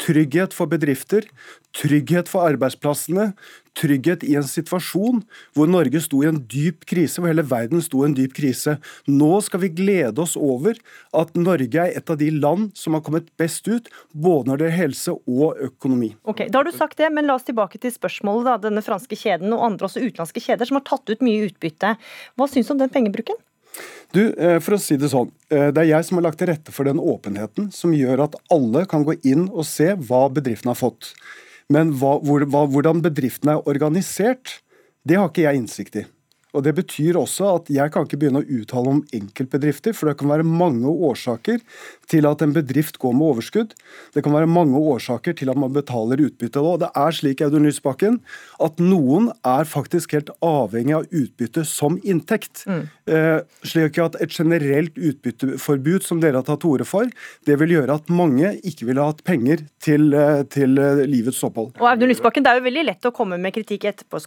Trygghet 0.00 0.54
for 0.56 0.70
bedrifter, 0.70 1.26
trygghet 1.74 2.30
for 2.30 2.46
arbeidsplassene, 2.46 3.32
trygghet 3.78 4.22
i 4.26 4.34
en 4.38 4.46
situasjon 4.46 5.22
hvor 5.56 5.70
Norge 5.70 6.00
sto 6.02 6.22
i 6.22 6.28
en 6.30 6.40
dyp 6.50 6.84
krise, 6.88 7.20
hvor 7.20 7.30
hele 7.30 7.44
verden 7.46 7.82
sto 7.82 8.02
i 8.02 8.08
en 8.08 8.16
dyp 8.16 8.34
krise. 8.36 8.76
Nå 9.10 9.30
skal 9.46 9.64
vi 9.64 9.72
glede 9.74 10.22
oss 10.22 10.36
over 10.38 10.78
at 11.16 11.34
Norge 11.38 11.86
er 11.86 11.98
et 11.98 12.10
av 12.10 12.18
de 12.20 12.30
land 12.34 12.70
som 12.78 12.96
har 12.96 13.02
kommet 13.06 13.30
best 13.40 13.66
ut, 13.70 13.90
både 14.12 14.50
når 14.50 14.62
det 14.62 14.68
er 14.70 14.78
helse 14.78 15.14
og 15.14 15.58
økonomi. 15.70 16.12
Ok, 16.24 16.46
Da 16.50 16.60
har 16.60 16.68
du 16.68 16.74
sagt 16.74 16.98
det, 16.98 17.10
men 17.12 17.26
la 17.26 17.38
oss 17.38 17.48
tilbake 17.48 17.80
til 17.82 17.94
spørsmålet. 17.94 18.44
da, 18.44 18.58
Denne 18.68 18.84
franske 18.84 19.18
kjeden 19.18 19.52
og 19.52 19.64
andre 19.66 19.88
også 19.88 20.04
utenlandske 20.04 20.42
kjeder 20.44 20.70
som 20.70 20.78
har 20.78 20.86
tatt 20.86 21.10
ut 21.10 21.24
mye 21.24 21.48
utbytte. 21.50 21.96
Hva 22.38 22.50
syns 22.50 22.70
du 22.70 22.76
om 22.76 22.82
den 22.84 22.92
pengebruken? 22.94 23.38
Du, 24.14 24.28
eh, 24.30 24.60
for 24.62 24.76
å 24.76 24.80
si 24.80 24.96
Det 25.00 25.10
sånn, 25.10 25.32
eh, 25.50 25.70
det 25.74 25.82
er 25.82 25.90
jeg 25.90 26.06
som 26.06 26.18
har 26.20 26.28
lagt 26.28 26.38
til 26.38 26.50
rette 26.52 26.74
for 26.74 26.86
den 26.86 27.02
åpenheten 27.02 27.72
som 27.74 27.94
gjør 27.96 28.26
at 28.28 28.36
alle 28.54 28.84
kan 28.86 29.04
gå 29.06 29.16
inn 29.26 29.48
og 29.50 29.66
se 29.66 29.90
hva 29.94 30.28
bedriften 30.30 30.70
har 30.70 30.78
fått. 30.78 31.14
Men 31.68 31.94
hva, 31.98 32.18
hvor, 32.22 32.44
hva, 32.46 32.66
hvordan 32.70 33.02
bedriften 33.02 33.50
er 33.50 33.64
organisert, 33.66 34.60
det 35.04 35.18
har 35.18 35.32
ikke 35.32 35.48
jeg 35.48 35.62
innsikt 35.62 35.98
i. 35.98 36.04
Og 36.54 36.62
Det 36.64 36.74
betyr 36.76 37.18
også 37.18 37.48
at 37.58 37.70
jeg 37.72 37.92
kan 37.92 38.06
ikke 38.06 38.20
begynne 38.22 38.42
å 38.44 38.48
uttale 38.60 38.92
om 38.92 39.02
enkeltbedrifter, 39.14 39.94
for 39.96 40.08
det 40.08 40.18
kan 40.20 40.30
være 40.30 40.46
mange 40.46 40.86
årsaker 40.86 41.60
til 42.10 42.28
at 42.28 42.42
en 42.44 42.54
bedrift 42.54 42.98
går 43.02 43.14
med 43.16 43.26
overskudd. 43.32 43.74
Det 44.14 44.22
kan 44.24 44.34
være 44.36 44.50
mange 44.50 44.78
årsaker 44.78 45.34
til 45.38 45.50
at 45.50 45.58
man 45.58 45.74
betaler 45.74 46.22
utbytte. 46.22 46.62
Og 46.62 46.80
det 46.84 46.90
er 46.94 47.16
slik 47.16 47.42
Audun 47.44 47.66
Lysbakken, 47.66 48.20
at 48.62 48.78
noen 48.82 49.30
er 49.42 49.68
faktisk 49.68 50.14
helt 50.16 50.30
avhengig 50.44 50.96
av 51.00 51.08
utbytte 51.10 51.66
som 51.68 51.98
inntekt. 52.06 52.64
Mm. 52.70 52.84
Eh, 53.10 53.40
slik 53.66 53.98
at 54.02 54.18
et 54.22 54.32
generelt 54.32 54.94
utbytteforbud 54.94 56.06
som 56.06 56.22
dere 56.22 56.40
har 56.40 56.46
tatt 56.46 56.62
til 56.62 56.76
orde 56.76 56.88
for, 56.88 57.10
det 57.48 57.58
vil 57.60 57.74
gjøre 57.76 57.98
at 57.98 58.12
mange 58.12 58.54
ikke 58.62 58.88
ville 58.88 59.04
hatt 59.04 59.24
penger 59.26 59.66
til, 59.82 60.12
eh, 60.14 60.44
til 60.54 60.78
eh, 60.78 61.04
livets 61.10 61.42
opphold. 61.44 61.74
Og 61.80 61.90
Audun 61.90 62.12
Lysbakken, 62.12 62.44
Det 62.44 62.52
er 62.52 62.60
jo 62.60 62.68
veldig 62.68 62.84
lett 62.84 63.06
å 63.08 63.12
komme 63.14 63.38
med 63.40 63.54
kritikk 63.54 63.86
etterpå 63.88 64.20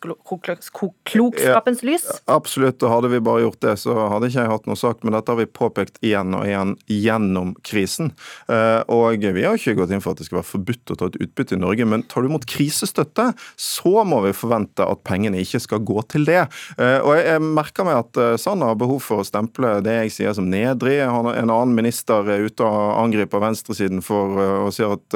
klokskapens 1.05 1.83
lys. 1.85 2.07
Absolutt, 2.25 2.81
og 2.83 2.91
hadde 2.91 3.11
vi 3.11 3.19
bare 3.23 3.43
gjort 3.43 3.61
det, 3.63 3.75
så 3.81 3.93
hadde 4.11 4.29
ikke 4.29 4.43
jeg 4.43 4.51
hatt 4.51 4.67
noe 4.69 4.79
sagt. 4.79 5.05
Men 5.05 5.15
dette 5.15 5.31
har 5.31 5.39
vi 5.39 5.47
påpekt 5.49 5.99
igjen 6.05 6.35
og 6.35 6.47
igjen 6.47 6.73
gjennom 6.91 7.53
krisen. 7.67 8.11
Eh, 8.51 8.81
og 8.91 9.23
vi 9.23 9.45
har 9.45 9.57
ikke 9.57 9.75
gått 9.77 9.93
inn 9.93 10.03
for 10.03 10.15
at 10.15 10.21
det 10.21 10.27
skal 10.27 10.41
være 10.41 10.49
forbudt 10.51 10.93
å 10.93 10.97
ta 10.99 11.09
et 11.11 11.19
utbytte 11.27 11.57
i 11.57 11.61
Norge, 11.61 11.87
men 11.89 12.05
tar 12.09 12.23
du 12.23 12.31
imot 12.31 12.47
krisestøtte, 12.49 13.29
så 13.59 14.03
må 14.07 14.21
vi 14.25 14.33
forvente 14.37 14.85
at 14.85 15.03
pengene 15.07 15.41
ikke 15.43 15.61
skal 15.63 15.83
gå 15.87 16.03
til 16.11 16.27
det. 16.27 16.45
Eh, 16.77 16.99
og 16.99 17.13
jeg 17.19 17.43
merker 17.43 17.87
meg 17.87 18.01
at 18.01 18.21
eh, 18.23 18.35
Sanner 18.41 18.73
har 18.73 18.79
behov 18.79 19.01
for 19.05 19.23
å 19.23 19.27
stemple 19.27 19.77
det 19.85 19.97
jeg 20.01 20.15
sier 20.17 20.37
som 20.37 20.49
nedrig. 20.51 20.99
En 21.03 21.31
annen 21.31 21.75
minister 21.77 22.27
er 22.33 22.47
ute 22.47 22.65
og 22.65 22.97
angriper 23.01 23.43
venstresiden 23.43 24.03
for 24.05 24.37
å 24.67 24.71
si 24.73 24.85
at 24.85 25.15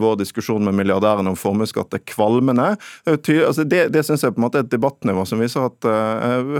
vår 0.00 0.18
diskusjon 0.20 0.64
med 0.64 0.76
milliardærene 0.78 1.32
om 1.32 1.38
formuesskatt 1.38 1.94
er 1.96 2.02
kvalmende. 2.08 2.72
Altså 3.06 3.64
det 3.66 3.88
det 3.94 4.04
syns 4.06 4.24
jeg 4.24 4.34
på 4.34 4.40
en 4.40 4.46
måte 4.46 4.60
er 4.60 4.66
et 4.66 4.72
debattnivå 4.72 5.24
som 5.28 5.40
viser 5.42 5.66
at 5.68 5.86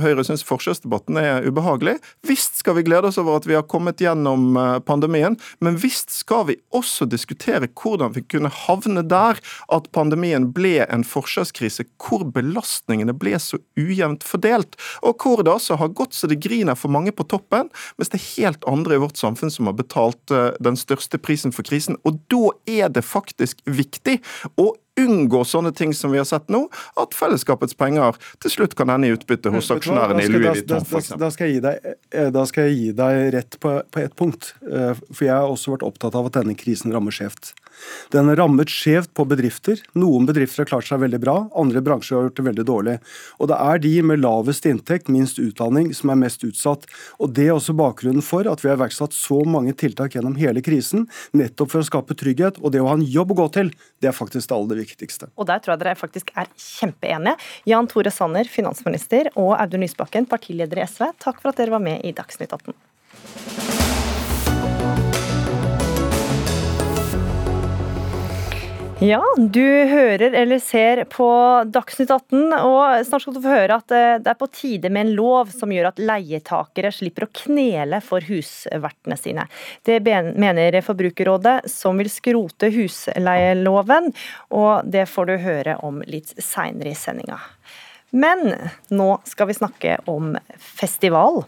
Høyre 0.03 0.25
syns 0.27 0.45
forskjellsdebatten 0.47 1.19
er 1.21 1.47
ubehagelig. 1.47 1.97
Visst 2.27 2.61
skal 2.61 2.77
vi 2.79 2.85
glede 2.87 3.11
oss 3.11 3.19
over 3.21 3.39
at 3.39 3.47
vi 3.49 3.57
har 3.57 3.67
kommet 3.71 4.03
gjennom 4.03 4.59
pandemien, 4.87 5.37
men 5.63 5.79
visst 5.81 6.13
skal 6.15 6.47
vi 6.51 6.59
også 6.77 7.07
diskutere 7.11 7.71
hvordan 7.71 8.15
vi 8.17 8.25
kunne 8.27 8.53
havne 8.67 9.05
der 9.07 9.41
at 9.73 9.89
pandemien 9.97 10.51
ble 10.55 10.85
en 10.87 11.05
forskjellskrise 11.07 11.87
hvor 12.03 12.27
belastningene 12.35 13.15
ble 13.17 13.37
så 13.41 13.61
ujevnt 13.79 14.27
fordelt, 14.27 14.77
og 15.07 15.23
hvor 15.23 15.45
det 15.45 15.55
altså 15.55 15.79
har 15.81 15.95
gått 15.97 16.17
så 16.17 16.31
det 16.31 16.41
griner 16.43 16.79
for 16.79 16.93
mange 16.93 17.15
på 17.15 17.27
toppen, 17.31 17.71
mens 17.99 18.13
det 18.13 18.21
er 18.21 18.29
helt 18.35 18.69
andre 18.71 18.99
i 18.99 19.03
vårt 19.03 19.21
samfunn 19.21 19.53
som 19.53 19.71
har 19.71 19.79
betalt 19.79 20.35
den 20.61 20.79
største 20.79 21.21
prisen 21.23 21.55
for 21.55 21.67
krisen. 21.67 21.99
Og 22.05 22.21
da 22.33 22.55
er 22.71 22.93
det 22.93 23.07
faktisk 23.07 23.63
viktig 23.69 24.21
å 24.61 24.73
unngå 24.99 25.45
sånne 25.47 25.73
ting 25.77 25.95
som 25.95 26.13
vi 26.13 26.21
har 26.21 26.27
sett 26.29 26.49
nå, 26.53 26.65
at 27.01 27.15
fellesskapets 27.17 27.77
penger 27.79 28.19
til 28.43 28.55
slutt 28.55 28.77
kan 28.79 28.91
ende 28.93 29.11
i 29.11 29.15
utbytte 29.15 29.53
hos 29.55 29.71
aksjonærene 29.73 30.25
i 30.25 30.31
Louis 30.33 30.65
Vuitton. 30.65 31.21
Da, 31.21 31.31
skal 31.33 31.49
jeg 31.49 31.59
gi 31.59 31.65
deg, 31.65 31.91
eh, 32.11 32.31
da 32.35 32.45
skal 32.49 32.69
jeg 32.69 32.77
gi 32.77 32.93
deg 33.01 33.23
rett 33.37 33.59
på, 33.63 33.77
på 33.91 34.03
ett 34.03 34.17
punkt. 34.19 34.55
Eh, 34.67 34.93
for 35.11 35.27
jeg 35.27 35.35
har 35.37 35.49
også 35.49 35.77
vært 35.77 35.87
opptatt 35.87 36.19
av 36.19 36.31
at 36.31 36.39
denne 36.41 36.57
krisen 36.59 36.95
rammer 36.95 37.15
skjevt. 37.15 37.55
Den 38.13 38.29
har 38.29 38.37
rammet 38.41 38.71
skjevt 38.73 39.13
på 39.17 39.25
bedrifter. 39.29 39.81
Noen 39.99 40.27
bedrifter 40.29 40.65
har 40.65 40.71
klart 40.73 40.89
seg 40.89 41.01
veldig 41.03 41.21
bra, 41.23 41.37
andre 41.59 41.83
bransjer 41.85 42.19
har 42.19 42.29
gjort 42.29 42.41
det 42.41 42.47
veldig 42.49 42.67
dårlig. 42.69 42.97
Og 43.41 43.51
det 43.51 43.59
er 43.61 43.83
de 43.85 43.95
med 44.11 44.23
lavest 44.25 44.67
inntekt, 44.69 45.11
minst 45.13 45.41
utdanning, 45.43 45.93
som 45.97 46.13
er 46.13 46.21
mest 46.21 46.45
utsatt. 46.47 46.87
Og 47.19 47.33
Det 47.41 47.47
er 47.47 47.55
også 47.55 47.77
bakgrunnen 47.79 48.25
for 48.25 48.49
at 48.51 48.61
vi 48.61 48.69
har 48.69 48.77
iverksatt 48.77 49.15
så 49.17 49.41
mange 49.49 49.73
tiltak 49.73 50.17
gjennom 50.17 50.37
hele 50.37 50.61
krisen, 50.65 51.07
nettopp 51.33 51.73
for 51.73 51.81
å 51.81 51.89
skape 51.89 52.17
trygghet. 52.19 52.61
Og 52.61 52.75
det 52.75 52.83
å 52.83 52.91
ha 52.91 52.99
en 52.99 53.07
jobb 53.07 53.33
å 53.33 53.41
gå 53.45 53.49
til, 53.55 53.73
det 54.03 54.11
er 54.11 54.17
faktisk 54.17 54.51
det 54.51 54.59
aller 54.59 54.80
viktigste. 54.81 55.31
Og 55.37 55.49
der 55.51 55.63
tror 55.63 55.77
jeg 55.77 55.85
dere 55.85 55.99
faktisk 55.99 56.33
er 56.35 56.51
kjempeenige. 56.57 57.37
Jan 57.71 57.91
Tore 57.91 58.13
Sanner, 58.15 58.49
finansminister, 58.51 59.33
og 59.37 59.55
Audun 59.59 59.85
Lysbakken, 59.87 60.29
partileder 60.31 60.83
i 60.83 60.89
SV, 60.89 61.11
takk 61.23 61.43
for 61.43 61.53
at 61.53 61.61
dere 61.61 61.77
var 61.77 61.85
med 61.85 62.03
i 62.07 62.15
Dagsnytt 62.17 62.57
18. 62.57 63.70
Ja, 69.01 69.23
du 69.39 69.85
hører 69.89 70.35
eller 70.37 70.59
ser 70.61 71.01
på 71.09 71.27
Dagsnytt 71.73 72.11
18, 72.13 72.53
og 72.53 73.07
snart 73.09 73.23
skal 73.25 73.33
du 73.33 73.41
få 73.41 73.55
høre 73.55 73.79
at 73.81 73.95
eh, 73.97 74.19
det 74.21 74.29
er 74.29 74.37
på 74.37 74.49
tide 74.53 74.91
med 74.93 75.07
en 75.07 75.13
lov 75.17 75.55
som 75.55 75.73
gjør 75.73 75.89
at 75.89 76.03
leietakere 76.05 76.91
slipper 76.93 77.25
å 77.25 77.31
knele 77.47 78.03
for 78.05 78.21
husvertene 78.29 79.17
sine. 79.17 79.47
Det 79.89 80.03
mener 80.05 80.77
Forbrukerrådet, 80.85 81.63
som 81.73 81.97
vil 81.97 82.13
skrote 82.13 82.69
husleieloven, 82.75 84.13
og 84.53 84.85
det 84.85 85.07
får 85.09 85.31
du 85.31 85.37
høre 85.47 85.79
om 85.81 86.05
litt 86.05 86.35
seinere 86.37 86.93
i 86.93 87.01
sendinga. 87.01 87.41
Men 88.11 88.53
nå 88.93 89.09
skal 89.25 89.49
vi 89.49 89.57
snakke 89.57 89.97
om 90.11 90.35
festival. 90.59 91.47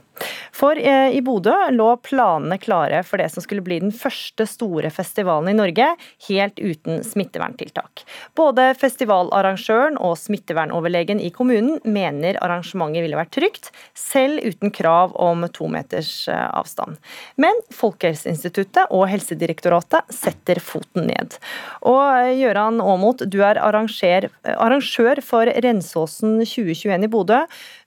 For 0.52 0.78
eh, 0.78 1.10
i 1.16 1.22
Bodø 1.24 1.54
lå 1.72 1.88
planene 2.04 2.58
klare 2.60 3.02
for 3.06 3.20
det 3.22 3.30
som 3.32 3.42
skulle 3.44 3.64
bli 3.64 3.80
den 3.82 3.92
første 3.94 4.46
store 4.48 4.90
festivalen 4.92 5.50
i 5.52 5.56
Norge, 5.56 5.88
helt 6.28 6.60
uten 6.60 7.02
smitteverntiltak. 7.06 8.04
Både 8.38 8.68
festivalarrangøren 8.78 9.98
og 9.98 10.18
smittevernoverlegen 10.20 11.22
i 11.22 11.32
kommunen 11.34 11.80
mener 11.84 12.38
arrangementet 12.44 13.06
ville 13.06 13.18
vært 13.18 13.34
trygt, 13.34 13.70
selv 13.98 14.42
uten 14.44 14.72
krav 14.74 15.16
om 15.20 15.46
to 15.54 15.68
meters 15.72 16.28
eh, 16.30 16.46
avstand. 16.52 17.00
Men 17.40 17.58
Folkehelseinstituttet 17.74 18.92
og 18.92 19.08
Helsedirektoratet 19.10 20.12
setter 20.12 20.60
foten 20.62 21.08
ned. 21.08 21.38
Og 21.88 22.02
eh, 22.02 22.36
Gøran 22.42 22.82
Aamodt, 22.84 23.26
du 23.32 23.40
er 23.46 23.60
arrangør 23.62 25.22
for 25.24 25.48
Rensåsen 25.64 26.38
2021 26.44 27.08
i 27.08 27.12
Bodø. 27.12 27.42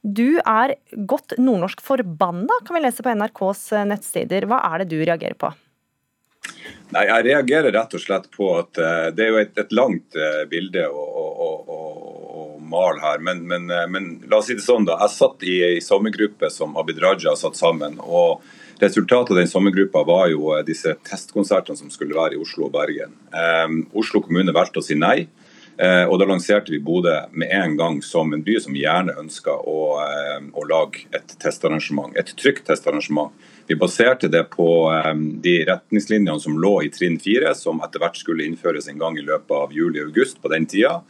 Du 0.06 0.38
er 0.38 0.76
godt 1.10 1.34
nordnorsk 1.42 1.82
forbanna, 1.82 2.60
kan 2.66 2.78
vi 2.78 2.82
lese 2.84 3.02
på 3.02 3.14
NRKs 3.18 3.62
eh, 3.74 3.86
nettsider. 3.90 4.46
Hva 4.46 4.60
er 4.68 4.84
det 4.84 4.92
du 4.92 5.00
reagerer 5.02 5.38
på? 5.40 5.50
Nei, 6.94 7.08
Jeg 7.10 7.26
reagerer 7.26 7.74
rett 7.74 7.96
og 7.98 8.04
slett 8.04 8.28
på 8.36 8.52
at 8.60 8.78
uh, 8.78 9.08
det 9.16 9.24
er 9.26 9.32
jo 9.34 9.40
et, 9.42 9.56
et 9.58 9.72
langt 9.74 10.18
uh, 10.20 10.44
bilde 10.50 10.84
å, 10.86 11.02
å, 11.02 11.24
å, 11.46 11.48
å, 11.66 12.44
male 12.62 13.02
her. 13.02 13.24
Men, 13.26 13.42
men, 13.50 13.66
uh, 13.74 13.88
men, 13.90 14.12
la 14.30 14.44
oss 14.44 14.52
si 14.52 14.60
det 14.60 14.66
sånn, 14.66 14.86
da. 14.86 15.00
Jeg 15.08 15.16
satt 15.16 15.48
i 15.50 15.56
ei 15.72 15.82
sommergruppe 15.82 16.52
som 16.54 16.78
Abid 16.78 17.02
Raja 17.02 17.34
satt 17.40 17.58
sammen. 17.58 17.98
og 18.06 18.46
Resultatet 18.78 19.34
av 19.34 19.40
den 19.40 19.50
sommergruppa 19.50 20.04
var 20.06 20.30
jo 20.30 20.52
disse 20.68 20.94
testkonsertene 21.08 21.80
som 21.80 21.90
skulle 21.90 22.18
være 22.18 22.36
i 22.36 22.42
Oslo 22.44 22.68
og 22.68 22.76
Bergen. 22.76 23.18
Um, 23.32 23.86
Oslo 23.98 24.22
kommune 24.22 24.54
valgte 24.54 24.84
å 24.84 24.86
si 24.86 25.00
nei. 25.00 25.24
Eh, 25.78 26.06
og 26.08 26.20
Da 26.20 26.28
lanserte 26.30 26.72
vi 26.72 26.80
Bodø 26.80 27.14
med 27.36 27.52
en 27.52 27.76
gang 27.76 27.98
som 28.04 28.32
en 28.34 28.44
by 28.44 28.56
som 28.64 28.76
gjerne 28.80 29.18
ønska 29.20 29.52
å, 29.52 29.80
eh, 30.00 30.46
å, 30.54 30.64
lage 30.64 31.04
et 31.12 31.36
testarrangement, 31.40 32.16
et 32.16 32.32
trygt 32.38 32.64
testarrangement. 32.66 33.34
Vi 33.68 33.76
baserte 33.76 34.30
det 34.32 34.46
på 34.56 34.70
eh, 34.94 35.14
de 35.44 35.66
retningslinjene 35.68 36.40
som 36.40 36.56
lå 36.56 36.78
i 36.86 36.90
trinn 36.90 37.20
4, 37.20 37.54
som 37.56 37.82
etter 37.84 38.00
hvert 38.00 38.16
skulle 38.16 38.48
innføres 38.48 38.88
en 38.88 39.00
gang 39.00 39.20
i 39.20 39.26
løpet 39.26 39.52
av 39.52 39.76
juli-august 39.76 40.42
på 40.42 40.54
den 40.54 40.66
tida. 40.66 41.02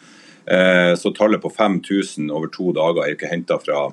Så 0.46 1.10
tallet 1.18 1.42
på 1.42 1.50
5000 1.50 2.28
over 2.30 2.52
to 2.54 2.68
dager 2.76 3.02
er 3.02 3.16
ikke 3.16 3.32
henta 3.32 3.56
fra 3.58 3.88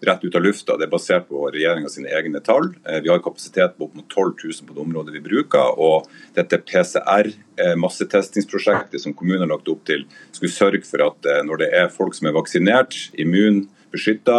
rett 0.00 0.24
ut 0.24 0.34
av 0.34 0.42
lufta. 0.42 0.76
Det 0.76 0.84
er 0.86 0.90
basert 0.90 1.28
på 1.28 1.50
regjeringa 1.52 1.88
sine 1.90 2.08
egne 2.14 2.40
tall. 2.44 2.74
Eh, 2.88 3.00
vi 3.04 3.08
har 3.10 3.18
kapasitet 3.24 3.78
på 3.78 3.84
opp 3.86 3.94
mot 3.96 4.08
12 4.08 4.34
000 4.44 4.52
på 4.68 4.74
det 4.74 4.82
området 4.84 5.14
vi 5.16 5.22
bruker. 5.24 5.66
Og 5.78 5.96
dette 6.36 6.58
PCR-massetestingsprosjektet 6.68 8.94
eh, 8.98 9.02
som 9.02 9.14
kommunen 9.16 9.42
har 9.46 9.52
lagt 9.54 9.72
opp 9.72 9.82
til, 9.88 10.00
skulle 10.32 10.52
sørge 10.54 10.84
for 10.88 10.98
at 11.08 11.20
eh, 11.30 11.44
når 11.46 11.56
det 11.64 11.70
er 11.80 11.94
folk 11.94 12.14
som 12.16 12.26
er 12.30 12.36
vaksinert, 12.36 12.92
immunbeskytta 13.18 14.38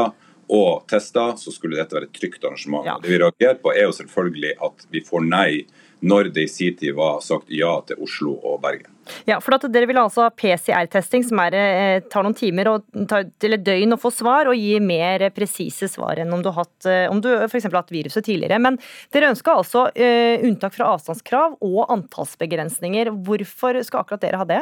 og 0.58 0.72
testa, 0.88 1.24
så 1.36 1.50
skulle 1.52 1.80
dette 1.80 1.96
være 1.98 2.08
et 2.08 2.16
trygt 2.16 2.44
arrangement. 2.46 2.86
Ja. 2.88 2.96
Det 3.04 3.10
vi 3.12 3.24
reagerer 3.24 3.58
på 3.64 3.70
er 3.76 3.84
jo 3.90 3.98
selvfølgelig 3.98 4.54
at 4.70 4.78
vi 4.94 5.00
får 5.04 5.22
nei 5.28 5.52
når 6.00 6.30
det 6.34 6.46
i 6.46 6.52
sin 6.52 6.76
tid 6.78 6.96
var 6.96 7.22
sagt 7.26 7.50
ja 7.54 7.72
til 7.88 8.02
Oslo 8.06 8.36
og 8.46 8.62
Bergen. 8.62 8.94
Ja, 9.28 9.40
for 9.44 9.56
at 9.56 9.66
Dere 9.72 9.88
vil 9.90 10.00
altså 10.00 10.26
ha 10.26 10.32
PCR-testing, 10.36 11.24
som 11.28 11.40
er, 11.40 11.56
eh, 11.56 12.00
tar 12.12 12.26
noen 12.26 12.36
timer 12.38 12.70
og 12.72 13.08
tar 13.08 13.30
til 13.40 13.58
døgn 13.58 13.96
å 13.96 14.00
få 14.02 14.12
svar, 14.12 14.50
og 14.52 14.56
gi 14.60 14.80
mer 14.84 15.30
presise 15.36 15.88
svar 15.90 16.20
enn 16.20 16.34
om 16.34 16.44
du 16.44 16.52
hatt, 16.52 16.76
eh, 16.86 17.08
om 17.10 17.22
du 17.22 17.30
f.eks. 17.48 17.64
har 17.64 17.80
hatt 17.80 17.94
viruset 17.94 18.26
tidligere. 18.26 18.60
Men 18.60 18.78
dere 19.14 19.32
ønsker 19.32 19.56
altså 19.56 19.88
uh, 19.88 20.36
unntak 20.44 20.76
fra 20.76 20.92
avstandskrav 20.94 21.58
og 21.62 21.88
antallsbegrensninger. 21.94 23.12
Hvorfor 23.26 23.80
skal 23.84 24.04
akkurat 24.04 24.22
dere 24.22 24.42
ha 24.42 24.48
det? 24.48 24.62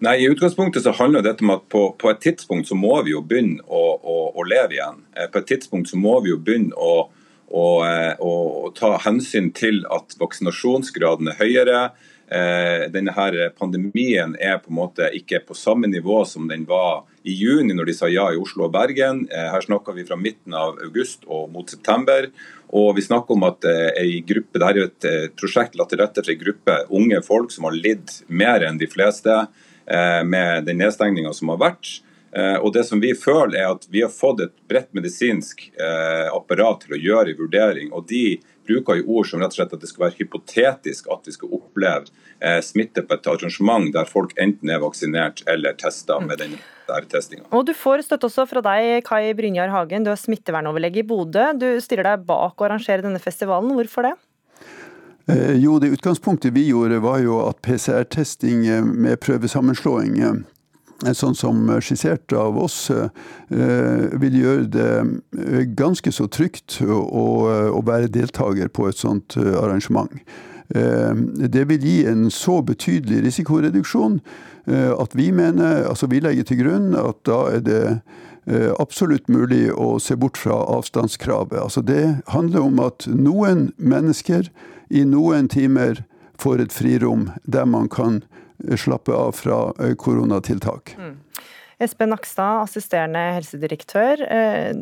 Nei, 0.00 0.14
I 0.22 0.28
utgangspunktet 0.30 0.84
så 0.84 0.94
handler 0.96 1.24
dette 1.26 1.44
om 1.44 1.52
at 1.56 1.66
på, 1.68 1.82
på 1.98 2.10
et 2.10 2.20
tidspunkt 2.22 2.68
så 2.70 2.76
må 2.78 2.94
vi 3.02 3.12
jo 3.12 3.22
begynne 3.26 3.60
å, 3.66 3.82
å, 3.98 4.18
å 4.38 4.46
leve 4.46 4.78
igjen. 4.78 5.02
På 5.32 5.42
et 5.42 5.48
tidspunkt 5.50 5.90
så 5.90 5.98
må 5.98 6.20
vi 6.24 6.32
jo 6.32 6.38
begynne 6.40 6.76
å 6.78 7.08
og, 7.48 7.86
eh, 7.86 8.14
og, 8.20 8.74
ta 8.76 8.96
hensyn 9.00 9.50
til 9.56 9.82
at 9.92 10.14
vaksinasjonsgraden 10.20 11.32
er 11.32 11.38
høyere. 11.40 11.82
Eh, 12.28 12.84
denne 12.92 13.14
her 13.16 13.36
Pandemien 13.56 14.34
er 14.36 14.58
på 14.60 14.68
en 14.68 14.76
måte 14.76 15.08
ikke 15.16 15.40
på 15.46 15.56
samme 15.56 15.88
nivå 15.88 16.20
som 16.28 16.48
den 16.48 16.66
var 16.68 17.06
i 17.24 17.32
juni, 17.32 17.72
når 17.72 17.88
de 17.88 17.94
sa 17.96 18.10
ja 18.12 18.26
i 18.28 18.36
Oslo 18.36 18.66
og 18.66 18.74
Bergen. 18.76 19.24
Eh, 19.32 19.48
her 19.48 19.64
snakker 19.64 19.96
vi 19.96 20.04
fra 20.04 20.18
midten 20.20 20.52
av 20.52 20.76
august 20.84 21.24
og 21.26 21.48
mot 21.54 21.68
september. 21.70 22.28
Og 22.68 22.92
vi 22.98 23.06
snakker 23.06 23.32
om 23.32 23.46
at 23.48 23.64
ei 23.96 24.20
gruppe, 24.28 24.60
Dette 24.60 25.08
er 25.08 25.24
et 25.24 25.36
prosjekt 25.40 25.78
lagt 25.78 25.94
til 25.94 26.02
rette 26.02 26.20
for 26.20 26.34
en 26.34 26.42
gruppe 26.42 26.74
unge 26.90 27.22
folk 27.24 27.50
som 27.50 27.64
har 27.64 27.72
lidd 27.72 28.12
mer 28.28 28.60
enn 28.60 28.76
de 28.76 28.86
fleste 28.86 29.46
med 29.88 30.66
den 30.66 30.76
nedstengninga 30.76 31.32
som 31.32 31.48
har 31.48 31.62
vært. 31.62 32.02
Eh, 32.32 32.56
og 32.56 32.72
det 32.72 32.84
som 32.84 33.00
Vi 33.00 33.14
føler 33.16 33.62
er 33.62 33.72
at 33.72 33.86
vi 33.88 34.02
har 34.04 34.12
fått 34.12 34.42
et 34.44 34.54
bredt 34.68 34.92
medisinsk 34.96 35.70
eh, 35.80 36.28
apparat 36.28 36.84
til 36.84 36.96
å 36.96 37.00
gjøre 37.00 37.32
en 37.32 37.40
vurdering. 37.40 37.92
og 37.92 38.08
De 38.10 38.38
bruker 38.68 39.00
jo 39.00 39.18
ord 39.18 39.28
som 39.30 39.40
rett 39.40 39.54
og 39.54 39.60
slett 39.60 39.72
at 39.72 39.84
det 39.84 39.88
skal 39.88 40.06
være 40.06 40.18
hypotetisk 40.18 41.08
at 41.12 41.28
vi 41.28 41.32
skal 41.32 41.54
oppleve 41.56 42.10
eh, 42.44 42.60
smitte 42.64 43.04
på 43.06 43.16
et 43.16 43.30
arrangement 43.32 43.88
der 43.94 44.08
folk 44.08 44.34
enten 44.36 44.68
er 44.70 44.82
vaksinert 44.82 45.40
eller 45.48 45.78
testa 45.80 46.20
med 46.20 46.42
den 46.44 46.58
testinga. 47.08 47.48
Og 47.52 47.66
Du 47.68 47.74
får 47.76 48.04
støtte 48.04 48.28
også 48.28 48.46
fra 48.48 48.64
deg, 48.64 49.04
Kai 49.08 49.32
Brynjar 49.36 49.72
Hagen, 49.72 50.04
du 50.04 50.12
er 50.12 50.20
smittevernoverlege 50.20 51.02
i 51.02 51.08
Bodø. 51.08 51.50
Du 51.56 51.68
stiller 51.84 52.12
deg 52.12 52.28
bak 52.28 52.60
å 52.60 52.68
arrangere 52.68 53.04
denne 53.04 53.20
festivalen. 53.20 53.72
Hvorfor 53.76 54.08
det? 54.08 54.14
Jo, 55.60 55.74
det 55.76 55.90
utgangspunktet 55.92 56.54
vi 56.56 56.70
gjorde 56.70 57.02
var 57.04 57.18
jo 57.20 57.42
at 57.44 57.58
PCR-testing 57.60 58.62
med 58.88 59.20
prøvesammenslåing 59.20 60.16
sånn 60.98 61.36
som 61.36 61.68
skissert 61.80 62.32
av 62.32 62.58
oss, 62.58 62.90
eh, 62.90 63.08
vil 64.18 64.38
gjøre 64.42 64.66
det 64.66 64.92
eh, 65.38 65.64
ganske 65.78 66.12
så 66.12 66.26
trygt 66.26 66.80
å, 66.82 67.82
være 67.86 68.10
deltaker 68.10 68.68
på 68.68 68.88
et 68.88 68.98
sånt 68.98 69.36
eh, 69.36 69.54
arrangement. 69.56 70.12
Det 70.68 71.62
vil 71.64 71.80
gi 71.80 72.02
en 72.04 72.26
så 72.28 72.58
betydelig 72.60 73.22
risikoreduksjon 73.24 74.18
at 74.68 75.14
vi 75.16 75.30
mener, 75.32 75.86
altså 75.88 76.10
vi 76.12 76.20
legger 76.20 76.44
til 76.44 76.58
grunn 76.60 76.90
at 76.92 77.22
da 77.24 77.38
er 77.54 77.62
det 77.64 77.80
absolutt 78.76 79.30
mulig 79.32 79.70
å 79.72 79.94
se 79.96 80.12
bort 80.20 80.36
fra 80.36 80.58
avstandskravet. 80.74 81.56
Altså 81.56 81.80
det 81.80 82.18
handler 82.34 82.66
om 82.68 82.82
at 82.84 83.08
noen 83.08 83.70
mennesker 83.80 84.52
i 84.92 85.06
noen 85.08 85.48
timer 85.48 86.02
får 86.36 86.66
et 86.66 86.76
frirom 86.76 87.30
der 87.48 87.64
man 87.64 87.88
kan 87.88 88.20
slappe 88.76 89.14
av 89.14 89.32
fra 89.38 89.60
eh, 89.78 89.94
koronatiltak. 89.98 90.94
Mm. 90.98 91.16
Espen 91.78 92.10
Nakstad, 92.10 92.64
assisterende 92.64 93.20
helsedirektør. 93.36 94.24
Eh, 94.26 94.72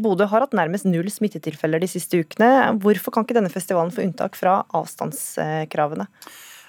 Bodø 0.00 0.24
har 0.30 0.46
hatt 0.46 0.56
nærmest 0.56 0.88
null 0.88 1.10
smittetilfeller 1.12 1.82
de 1.82 1.90
siste 1.90 2.22
ukene. 2.24 2.50
Hvorfor 2.80 3.12
kan 3.12 3.26
ikke 3.26 3.36
denne 3.36 3.52
festivalen 3.52 3.92
få 3.92 4.06
unntak 4.06 4.38
fra 4.40 4.62
avstandskravene? 4.76 6.08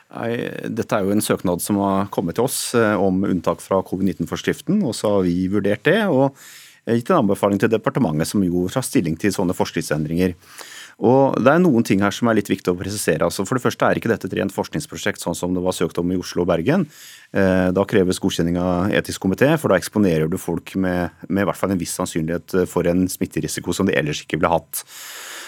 Nei, 0.07 0.31
dette 0.71 0.95
er 0.95 1.03
jo 1.03 1.15
en 1.15 1.23
søknad 1.23 1.63
som 1.63 1.79
har 1.83 2.07
kommet 2.15 2.37
til 2.37 2.47
oss 2.47 2.59
eh, 2.75 2.95
om 2.99 3.23
unntak 3.27 3.63
fra 3.63 3.79
covid-19-forskriften, 3.87 4.81
og 4.87 4.95
så 4.95 5.17
har 5.17 5.27
vi 5.27 5.49
vurdert 5.51 5.87
det 5.87 6.01
og 6.07 6.35
gitt 6.87 7.09
en 7.11 7.21
anbefaling 7.21 7.59
til 7.59 7.71
departementet, 7.71 8.29
som 8.29 8.43
jo 8.43 8.67
tar 8.71 8.85
stilling 8.87 9.17
til 9.19 9.33
sånne 9.35 9.55
forskriftsendringer. 9.55 10.35
Og 10.97 11.37
Det 11.37 11.51
er 11.51 11.61
noen 11.61 11.85
ting 11.85 12.01
her 12.01 12.13
som 12.15 12.29
er 12.29 12.39
litt 12.39 12.49
viktig 12.49 12.71
å 12.73 12.77
presisere. 12.77 13.27
Altså 13.27 13.45
for 13.45 13.57
det 13.57 13.63
første 13.67 13.85
er 13.85 13.99
ikke 13.99 14.09
dette 14.09 14.25
et 14.25 14.35
rent 14.39 14.53
forskningsprosjekt 14.53 15.21
sånn 15.21 15.37
som 15.37 15.53
det 15.53 15.61
var 15.61 15.75
søkt 15.77 15.99
om 16.01 16.09
i 16.09 16.17
Oslo 16.17 16.41
og 16.41 16.49
Bergen. 16.49 16.87
Eh, 17.37 17.69
da 17.69 17.85
kreves 17.85 18.21
godkjenning 18.23 18.57
av 18.57 18.95
etisk 18.97 19.21
komité, 19.21 19.51
for 19.61 19.69
da 19.69 19.77
eksponerer 19.77 20.31
du 20.31 20.39
folk 20.41 20.73
med, 20.73 21.13
med 21.29 21.45
i 21.45 21.49
hvert 21.49 21.59
fall 21.59 21.75
en 21.75 21.81
viss 21.81 21.93
sannsynlighet 21.99 22.63
for 22.71 22.89
en 22.89 23.05
smitterisiko 23.11 23.75
som 23.77 23.85
de 23.89 23.97
ellers 23.99 24.23
ikke 24.25 24.41
ville 24.41 24.55
hatt. 24.55 24.81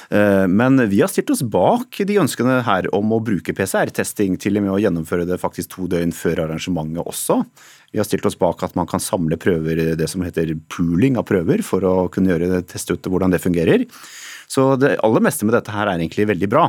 Eh, 0.10 0.46
men 0.48 0.90
vi 0.90 1.02
har 1.02 1.12
stilt 1.12 1.30
oss 1.30 1.44
bak 1.46 2.00
de 2.08 2.18
ønskene 2.22 2.60
her 2.66 2.88
om 2.96 3.12
å 3.14 3.22
bruke 3.22 3.54
PCR-testing, 3.54 4.40
til 4.42 4.58
og 4.58 4.66
med 4.66 4.74
å 4.74 4.80
gjennomføre 4.82 5.28
det 5.30 5.38
faktisk 5.42 5.76
to 5.76 5.90
døgn 5.92 6.14
før 6.16 6.46
arrangementet 6.48 7.06
også. 7.06 7.44
Vi 7.94 8.02
har 8.02 8.08
stilt 8.08 8.26
oss 8.30 8.38
bak 8.38 8.64
at 8.66 8.76
man 8.78 8.90
kan 8.90 9.02
samle 9.02 9.38
prøver, 9.42 9.96
det 9.98 10.10
som 10.10 10.26
heter 10.26 10.56
pooling 10.74 11.18
av 11.18 11.28
prøver, 11.30 11.62
for 11.66 11.86
å 11.86 11.96
kunne 12.14 12.34
gjøre, 12.34 12.64
teste 12.70 12.98
ut 12.98 13.10
hvordan 13.10 13.34
det 13.34 13.42
fungerer. 13.44 13.86
Så 14.50 14.74
det 14.82 14.96
aller 15.06 15.22
meste 15.22 15.46
med 15.46 15.54
dette 15.54 15.74
her 15.74 15.86
er 15.86 16.00
egentlig 16.00 16.26
veldig 16.32 16.50
bra. 16.50 16.68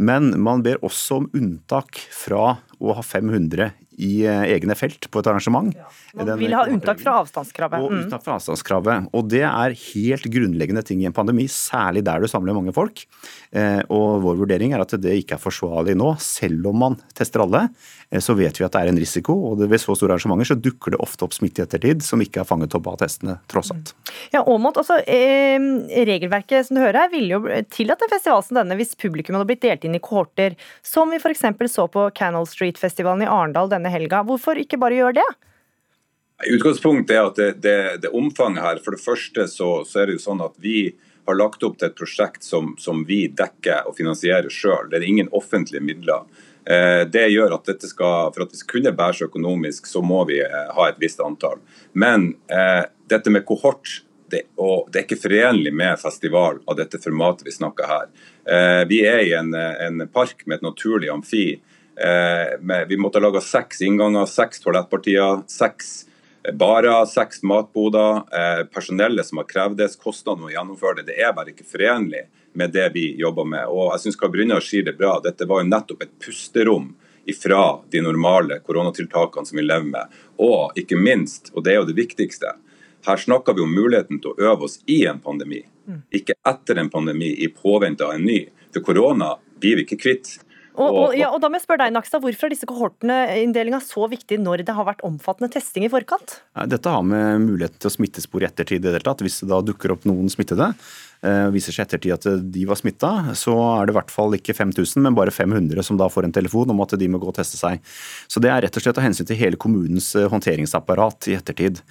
Men 0.00 0.32
man 0.40 0.64
ber 0.64 0.80
også 0.86 1.20
om 1.20 1.30
unntak 1.36 2.00
fra 2.16 2.56
å 2.80 2.96
ha 2.96 3.04
500 3.04 3.72
i 3.98 4.22
eh, 4.28 4.44
egne 4.54 4.76
felt 4.78 5.08
på 5.10 5.20
et 5.22 5.28
arrangement. 5.30 5.72
Ja. 5.74 5.88
Man 6.20 6.30
vil 6.40 6.54
ha 6.56 6.64
unntak 6.70 7.00
fra 7.02 7.18
avstandskravet. 7.22 7.82
Og 7.82 7.92
mm. 7.92 7.98
unntak 8.04 8.24
fra 8.24 8.36
avstandskravet. 8.38 9.10
Og 9.16 9.28
det 9.30 9.42
er 9.46 9.76
helt 9.76 10.28
grunnleggende 10.32 10.84
ting 10.86 11.02
i 11.02 11.08
en 11.08 11.16
pandemi, 11.16 11.46
særlig 11.50 12.04
der 12.06 12.22
du 12.22 12.30
samler 12.30 12.56
mange 12.56 12.74
folk. 12.76 13.04
Eh, 13.50 13.80
og 13.90 14.22
vår 14.24 14.40
vurdering 14.44 14.74
er 14.76 14.84
at 14.84 14.94
det 15.02 15.16
ikke 15.22 15.36
er 15.36 15.42
forsvarlig 15.42 15.96
nå, 15.98 16.14
selv 16.22 16.70
om 16.70 16.84
man 16.86 16.98
tester 17.16 17.44
alle. 17.44 17.66
Eh, 18.10 18.20
så 18.20 18.34
vet 18.34 18.60
vi 18.60 18.64
at 18.66 18.74
det 18.74 18.82
er 18.82 18.90
en 18.90 19.00
risiko, 19.00 19.36
og 19.50 19.62
ved 19.62 19.80
så 19.80 19.94
store 19.94 20.16
arrangementer 20.16 20.50
så 20.50 20.58
dukker 20.58 20.94
det 20.94 21.02
ofte 21.02 21.26
opp 21.26 21.34
smitte 21.36 21.62
i 21.62 21.66
ettertid 21.66 22.02
som 22.04 22.22
ikke 22.22 22.42
er 22.42 22.48
fanget 22.48 22.74
opp 22.78 22.88
av 22.90 22.98
testene, 23.02 23.38
tross 23.50 23.70
alt. 23.74 23.92
Ja, 24.34 24.42
Aamodt, 24.42 24.80
altså, 24.82 24.98
eh, 25.06 25.58
Regelverket 26.08 26.66
som 26.66 26.78
du 26.78 26.82
hører 26.82 27.04
her, 27.04 27.12
ville 27.12 27.36
jo 27.38 27.60
tillatt 27.70 28.02
en 28.02 28.12
festival 28.12 28.42
som 28.46 28.58
denne 28.58 28.78
hvis 28.80 28.96
publikum 28.98 29.38
hadde 29.38 29.50
blitt 29.50 29.62
delt 29.66 29.86
inn 29.86 29.94
i 29.98 30.02
kohorter, 30.02 30.58
som 30.82 31.12
vi 31.12 31.20
f.eks. 31.22 31.46
så 31.70 31.86
på 31.90 32.08
Canal 32.16 32.48
Street-festivalen 32.50 33.26
i 33.26 33.30
Arendal 33.30 33.70
denne 33.70 33.92
helga. 33.92 34.24
Hvorfor 34.26 34.58
ikke 34.58 34.80
bare 34.80 34.98
gjøre 34.98 35.20
det? 35.20 35.30
Utgangspunktet 36.50 37.14
er 37.14 37.26
at 37.28 37.36
det, 37.36 37.50
det, 37.60 37.78
det, 38.02 38.10
omfanget 38.16 38.64
her, 38.64 38.78
for 38.82 38.96
det 38.96 39.04
første 39.04 39.44
så, 39.50 39.82
så, 39.84 40.00
er 40.00 40.08
det 40.08 40.16
jo 40.16 40.24
sånn 40.24 40.40
at 40.40 40.54
vi 40.62 40.94
har 41.28 41.36
lagt 41.36 41.62
opp 41.66 41.76
til 41.78 41.90
et 41.90 41.98
prosjekt 41.98 42.46
som, 42.46 42.72
som 42.80 43.04
vi 43.06 43.26
dekker 43.28 43.86
og 43.86 43.98
finansierer 43.98 44.48
sjøl. 44.50 44.88
Det 44.88 44.98
er 44.98 45.06
ingen 45.06 45.28
offentlige 45.36 45.84
midler. 45.84 46.24
Eh, 46.64 47.06
det 47.08 47.28
gjør 47.32 47.56
at 47.56 47.70
dette 47.70 47.88
skal, 47.88 48.30
For 48.34 48.44
at 48.44 48.52
vi 48.52 48.60
skal 48.60 48.76
kunne 48.76 48.94
bære 48.96 49.18
seg 49.18 49.30
økonomisk, 49.30 49.88
så 49.88 50.02
må 50.04 50.24
vi 50.28 50.40
eh, 50.44 50.70
ha 50.76 50.88
et 50.88 51.00
visst 51.00 51.22
antall. 51.24 51.60
Men 51.92 52.34
eh, 52.52 52.84
dette 53.10 53.32
med 53.32 53.46
kohort 53.48 54.02
det, 54.30 54.44
det, 54.54 54.98
er 54.98 55.02
ikke 55.02 55.18
forenlig 55.24 55.72
med 55.74 55.98
festival 55.98 56.60
av 56.70 56.76
dette 56.78 57.00
formatet 57.02 57.48
vi 57.48 57.54
snakker 57.56 57.88
her. 57.90 58.12
Eh, 58.46 58.82
vi 58.90 59.00
er 59.06 59.24
i 59.24 59.32
en, 59.34 59.54
en, 59.56 60.04
park 60.12 60.44
med 60.46 60.60
et 60.60 60.68
naturlig 60.68 61.10
amfi. 61.10 61.46
Eh, 61.98 62.54
med, 62.60 62.86
vi 62.88 63.00
måtte 63.00 63.18
ha 63.18 63.26
laga 63.26 63.42
seks 63.42 63.82
innganger, 63.82 64.28
seks 64.30 64.62
toalettpartier, 64.62 65.42
seks 65.50 65.90
barer, 66.54 67.04
seks 67.10 67.42
matboder. 67.42 68.22
Eh, 68.32 68.62
personellet 68.72 69.26
som 69.26 69.42
har 69.42 69.48
krevd 69.50 69.80
det, 69.80 69.90
kostnadene 70.00 70.48
å 70.48 70.54
gjennomføre 70.54 71.00
det, 71.00 71.10
det 71.10 71.18
er 71.24 71.34
bare 71.36 71.54
ikke 71.54 71.68
forenlig 71.68 72.28
med 72.52 72.72
det 72.72 72.88
vi 72.94 73.04
jobber 73.20 73.44
med. 73.44 73.66
Og 73.68 73.92
jeg 73.94 74.04
syns 74.04 74.18
Brynjar 74.20 74.64
sier 74.64 74.86
det 74.86 74.96
bra. 74.98 75.18
Dette 75.22 75.46
var 75.46 75.62
jo 75.62 75.70
nettopp 75.70 76.02
et 76.02 76.16
pusterom 76.24 76.90
ifra 77.30 77.80
de 77.90 78.00
normale 78.02 78.58
koronatiltakene 78.66 79.46
som 79.46 79.56
vi 79.56 79.66
lever 79.66 79.86
med. 79.86 80.18
Og 80.42 80.78
ikke 80.78 80.98
minst, 80.98 81.52
og 81.54 81.64
det 81.64 81.74
er 81.74 81.80
jo 81.82 81.88
det 81.90 81.98
viktigste, 81.98 82.54
her 83.06 83.16
snakker 83.16 83.54
vi 83.56 83.64
om 83.64 83.74
muligheten 83.74 84.20
til 84.20 84.34
å 84.34 84.50
øve 84.50 84.66
oss 84.68 84.80
i 84.90 85.04
en 85.08 85.20
pandemi. 85.24 85.62
Mm. 85.88 86.02
Ikke 86.20 86.36
etter 86.48 86.80
en 86.80 86.90
pandemi, 86.92 87.30
i 87.32 87.48
påvente 87.48 88.04
av 88.04 88.14
en 88.14 88.26
ny. 88.26 88.42
For 88.74 88.84
korona 88.84 89.34
blir 89.60 89.78
vi 89.78 89.86
ikke 89.86 90.00
kvitt. 90.00 90.34
Og, 90.78 90.88
og, 90.88 91.14
ja, 91.18 91.30
og 91.34 91.40
da 91.42 91.50
må 91.50 91.58
jeg 91.58 91.66
spørre 91.66 91.84
deg, 91.84 91.94
Nakstad, 91.96 92.22
Hvorfor 92.22 92.48
er 92.48 92.54
disse 92.54 92.68
kohortene-inndelinga 92.68 93.80
så 93.82 94.06
viktig 94.10 94.38
når 94.42 94.64
det 94.68 94.76
har 94.76 94.86
vært 94.86 95.04
omfattende 95.06 95.50
testing 95.52 95.86
i 95.86 95.92
forkant? 95.92 96.40
Dette 96.70 96.94
har 96.94 97.04
med 97.06 97.46
muligheten 97.48 97.80
til 97.80 97.90
å 97.90 97.96
smittespore 97.96 98.46
i 98.46 98.50
ettertid 98.50 98.80
i 98.80 98.86
det 98.86 98.98
hele 98.98 99.06
tatt. 99.06 99.24
Hvis 99.24 99.42
det 99.42 99.50
da 99.50 99.60
dukker 99.64 99.96
opp 99.96 100.06
noen 100.08 100.30
smittede, 100.32 100.72
og 101.20 101.52
viser 101.52 101.74
seg 101.74 101.84
ettertid 101.84 102.14
at 102.14 102.26
de 102.52 102.62
var 102.68 102.78
smitta, 102.80 103.10
så 103.36 103.52
er 103.74 103.88
det 103.88 103.92
i 103.92 103.96
hvert 103.98 104.12
fall 104.12 104.36
ikke 104.38 104.54
5000, 104.56 105.02
men 105.04 105.16
bare 105.16 105.34
500 105.34 105.84
som 105.84 105.98
da 106.00 106.08
får 106.08 106.28
en 106.28 106.32
telefon 106.32 106.72
om 106.72 106.80
at 106.80 106.94
de 106.96 107.08
må 107.12 107.20
gå 107.20 107.28
og 107.28 107.36
teste 107.36 107.60
seg. 107.60 107.82
Så 108.30 108.40
det 108.40 108.48
er 108.52 108.64
rett 108.64 108.78
og 108.78 108.84
slett 108.84 109.00
av 109.00 109.04
hensyn 109.04 109.28
til 109.28 109.36
hele 109.36 109.60
kommunens 109.60 110.14
eh, 110.16 110.28
håndteringsapparat 110.32 111.28
i 111.28 111.36
ettertid. 111.36 111.82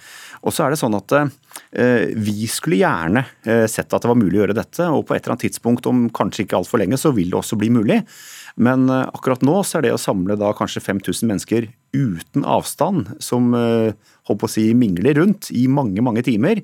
Og 0.42 0.54
så 0.56 0.66
er 0.66 0.74
det 0.74 0.80
sånn 0.82 0.98
at 0.98 1.14
eh, 1.14 2.10
vi 2.18 2.50
skulle 2.50 2.80
gjerne 2.80 3.22
sett 3.70 3.92
at 3.94 4.02
det 4.02 4.10
var 4.10 4.18
mulig 4.18 4.40
å 4.40 4.42
gjøre 4.44 4.58
dette, 4.58 4.90
og 4.90 5.06
på 5.06 5.14
et 5.14 5.22
eller 5.22 5.36
annet 5.36 5.46
tidspunkt, 5.46 5.86
om 5.86 6.08
kanskje 6.14 6.46
ikke 6.46 6.58
altfor 6.58 6.82
lenge, 6.82 6.98
så 6.98 7.14
vil 7.14 7.30
det 7.30 7.38
også 7.38 7.58
bli 7.60 7.70
mulig. 7.74 8.00
Men 8.60 8.90
akkurat 8.92 9.40
nå 9.46 9.56
så 9.64 9.78
er 9.78 9.86
det 9.86 9.94
å 9.96 10.00
samle 10.00 10.36
da 10.36 10.50
kanskje 10.56 10.82
5000 10.84 11.30
mennesker 11.30 11.70
uten 11.96 12.44
avstand, 12.44 13.08
som 13.24 13.54
holdt 13.54 14.40
på 14.42 14.46
å 14.46 14.52
si 14.52 14.66
mingler 14.76 15.16
rundt 15.16 15.48
i 15.56 15.64
mange, 15.72 16.04
mange 16.04 16.22
timer, 16.26 16.60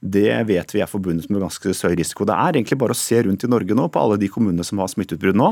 det 0.00 0.30
vet 0.48 0.72
vi 0.72 0.80
er 0.80 0.88
forbundet 0.88 1.28
med 1.28 1.42
ganske 1.44 1.74
høy 1.74 1.96
risiko. 1.98 2.24
Det 2.24 2.36
er 2.38 2.56
egentlig 2.56 2.78
bare 2.80 2.94
å 2.96 3.00
se 3.00 3.18
rundt 3.26 3.44
i 3.44 3.50
Norge 3.50 3.76
nå 3.76 3.88
på 3.92 4.00
alle 4.00 4.16
de 4.20 4.30
kommunene 4.32 4.64
som 4.64 4.80
har 4.80 4.88
smitteutbrudd 4.92 5.36
nå. 5.36 5.50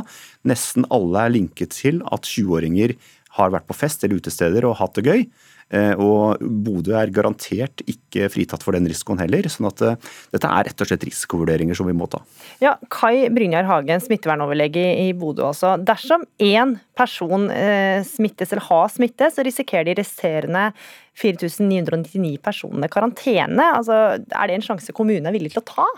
Nesten 0.48 0.86
alle 0.94 1.26
er 1.26 1.34
linket 1.34 1.76
til 1.76 2.00
at 2.08 2.24
20-åringer 2.24 2.94
har 3.36 3.52
vært 3.52 3.68
på 3.68 3.76
fest 3.76 4.04
eller 4.04 4.22
utesteder 4.22 4.64
og 4.64 4.78
hatt 4.80 4.96
det 4.96 5.04
gøy. 5.04 5.26
Eh, 5.68 5.92
og 6.00 6.40
Bodø 6.40 6.94
er 6.96 7.12
garantert 7.12 7.82
ikke 7.84 8.30
fritatt 8.32 8.64
for 8.64 8.76
den 8.76 8.88
risikoen 8.88 9.20
heller. 9.20 9.48
sånn 9.52 9.68
at 9.68 9.82
uh, 9.84 10.14
dette 10.32 10.48
er 10.48 10.68
rett 10.70 10.84
og 10.84 10.88
slett 10.88 11.04
risikovurderinger 11.04 11.76
som 11.76 11.88
vi 11.88 11.96
må 11.96 12.08
ta. 12.10 12.22
Ja, 12.64 12.76
Kai 12.92 13.28
Brynjar 13.34 13.68
Hagen, 13.68 14.00
smittevernoverlege 14.04 14.86
i 15.04 15.12
Bodø 15.16 15.48
også. 15.50 15.76
Dersom 15.84 16.24
én 16.40 16.78
person 16.98 17.50
uh, 17.52 18.00
smittes 18.08 18.54
eller 18.54 18.64
har 18.70 18.88
smitte, 18.94 19.28
så 19.34 19.44
risikerer 19.44 19.90
de 19.90 19.98
resterende 20.00 20.70
4999 21.18 22.38
personene 22.44 22.88
karantene. 22.92 23.72
Altså, 23.74 24.18
er 24.24 24.48
det 24.48 24.58
en 24.58 24.68
sjanse 24.70 24.94
kommunen 24.96 25.28
er 25.28 25.36
villig 25.36 25.52
til 25.54 25.64
å 25.64 25.68
ta? 25.74 25.88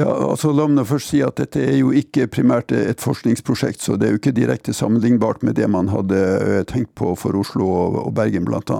Ja, 0.00 0.08
altså 0.08 0.54
La 0.56 0.64
meg 0.72 0.86
først 0.88 1.10
si 1.12 1.18
at 1.20 1.36
dette 1.36 1.60
er 1.60 1.74
jo 1.76 1.90
ikke 1.92 2.24
primært 2.32 2.72
et 2.72 3.02
forskningsprosjekt, 3.04 3.82
så 3.84 3.98
det 4.00 4.06
er 4.06 4.14
jo 4.14 4.20
ikke 4.22 4.32
direkte 4.38 4.72
sammenlignbart 4.72 5.44
med 5.44 5.58
det 5.58 5.68
man 5.68 5.90
hadde 5.92 6.16
eh, 6.16 6.62
tenkt 6.68 6.94
på 6.96 7.12
for 7.20 7.36
Oslo 7.36 7.68
og 8.00 8.14
Bergen 8.16 8.48
bl.a. 8.48 8.78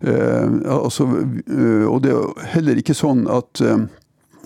Eh, 0.00 0.56
altså, 0.64 1.04
uh, 1.04 1.84
og 1.90 2.00
det 2.06 2.14
er 2.16 2.48
heller 2.54 2.80
ikke 2.80 2.96
sånn 2.96 3.26
at 3.28 3.60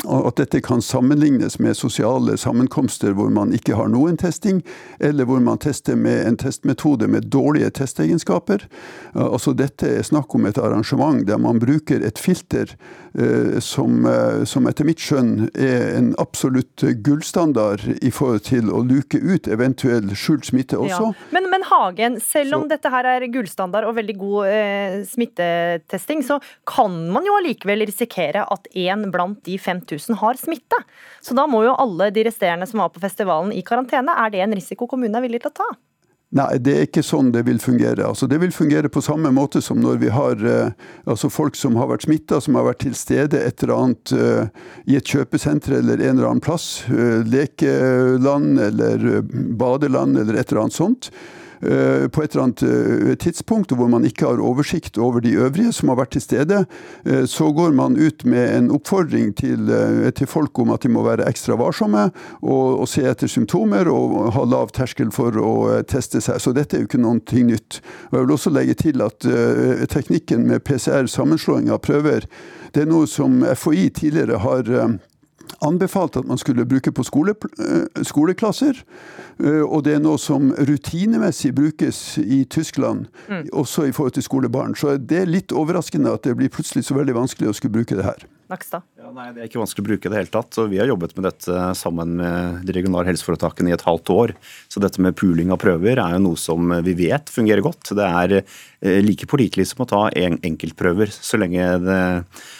at 0.04 0.36
dette 0.36 0.60
kan 0.60 0.82
sammenlignes 0.82 1.58
med 1.58 1.76
sosiale 1.76 2.36
sammenkomster 2.40 3.14
hvor 3.16 3.30
man 3.32 3.54
ikke 3.56 3.76
har 3.78 3.88
noen 3.92 4.18
testing, 4.20 4.60
eller 5.00 5.28
hvor 5.28 5.40
man 5.44 5.60
tester 5.62 5.96
med 5.96 6.26
en 6.26 6.36
testmetode 6.40 7.08
med 7.08 7.30
dårlige 7.32 7.70
testegenskaper. 7.80 8.66
Altså 9.14 9.54
Dette 9.56 9.88
er 9.98 10.06
snakk 10.06 10.34
om 10.34 10.46
et 10.48 10.58
arrangement 10.58 11.24
der 11.26 11.40
man 11.40 11.60
bruker 11.62 12.04
et 12.04 12.18
filter 12.20 12.74
eh, 13.14 13.60
som, 13.64 14.04
eh, 14.08 14.44
som 14.48 14.68
etter 14.68 14.86
mitt 14.88 15.02
skjønn 15.02 15.48
er 15.54 15.94
en 15.94 16.12
absolutt 16.20 16.84
gullstandard 17.06 17.84
i 18.02 18.10
forhold 18.14 18.44
til 18.50 18.70
å 18.72 18.82
luke 18.84 19.20
ut 19.20 19.48
eventuell 19.48 20.12
skjult 20.18 20.50
smitte 20.50 20.78
også. 20.80 21.12
Ja. 21.14 21.28
Men, 21.36 21.48
men, 21.52 21.64
Hagen, 21.64 22.18
selv 22.20 22.58
om 22.58 22.66
så, 22.66 22.74
dette 22.74 22.92
her 22.92 23.08
er 23.08 23.28
gullstandard 23.32 23.88
og 23.88 23.96
veldig 23.96 24.16
god 24.20 24.50
eh, 24.50 24.98
smittetesting, 25.08 26.24
så 26.26 26.40
kan 26.68 26.98
man 27.14 27.24
jo 27.26 27.38
allikevel 27.38 27.86
risikere 27.88 28.44
at 28.52 28.68
en 28.84 29.08
blant 29.14 29.40
de 29.46 29.56
5000 29.84 30.16
har 30.16 30.34
smitte. 30.34 30.82
Så 31.22 31.34
da 31.34 31.46
må 31.46 31.64
jo 31.64 31.76
alle 31.78 32.10
de 32.14 32.24
resterende 32.24 32.66
som 32.66 32.80
var 32.80 32.92
på 32.94 33.02
festivalen 33.02 33.52
i 33.52 33.62
karantene. 33.62 34.14
Er 34.16 34.30
det 34.30 34.44
en 34.44 34.56
risiko 34.56 34.88
kommunen 34.90 35.16
er 35.18 35.26
villig 35.26 35.44
til 35.44 35.52
å 35.52 35.58
ta? 35.62 35.74
Nei, 36.34 36.56
det 36.58 36.72
er 36.74 36.86
ikke 36.88 37.04
sånn 37.06 37.28
det 37.30 37.44
vil 37.46 37.60
fungere. 37.62 38.08
Altså, 38.08 38.26
det 38.26 38.40
vil 38.42 38.50
fungere 38.50 38.90
på 38.90 39.02
samme 39.04 39.30
måte 39.30 39.60
som 39.62 39.78
når 39.78 40.00
vi 40.00 40.08
har 40.10 40.40
uh, 40.42 40.72
altså 41.06 41.30
folk 41.30 41.54
som 41.54 41.76
har 41.78 41.92
vært 41.92 42.08
smitta, 42.08 42.40
som 42.42 42.58
har 42.58 42.66
vært 42.66 42.80
til 42.82 42.96
stede 42.98 43.38
et 43.38 43.62
eller 43.62 43.74
annet 43.76 44.14
uh, 44.18 44.64
i 44.90 44.96
et 44.98 45.06
kjøpesenter 45.14 45.76
eller 45.78 46.02
en 46.02 46.16
eller 46.16 46.32
annen 46.32 46.42
plass. 46.42 46.82
Uh, 46.90 47.22
lekeland 47.22 48.58
eller 48.66 49.22
badeland 49.54 50.18
eller 50.18 50.40
et 50.40 50.50
eller 50.50 50.64
annet 50.64 50.80
sånt. 50.80 51.12
Eh, 51.62 52.06
på 52.08 52.22
et 52.22 52.34
eller 52.34 52.44
annet 52.44 52.64
eh, 52.66 53.14
tidspunkt 53.20 53.74
hvor 53.74 53.90
man 53.90 54.06
ikke 54.06 54.26
har 54.28 54.42
oversikt 54.42 54.98
over 54.98 55.22
de 55.24 55.34
øvrige 55.36 55.72
som 55.72 55.92
har 55.92 56.00
vært 56.02 56.14
til 56.16 56.24
stede, 56.24 56.64
så 57.28 57.48
går 57.52 57.72
man 57.76 57.96
ut 57.98 58.24
med 58.28 58.44
en 58.54 58.68
oppfordring 58.74 59.32
til, 59.36 59.68
til 60.16 60.28
folk 60.30 60.58
om 60.62 60.72
at 60.74 60.84
de 60.84 60.90
må 60.92 61.02
være 61.04 61.26
ekstra 61.28 61.56
varsomme 61.58 62.06
og, 62.42 62.80
og, 62.80 62.86
se 62.88 63.04
etter 63.08 63.30
symptomer 63.30 63.88
og 63.90 64.32
ha 64.36 64.44
lav 64.48 64.72
terskel 64.74 65.10
for 65.14 65.36
å 65.40 65.54
teste 65.88 66.22
seg. 66.24 66.40
Så 66.40 66.54
dette 66.56 66.76
er 66.76 66.84
jo 66.84 66.88
ikke 66.88 67.02
noe 67.02 67.20
nytt. 67.20 67.80
Og 68.10 68.18
jeg 68.18 68.26
vil 68.26 68.34
også 68.36 68.54
legge 68.54 68.76
til 68.80 69.04
at 69.04 69.26
teknikken 69.92 70.46
med 70.48 70.64
PCR-sammenslåing 70.66 71.72
av 71.74 71.82
prøver, 71.84 72.28
det 72.74 72.84
er 72.84 72.90
noe 72.90 73.08
som 73.10 73.42
FHI 73.54 73.88
tidligere 73.94 74.40
har 74.42 74.70
anbefalt 75.64 76.16
at 76.16 76.26
man 76.26 76.38
skulle 76.38 76.66
bruke 76.66 76.92
på 76.92 77.02
skole, 77.02 77.34
eh, 77.58 78.02
skoleklasser. 78.02 78.82
Eh, 79.40 79.62
og 79.62 79.84
det 79.84 79.94
er 79.94 80.04
noe 80.04 80.18
som 80.18 80.52
rutinemessig 80.52 81.54
brukes 81.54 82.18
i 82.18 82.44
Tyskland, 82.44 83.06
mm. 83.28 83.48
også 83.52 83.88
i 83.88 83.92
forhold 83.92 84.12
til 84.12 84.22
skolebarn. 84.22 84.76
Så 84.76 84.96
det 84.96 85.22
er 85.22 85.30
litt 85.30 85.52
overraskende 85.52 86.12
at 86.12 86.24
det 86.24 86.36
blir 86.36 86.52
plutselig 86.52 86.84
så 86.84 86.94
veldig 86.98 87.14
vanskelig 87.14 87.50
å 87.50 87.56
skulle 87.56 87.78
bruke 87.78 87.96
det 87.96 88.06
her. 88.06 88.26
Nakstad? 88.50 88.84
Ja, 89.00 89.08
nei, 89.14 89.30
Det 89.32 89.40
er 89.40 89.48
ikke 89.48 89.60
vanskelig 89.62 89.84
å 89.84 89.88
bruke 89.88 90.08
i 90.08 90.12
det 90.12 90.18
hele 90.18 90.32
tatt. 90.32 90.58
og 90.60 90.68
Vi 90.68 90.78
har 90.78 90.90
jobbet 90.90 91.14
med 91.16 91.24
dette 91.24 91.60
sammen 91.78 92.16
med 92.18 92.66
de 92.68 92.74
regionale 92.76 93.08
helseforetakene 93.08 93.70
i 93.70 93.76
et 93.76 93.84
halvt 93.86 94.10
år. 94.12 94.34
Så 94.68 94.82
dette 94.84 95.00
med 95.00 95.16
pooling 95.16 95.50
av 95.54 95.62
prøver 95.62 95.96
er 95.96 96.16
jo 96.16 96.24
noe 96.26 96.36
som 96.36 96.68
vi 96.84 96.92
vet 96.98 97.32
fungerer 97.32 97.64
godt. 97.64 97.94
Det 97.96 98.04
er 98.04 98.36
eh, 98.42 99.00
like 99.00 99.26
pålitelig 99.30 99.70
som 99.70 99.84
å 99.84 99.88
ta 99.88 100.02
en 100.12 100.36
enkeltprøver, 100.44 101.08
så 101.08 101.40
lenge, 101.40 101.64
det, 101.80 102.00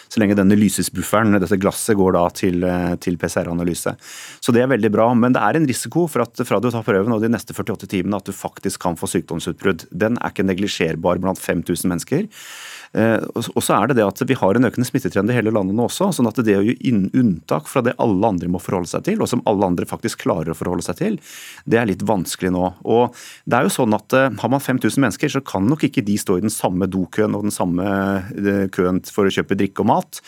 så 0.09 0.23
lenge 0.23 0.39
denne 0.39 0.57
lysesbufferen, 0.57 1.37
dette 1.37 1.61
glasset, 1.61 1.97
går 2.01 2.17
da 2.17 2.25
til, 2.33 2.65
eh, 2.65 2.97
til 2.97 3.21
PCR-analyse. 3.21 3.93
Så 4.41 4.57
det 4.57 4.65
er 4.65 4.73
veldig 4.73 4.93
bra. 4.95 5.11
Men 5.13 5.37
det 5.37 5.45
er 5.45 5.61
en 5.61 5.69
risiko 5.69 6.07
for 6.09 6.25
at 6.25 6.47
fra 6.49 6.63
du 6.65 6.71
tar 6.73 6.87
prøven 6.87 7.13
og 7.13 7.21
de 7.21 7.29
neste 7.29 7.53
48 7.53 7.91
timene 7.93 8.17
at 8.17 8.25
du 8.25 8.33
faktisk 8.33 8.81
kan 8.87 8.97
få 8.97 9.11
sykdomsutbrudd. 9.13 9.85
Den 9.93 10.17
er 10.17 10.33
ikke 10.33 10.49
neglisjerbar 10.49 11.21
blant 11.21 11.43
5000 11.45 11.93
mennesker. 11.93 12.25
Eh, 12.95 13.19
og 13.35 13.63
så 13.65 13.75
er 13.75 13.91
det 13.91 13.99
det 13.99 14.07
at 14.07 14.23
vi 14.29 14.37
har 14.39 14.55
en 14.55 14.69
økende 14.69 14.87
smittetrend 14.87 15.31
i 15.33 15.35
hele 15.35 15.53
landet 15.55 15.75
nå 15.75 15.89
også. 15.89 16.13
sånn 16.15 16.29
at 16.31 16.39
det 16.47 16.57
å 16.61 16.63
gi 16.63 16.93
unntak 16.95 17.67
fra 17.71 17.83
det 17.83 17.97
alle 18.03 18.31
andre 18.31 18.51
må 18.53 18.61
forholde 18.63 18.91
seg 18.91 19.07
til, 19.09 19.23
og 19.23 19.31
som 19.31 19.43
alle 19.51 19.67
andre 19.67 19.89
faktisk 19.89 20.23
klarer 20.23 20.53
å 20.53 20.59
forholde 20.59 20.87
seg 20.87 21.01
til, 21.01 21.19
det 21.67 21.81
er 21.81 21.89
litt 21.91 22.05
vanskelig 22.07 22.53
nå. 22.55 22.69
Og 22.87 23.17
det 23.51 23.59
er 23.59 23.67
jo 23.67 23.75
sånn 23.75 23.97
at 23.97 24.15
eh, 24.15 24.31
Har 24.45 24.51
man 24.53 24.63
5000 24.63 25.01
mennesker, 25.01 25.31
så 25.33 25.41
kan 25.45 25.67
nok 25.67 25.87
ikke 25.89 26.05
de 26.05 26.17
stå 26.21 26.39
i 26.39 26.45
den 26.45 26.53
samme 26.53 26.87
dokøen 26.91 27.35
og 27.37 27.47
den 27.47 27.55
samme 27.55 27.85
eh, 28.37 28.67
køen 28.75 29.01
for 29.11 29.27
å 29.27 29.33
kjøpe 29.33 29.57
drikke 29.59 29.83
og 29.83 29.91
mat. 29.91 30.21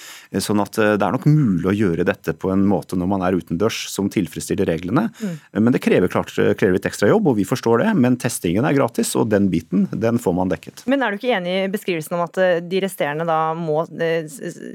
Sånn 0.42 0.60
at 0.62 0.76
det 0.76 1.04
er 1.04 1.14
nok 1.14 1.26
mulig 1.28 1.68
å 1.70 1.74
gjøre 1.74 2.04
dette 2.06 2.34
på 2.36 2.50
en 2.52 2.64
måte 2.68 2.96
når 2.98 3.08
man 3.10 3.22
er 3.24 3.36
utendørs 3.38 3.86
som 3.92 4.08
tilfredsstiller 4.12 4.68
reglene. 4.68 5.06
Mm. 5.20 5.36
Men 5.66 5.74
det 5.74 5.82
krever 5.84 6.10
klart 6.12 6.32
krever 6.34 6.76
litt 6.76 6.88
ekstra 6.88 7.08
jobb, 7.10 7.30
og 7.30 7.38
vi 7.38 7.46
forstår 7.48 7.84
det. 7.84 7.92
Men 7.98 8.18
testingen 8.20 8.66
er 8.66 8.76
gratis, 8.76 9.14
og 9.18 9.30
den 9.32 9.48
biten 9.52 9.86
den 9.92 10.20
får 10.22 10.36
man 10.36 10.52
dekket. 10.52 10.84
Men 10.90 11.04
er 11.04 11.12
du 11.12 11.20
ikke 11.20 11.34
enig 11.36 11.56
i 11.62 11.70
beskrivelsen 11.72 12.18
om 12.18 12.24
at 12.26 12.40
de 12.64 12.82
resterende 12.84 13.26
da 13.28 13.40
må 13.59 13.82
eh, 14.00 14.28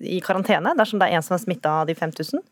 i 0.03 0.21
karantene 0.23 0.75
dersom 0.77 1.01
det 1.01 1.09
er 1.09 1.19
en 1.19 1.25
som 1.25 1.37
er 1.37 1.43
smitta 1.43 1.81
av 1.81 1.89
de 1.89 1.97
5000? 1.97 2.43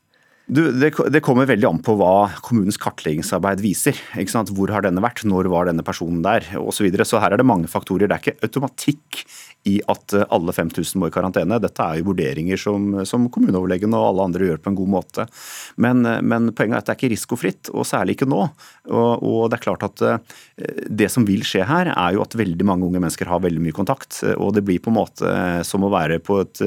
Du, 0.50 0.64
det, 0.74 0.90
det, 1.14 1.22
kommer 1.22 1.46
veldig 1.46 1.68
an 1.68 1.80
på 1.86 1.94
hva 2.00 2.32
kommunens 2.42 2.80
kartleggingsarbeid 2.82 3.62
viser. 3.62 3.98
Hvor 4.50 4.72
har 4.74 4.82
denne 4.82 5.04
vært, 5.06 5.22
når 5.30 5.50
var 5.54 5.70
denne 5.70 5.86
personen 5.86 6.24
der, 6.26 6.48
osv. 6.58 6.88
Så, 6.90 7.06
så 7.12 7.22
her 7.22 7.36
er 7.36 7.42
det 7.42 7.46
mange 7.46 7.70
faktorer. 7.70 8.10
Det 8.10 8.16
er 8.16 8.24
ikke 8.24 8.48
automatikk 8.48 9.22
i 9.68 9.80
at 9.92 10.14
eh, 10.14 10.26
alle 10.30 10.54
5000 10.56 11.00
må 11.00 11.10
i 11.10 11.14
karantene. 11.14 11.60
Dette 11.62 11.84
er 11.84 12.00
jo 12.00 12.10
vurderinger 12.12 12.60
som, 12.60 13.02
som 13.08 13.28
kommuneoverlegen 13.34 13.94
og 13.96 14.08
alle 14.10 14.28
andre 14.30 14.50
gjør 14.50 14.62
på 14.64 14.72
en 14.72 14.80
god 14.80 14.92
måte. 14.96 15.28
Men, 15.82 16.06
eh, 16.08 16.22
men 16.22 16.52
poenget 16.56 16.78
er 16.78 16.84
at 16.84 16.90
det 16.90 16.96
er 16.96 17.00
ikke 17.02 17.12
risikofritt, 17.16 17.72
og 17.74 17.88
særlig 17.88 18.18
ikke 18.18 18.30
nå. 18.30 18.42
Og, 18.90 19.12
og, 19.20 19.42
det 19.50 19.60
er 19.60 19.66
klart 19.66 19.86
at 19.86 20.04
det 20.90 21.10
som 21.12 21.26
vil 21.28 21.44
skje 21.48 21.66
her, 21.68 21.92
er 21.94 22.16
jo 22.16 22.24
at 22.24 22.38
veldig 22.38 22.66
mange 22.68 22.88
unge 22.88 23.02
mennesker 23.02 23.30
har 23.30 23.44
veldig 23.44 23.62
mye 23.64 23.76
kontakt. 23.76 24.22
Og 24.36 24.54
det 24.56 24.64
blir 24.68 24.82
på 24.84 24.92
en 24.94 25.00
måte 25.00 25.36
som 25.68 25.86
å 25.86 25.92
være 25.94 26.20
på 26.24 26.42
et 26.44 26.62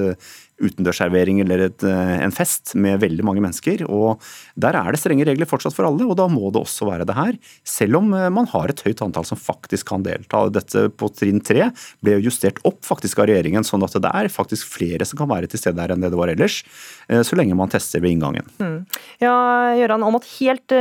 utendørsservering 0.62 1.40
eller 1.42 1.66
et, 1.66 1.84
eh, 1.84 2.14
en 2.24 2.34
fest 2.34 2.74
med 2.74 3.00
veldig 3.02 3.24
mange 3.26 3.42
mennesker. 3.42 3.84
og 3.88 4.20
Der 4.56 4.76
er 4.76 4.92
det 4.92 5.00
strenge 5.00 5.26
regler 5.26 5.48
fortsatt 5.48 5.74
for 5.74 5.86
alle, 5.86 6.04
og 6.06 6.16
da 6.16 6.28
må 6.28 6.52
det 6.52 6.62
også 6.62 6.86
være 6.88 7.06
det 7.06 7.16
her. 7.16 7.38
Selv 7.64 7.96
om 7.96 8.12
eh, 8.14 8.28
man 8.28 8.46
har 8.46 8.68
et 8.68 8.82
høyt 8.82 9.02
antall 9.02 9.24
som 9.24 9.38
faktisk 9.38 9.88
kan 9.88 10.02
delta. 10.02 10.48
Dette 10.50 10.88
på 10.90 11.10
trinn 11.14 11.42
tre 11.42 11.70
ble 12.02 12.20
justert 12.22 12.58
opp 12.64 12.82
faktisk 12.82 13.18
av 13.18 13.28
regjeringen, 13.30 13.64
sånn 13.64 13.82
at 13.82 13.92
det 13.92 14.12
er 14.12 14.28
faktisk 14.32 14.66
flere 14.66 15.04
som 15.04 15.18
kan 15.18 15.28
være 15.28 15.50
til 15.50 15.58
stede 15.58 15.80
her 15.80 15.92
enn 15.94 16.00
det 16.00 16.12
det 16.12 16.20
var 16.20 16.28
ellers. 16.28 16.62
Eh, 17.08 17.22
så 17.22 17.36
lenge 17.36 17.56
man 17.56 17.72
tester 17.72 18.00
ved 18.00 18.16
inngangen. 18.16 18.46
Mm. 18.58 18.86
Ja, 19.22 19.34
Gøran 19.78 20.02
Aamodt, 20.02 20.28
helt 20.38 20.72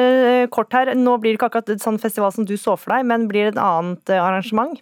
kort 0.51 0.73
her. 0.73 0.93
Nå 0.95 1.17
blir 1.21 1.34
det 1.34 1.39
ikke 1.39 1.51
akkurat 1.51 1.69
et 1.69 1.84
sånn 1.84 1.99
festival 2.01 2.32
som 2.34 2.45
du 2.45 2.55
så 2.57 2.77
for 2.77 2.93
deg, 2.95 3.05
men 3.07 3.27
blir 3.32 3.49
det 3.49 3.55
et 3.55 3.63
annet 3.63 4.15
arrangement? 4.17 4.79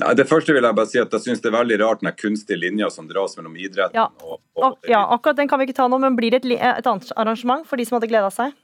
Nei, 0.00 0.14
det 0.16 0.24
første 0.30 0.54
vil 0.56 0.64
Jeg 0.64 0.76
bare 0.78 0.88
si 0.88 1.00
at 1.00 1.12
jeg 1.12 1.26
synes 1.26 1.42
det 1.44 1.50
er 1.50 1.58
veldig 1.58 1.76
rart 1.82 2.00
den 2.04 2.14
kunstige 2.16 2.56
linja 2.56 2.88
som 2.92 3.08
dras 3.10 3.36
mellom 3.36 3.56
idretten 3.60 4.00
ja. 4.00 4.08
og, 4.24 4.40
og, 4.56 4.78
Ja, 4.88 5.02
akkurat 5.12 5.36
den 5.36 5.50
kan 5.50 5.60
vi 5.60 5.68
ikke 5.68 5.76
ta 5.80 5.88
nå, 5.92 6.00
men 6.00 6.16
blir 6.16 6.32
det 6.32 6.44
et, 6.46 6.72
et 6.72 7.12
arrangement 7.16 7.68
for 7.68 7.80
de 7.80 7.88
som 7.88 7.98
hadde 7.98 8.10
gleda 8.10 8.32
seg? 8.32 8.56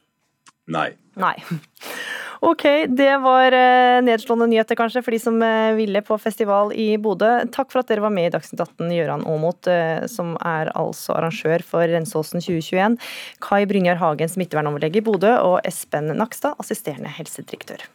Nei. 0.73 0.91
Nei. 1.21 1.37
Ok, 2.45 2.63
det 2.93 3.13
var 3.25 3.55
eh, 3.57 4.03
nedslående 4.05 4.51
nyheter 4.51 4.77
kanskje 4.77 5.01
for 5.01 5.15
de 5.15 5.21
som 5.23 5.39
eh, 5.41 5.71
ville 5.79 6.03
på 6.05 6.19
festival 6.21 6.75
i 6.77 6.91
Bodø. 7.01 7.31
Takk 7.55 7.73
for 7.73 7.81
at 7.81 7.89
dere 7.89 8.05
var 8.05 8.13
med 8.13 8.29
i 8.29 8.33
Dagsnytt 8.35 8.61
18, 8.61 8.91
Gøran 8.93 9.25
Aamodt, 9.25 9.71
eh, 9.73 10.05
som 10.13 10.35
er 10.45 10.69
altså 10.77 11.17
arrangør 11.17 11.65
for 11.65 11.89
Rensåsen 11.89 12.45
2021. 12.45 12.99
Kai 13.41 13.65
Brynjar 13.71 13.97
Hagen, 14.03 14.29
smittevernoverlege 14.29 15.01
i 15.01 15.07
Bodø, 15.07 15.33
og 15.41 15.57
Espen 15.65 16.13
Nakstad, 16.19 16.59
assisterende 16.61 17.17
helsedirektør. 17.17 17.89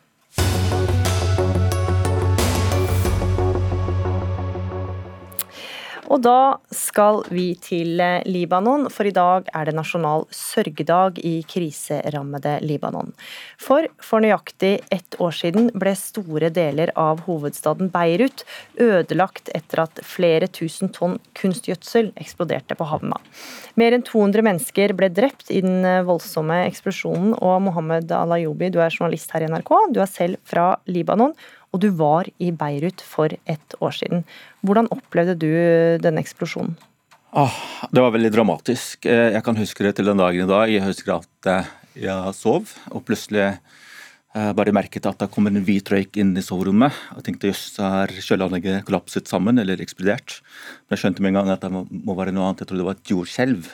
Og 6.09 6.23
da 6.25 6.57
skal 6.73 7.21
vi 7.29 7.51
til 7.61 7.99
eh, 8.01 8.23
Libanon, 8.25 8.87
for 8.89 9.05
i 9.05 9.13
dag 9.13 9.49
er 9.53 9.69
det 9.69 9.75
nasjonal 9.77 10.25
sørgedag 10.33 11.19
i 11.21 11.35
kriserammede 11.49 12.57
Libanon. 12.65 13.13
For 13.61 13.85
for 14.01 14.25
nøyaktig 14.25 14.79
ett 14.89 15.17
år 15.21 15.35
siden 15.37 15.69
ble 15.77 15.93
store 15.97 16.49
deler 16.53 16.89
av 16.97 17.21
hovedstaden 17.27 17.91
Beirut 17.93 18.41
ødelagt 18.81 19.51
etter 19.53 19.83
at 19.85 20.01
flere 20.05 20.49
tusen 20.49 20.89
tonn 20.95 21.19
kunstgjødsel 21.37 22.09
eksploderte 22.17 22.77
på 22.79 22.89
Havna. 22.89 23.21
Mer 23.77 23.93
enn 23.93 24.05
200 24.07 24.45
mennesker 24.49 24.95
ble 24.97 25.11
drept 25.13 25.53
i 25.53 25.61
den 25.65 25.85
eh, 25.85 26.01
voldsomme 26.09 26.63
eksplosjonen, 26.65 27.35
og 27.37 27.61
Mohammed 27.69 28.09
Alayoubi, 28.17 28.73
du 28.73 28.81
er 28.81 28.93
journalist 28.93 29.29
her 29.35 29.45
i 29.45 29.51
NRK, 29.53 29.75
du 29.93 30.01
er 30.01 30.09
selv 30.09 30.41
fra 30.49 30.71
Libanon 30.89 31.37
og 31.73 31.81
du 31.83 31.89
var 31.95 32.29
i 32.41 32.51
Beirut 32.55 33.01
for 33.05 33.33
et 33.49 33.75
år 33.79 33.95
siden. 33.95 34.23
Hvordan 34.65 34.89
opplevde 34.93 35.37
du 35.39 35.49
denne 36.01 36.23
eksplosjonen? 36.23 36.77
Åh, 37.37 37.57
det 37.93 38.01
var 38.01 38.15
veldig 38.15 38.31
dramatisk. 38.33 39.05
Eh, 39.05 39.35
jeg 39.35 39.43
kan 39.45 39.57
huske 39.59 39.85
det 39.85 39.99
til 39.99 40.09
den 40.09 40.17
dagen 40.17 40.47
i 40.47 40.49
dag. 40.49 40.71
Jeg 40.73 40.81
husker 40.81 41.19
at 41.19 41.49
eh, 41.51 41.67
jeg 42.07 42.33
sov, 42.33 42.71
og 42.89 43.03
plutselig 43.05 43.43
eh, 43.45 44.49
bare 44.57 44.73
merket 44.73 45.05
at 45.05 45.21
det 45.21 45.29
kom 45.29 45.45
en 45.45 45.61
hvit 45.65 45.91
røyk 45.93 46.17
inn 46.17 46.33
i 46.33 46.45
soverommet. 46.45 46.95
Jeg 47.19 47.27
tenkte 47.27 47.51
jøss, 47.51 47.67
har 47.77 48.09
kjøleanlegget 48.09 48.81
kollapset 48.87 49.29
sammen 49.29 49.61
eller 49.61 49.77
eksplodert? 49.83 50.39
Men 50.87 50.97
jeg 50.97 51.03
skjønte 51.03 51.21
med 51.21 51.35
en 51.35 51.39
gang 51.43 51.53
at 51.53 51.67
det 51.67 51.85
må 52.09 52.17
være 52.17 52.33
noe 52.33 52.49
annet. 52.49 52.65
Jeg 52.65 52.71
trodde 52.71 52.81
det 52.81 52.89
var 52.89 52.97
et 52.97 53.13
jordskjelv. 53.13 53.69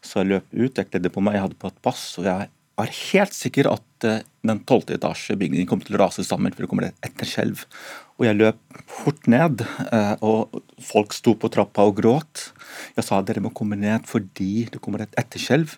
Så 0.00 0.22
jeg 0.22 0.32
løp 0.32 0.48
ut, 0.56 0.80
jeg 0.80 0.88
kledde 0.88 1.12
på 1.12 1.20
meg, 1.24 1.36
jeg 1.36 1.44
hadde 1.50 1.60
på 1.60 1.68
et 1.68 1.80
pass, 1.84 2.08
og 2.16 2.30
jeg 2.30 2.48
var 2.76 2.92
helt 2.92 3.36
sikker 3.36 3.70
at 3.70 4.06
eh, 4.06 4.24
den 4.46 4.60
tolvte 4.68 4.96
etasjebygningen 4.98 5.68
kom 5.68 5.80
til 5.82 5.96
å 5.96 6.02
rase 6.04 6.24
sammen, 6.26 6.52
for 6.54 6.64
det 6.64 6.70
kommer 6.70 6.88
et 6.88 7.08
etterskjelv. 7.08 7.64
Og 8.16 8.26
jeg 8.28 8.38
løp 8.38 8.80
fort 8.90 9.30
ned, 9.32 9.64
eh, 9.88 10.12
og 10.24 10.60
folk 10.84 11.16
sto 11.16 11.36
på 11.40 11.50
trappa 11.52 11.86
og 11.88 11.96
gråt. 12.00 12.50
Jeg 12.96 13.08
sa 13.08 13.22
dere 13.24 13.44
må 13.44 13.54
komme 13.56 13.78
ned 13.80 14.06
fordi 14.08 14.68
det 14.72 14.82
kommer 14.84 15.04
et 15.04 15.16
etterskjelv. 15.20 15.74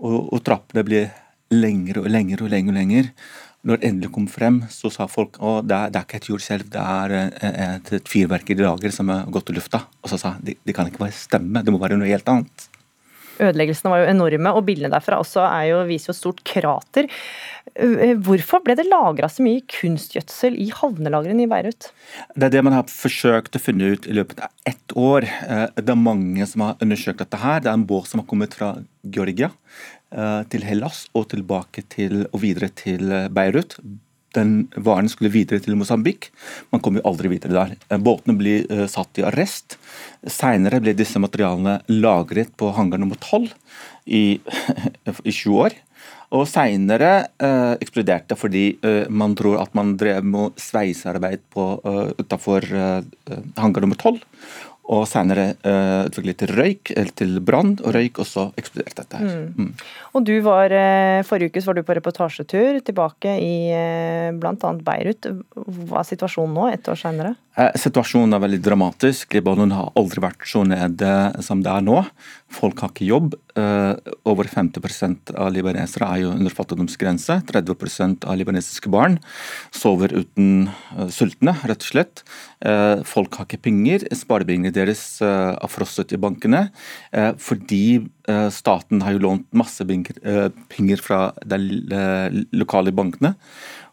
Og, 0.00 0.32
og 0.32 0.42
trappene 0.46 0.84
blir 0.86 1.12
lengre 1.52 2.04
og 2.04 2.10
lengre 2.10 2.46
og 2.46 2.52
lengre. 2.52 2.74
og 2.74 2.80
lengre. 2.80 3.14
Når 3.60 3.76
det 3.76 3.88
endelig 3.90 4.08
kom 4.14 4.26
frem, 4.30 4.62
så 4.72 4.88
sa 4.88 5.04
folk 5.10 5.36
at 5.36 5.66
det, 5.68 5.78
det, 5.92 6.00
er 6.00 6.06
ikke 6.06 6.20
et 6.22 6.28
jordskjelv, 6.30 6.68
det 6.72 6.80
er 6.80 7.14
eh, 7.18 7.64
et, 7.66 7.90
et 7.98 8.08
fyrverkeri 8.08 8.56
i 8.56 8.64
lager 8.64 8.94
som 8.96 9.12
har 9.12 9.28
gått 9.28 9.52
i 9.52 9.56
lufta. 9.58 9.82
Og 10.00 10.12
så 10.12 10.16
sa 10.20 10.38
de 10.40 10.56
det 10.56 10.76
kan 10.76 10.88
ikke 10.88 11.02
bare 11.02 11.16
stemme, 11.16 11.60
det 11.60 11.74
må 11.74 11.80
være 11.82 12.00
noe 12.00 12.08
helt 12.08 12.32
annet. 12.32 12.70
Ødeleggelsene 13.40 13.92
var 13.92 14.02
jo 14.02 14.10
enorme, 14.10 14.52
og 14.56 14.66
bildene 14.68 14.92
derfra 14.92 15.20
også 15.22 15.46
jo, 15.68 15.80
viser 15.88 16.10
jo 16.10 16.16
et 16.16 16.20
stort 16.20 16.42
krater. 16.46 17.08
Eh, 17.74 18.16
hvorfor 18.18 18.62
ble 18.64 18.76
det 18.78 18.88
lagra 18.88 19.28
så 19.30 19.44
mye 19.44 19.62
kunstgjødsel 19.70 20.58
i 20.60 20.68
havnelagrene 20.74 21.44
i 21.44 21.50
Beirut? 21.50 21.90
Det 22.34 22.48
er 22.48 22.54
det 22.56 22.64
man 22.66 22.76
har 22.76 22.90
forsøkt 22.90 23.56
å 23.56 23.62
finne 23.62 23.92
ut 23.94 24.08
i 24.10 24.16
løpet 24.16 24.42
av 24.44 24.52
ett 24.68 24.96
år. 24.96 25.28
Eh, 25.28 25.66
det 25.78 25.94
er 25.94 26.04
mange 26.04 26.46
som 26.50 26.66
har 26.66 26.84
undersøkt 26.84 27.22
dette. 27.22 27.40
her. 27.40 27.60
Det 27.60 27.70
er 27.70 27.78
en 27.78 27.88
båt 27.88 28.10
som 28.10 28.20
har 28.20 28.28
kommet 28.30 28.54
fra 28.58 28.74
Georgia 29.02 29.50
eh, 30.12 30.42
til 30.52 30.66
Hellas 30.66 31.06
og 31.14 31.30
tilbake 31.32 31.86
til, 31.88 32.26
og 32.32 32.40
videre 32.44 32.72
til 32.74 33.08
Beirut 33.32 33.78
den 34.36 34.68
varen 34.76 35.10
skulle 35.10 35.32
videre 35.32 35.62
til 35.62 35.76
Mosambik. 35.78 36.30
Man 36.70 36.82
kom 36.84 36.98
jo 36.98 37.04
aldri 37.08 37.32
videre 37.32 37.56
der. 37.56 37.76
Eh, 37.90 38.00
båtene 38.00 38.36
ble 38.38 38.56
uh, 38.70 38.86
satt 38.90 39.20
i 39.20 39.26
arrest. 39.26 39.78
Senere 40.26 40.80
ble 40.82 40.94
disse 40.98 41.20
materialene 41.22 41.80
lagret 41.90 42.52
på 42.60 42.72
hangar 42.76 43.02
nummer 43.02 43.18
12 43.18 43.50
i, 44.06 44.24
i 45.30 45.32
20 45.32 45.62
år. 45.66 45.78
Og 46.30 46.46
seinere 46.46 47.12
uh, 47.42 47.74
eksploderte 47.82 48.38
fordi 48.38 48.64
uh, 48.86 49.06
man 49.10 49.34
tror 49.38 49.58
at 49.64 49.74
man 49.74 49.96
drev 49.98 50.22
med 50.22 50.60
sveisearbeid 50.62 51.42
på, 51.50 51.66
utafor 52.22 52.66
uh, 52.70 53.00
hangar 53.58 53.82
nummer 53.82 53.98
tolv 53.98 54.22
og 54.90 55.06
senere 55.06 55.52
uh, 55.62 56.08
utviklet 56.08 56.40
til 56.42 56.52
røyk, 56.58 56.92
eller 56.96 57.12
til 57.18 57.36
brann 57.46 57.76
og 57.78 57.94
røyk, 57.94 58.18
og 58.22 58.26
så 58.26 58.48
eksploderte 58.58 59.04
dette. 59.04 59.20
her. 59.20 59.36
Mm. 59.54 59.68
Mm. 59.70 59.90
Og 60.18 60.26
du 60.26 60.34
var, 60.46 60.74
uh, 60.74 61.20
Forrige 61.26 61.52
uke 61.52 61.62
var 61.68 61.78
du 61.78 61.84
på 61.86 61.96
reportasjetur 62.00 62.80
tilbake 62.86 63.36
i 63.44 63.54
uh, 63.70 64.30
bl.a. 64.34 64.72
Beirut. 64.90 65.30
Hva 65.54 66.02
er 66.02 66.10
situasjonen 66.10 66.58
nå, 66.58 66.66
ett 66.74 66.90
år 66.90 66.98
senere? 66.98 67.36
Eh, 67.58 67.72
situasjonen 67.82 68.36
er 68.36 68.42
veldig 68.44 68.60
dramatisk. 68.62 69.34
Libanon 69.34 69.72
har 69.74 69.90
aldri 69.98 70.22
vært 70.22 70.46
så 70.46 70.62
nede 70.62 71.10
som 71.42 71.64
det 71.64 71.72
er 71.72 71.82
nå. 71.82 71.98
Folk 72.50 72.78
har 72.84 72.92
ikke 72.92 73.08
jobb. 73.08 73.34
Eh, 73.58 74.12
over 74.30 74.46
50% 74.46 75.32
av 75.34 75.50
libanesere 75.52 76.06
er 76.06 76.22
jo 76.22 76.30
under 76.30 76.54
fattigdomsgrense. 76.54 77.40
30% 77.50 78.28
av 78.30 78.38
libanesiske 78.38 78.92
barn 78.92 79.18
sover 79.74 80.14
uten 80.14 80.70
eh, 80.70 81.10
sultne, 81.10 81.56
rett 81.66 81.82
og 81.82 81.90
slett. 81.90 82.24
Folk 83.08 83.38
har 83.38 83.46
ikke 83.46 83.62
penger. 83.64 84.02
Sparepengene 84.12 84.68
deres 84.74 85.00
er 85.24 85.70
frosset 85.72 86.12
i 86.12 86.18
bankene 86.20 86.66
fordi 87.40 88.02
staten 88.52 89.00
har 89.00 89.14
jo 89.14 89.22
lånt 89.24 89.46
masse 89.56 89.80
penger 89.88 91.00
fra 91.00 91.22
de 91.40 91.56
lokale 92.52 92.92
bankene. 92.92 93.32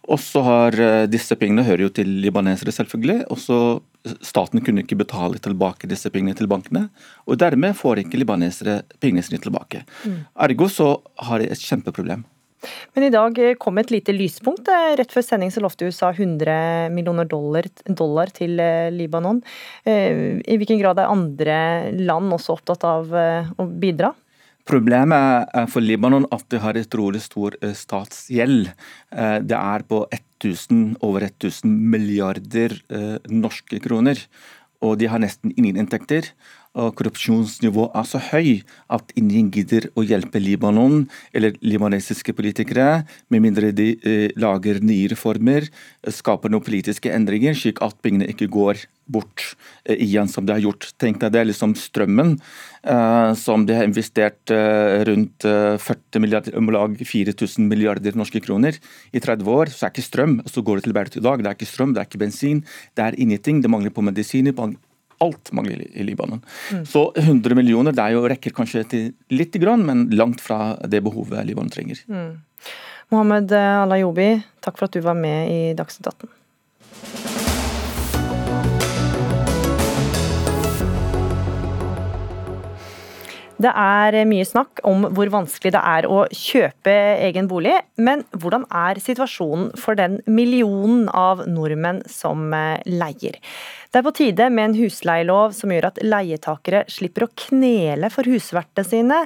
Og 0.08 0.20
så 0.24 0.42
har 0.46 0.78
eh, 0.80 1.04
disse 1.12 1.36
pengene 1.40 1.66
hører 1.68 1.88
jo 1.88 1.94
til 2.00 2.10
libanesere, 2.24 2.74
selvfølgelig. 2.76 3.26
og 3.32 3.42
så 3.44 3.60
Staten 4.24 4.62
kunne 4.64 4.86
ikke 4.86 4.96
betale 5.02 5.40
tilbake 5.44 5.90
disse 5.92 6.08
pengene 6.14 6.38
til 6.38 6.48
bankene. 6.48 6.86
og 7.28 7.40
Dermed 7.42 7.76
får 7.76 8.06
ikke 8.06 8.22
libanesere 8.22 8.80
pengene 9.04 9.26
sine 9.26 9.42
tilbake. 9.44 9.84
Mm. 10.06 10.22
Ergo 10.48 10.70
så 10.72 10.94
har 11.28 11.44
de 11.44 11.50
et 11.52 11.60
kjempeproblem. 11.60 12.24
Men 12.96 13.04
i 13.04 13.12
dag 13.14 13.36
kom 13.60 13.78
et 13.78 13.92
lite 13.92 14.16
lyspunkt. 14.16 14.70
Rett 14.98 15.12
før 15.12 15.26
sending 15.26 15.52
så 15.54 15.62
lovte 15.62 15.90
USA 15.92 16.14
100 16.14 16.88
millioner 16.96 17.28
dollar, 17.28 17.68
dollar, 17.86 18.32
til 18.32 18.56
eh, 18.64 18.88
Libanon. 18.96 19.44
Eh, 19.84 20.40
I 20.40 20.58
hvilken 20.58 20.80
grad 20.80 21.04
er 21.04 21.12
andre 21.12 21.60
land 22.00 22.32
også 22.40 22.56
opptatt 22.56 22.88
av 22.88 23.12
å 23.12 23.68
bidra? 23.68 24.14
Problemet 24.68 25.54
for 25.72 25.84
Libanon 25.84 26.28
at 26.36 26.44
de 26.52 26.60
har 26.60 26.76
utrolig 26.76 27.22
stor 27.24 27.56
eh, 27.64 27.72
statsgjeld. 27.78 28.68
Eh, 29.16 29.38
det 29.40 29.56
er 29.56 29.86
på 29.88 30.02
1000, 30.12 30.98
over 31.08 31.24
1000 31.30 31.72
milliarder 31.94 32.76
eh, 32.92 33.16
norske 33.32 33.80
kroner. 33.84 34.20
Og 34.84 34.98
de 35.00 35.08
har 35.10 35.24
nesten 35.24 35.54
ingen 35.56 35.80
inntekter 35.80 36.28
og 36.78 36.94
korrupsjonsnivået 37.00 37.96
er 37.98 38.08
så 38.08 38.22
høy 38.30 38.50
at 38.94 39.14
ingen 39.20 39.50
gidder 39.54 39.90
å 39.98 40.06
hjelpe 40.06 40.42
Libanon 40.42 41.08
eller 41.36 41.58
libanesiske 41.66 42.36
politikere, 42.38 43.04
med 43.34 43.44
mindre 43.44 43.74
de 43.76 43.94
eh, 43.98 44.28
lager 44.40 44.82
nye 44.86 45.10
reformer, 45.12 45.68
skaper 46.08 46.54
noen 46.54 46.66
politiske 46.66 47.12
endringer, 47.14 47.58
slik 47.58 47.82
at 47.86 47.98
pengene 48.06 48.30
ikke 48.30 48.50
går 48.54 48.86
bort 49.08 49.44
eh, 49.88 49.98
igjen 50.04 50.30
som 50.32 50.46
de 50.46 50.56
har 50.56 50.64
gjort. 50.64 50.90
Tenk 51.02 51.22
deg 51.22 51.34
det 51.34 51.42
er 51.42 51.50
liksom 51.50 51.76
strømmen, 51.80 52.36
eh, 52.84 53.32
som 53.40 53.66
de 53.68 53.78
har 53.78 53.88
investert 53.88 54.54
eh, 54.54 55.04
rundt 55.08 55.48
40 55.48 56.24
milliarder, 56.24 56.58
om 56.60 56.72
lag 56.74 56.98
4000 57.00 57.68
milliarder 57.70 58.18
norske 58.20 58.42
kroner 58.44 58.78
i 59.12 59.24
30 59.24 59.54
år, 59.54 59.74
så 59.74 59.88
er 59.88 59.96
ikke 59.96 60.08
strøm. 60.08 60.38
Så 60.50 60.64
går 60.66 60.80
det 60.80 60.88
til 60.88 60.98
Beirut 60.98 61.20
i 61.20 61.24
dag, 61.24 61.44
det 61.44 61.52
er 61.52 61.60
ikke 61.60 61.72
strøm, 61.72 61.96
det 61.96 62.04
er 62.04 62.12
ikke 62.12 62.24
bensin, 62.26 62.64
det 62.98 63.08
er 63.08 63.20
ingenting. 63.20 63.64
Det 63.64 63.72
mangler 63.72 63.96
på 63.96 64.06
medisiner, 64.06 64.56
Alt 65.24 65.52
mangler 65.56 65.84
i 65.88 66.06
Libanon. 66.06 66.44
Mm. 66.74 66.84
Så 66.86 67.08
100 67.16 67.58
millioner 67.58 67.96
det 67.96 68.10
jo, 68.14 68.26
rekker 68.30 68.54
kanskje 68.56 68.84
til 68.92 69.08
litt, 69.34 69.56
grann, 69.62 69.86
men 69.88 70.08
langt 70.18 70.44
fra 70.44 70.76
det 70.86 71.02
behovet 71.06 71.46
Libanon 71.48 71.74
trenger. 71.74 72.04
Mm. 72.12 72.36
Mohammed 73.14 73.54
Alayobi, 73.56 74.34
takk 74.62 74.78
for 74.78 74.90
at 74.90 74.98
du 74.98 75.02
var 75.06 75.16
med 75.18 75.54
i 75.54 75.62
Dagsnytt 75.78 76.12
18. 76.12 76.30
Det 83.58 83.72
er 83.74 84.14
mye 84.30 84.46
snakk 84.46 84.84
om 84.86 85.08
hvor 85.18 85.32
vanskelig 85.34 85.72
det 85.74 85.82
er 85.82 86.06
å 86.06 86.20
kjøpe 86.30 86.94
egen 87.26 87.48
bolig, 87.50 87.74
men 87.98 88.22
hvordan 88.38 88.68
er 88.70 89.00
situasjonen 89.02 89.72
for 89.82 89.98
den 89.98 90.20
millionen 90.30 91.08
av 91.10 91.42
nordmenn 91.50 92.04
som 92.12 92.54
eh, 92.54 92.84
leier? 92.86 93.40
Det 93.90 93.98
er 93.98 94.06
på 94.06 94.14
tide 94.14 94.50
med 94.54 94.68
en 94.68 94.78
husleielov 94.78 95.56
som 95.58 95.74
gjør 95.74 95.90
at 95.90 95.98
leietakere 96.06 96.84
slipper 96.92 97.26
å 97.26 97.32
knele 97.48 98.12
for 98.14 98.30
husvertene 98.30 98.86
sine. 98.86 99.24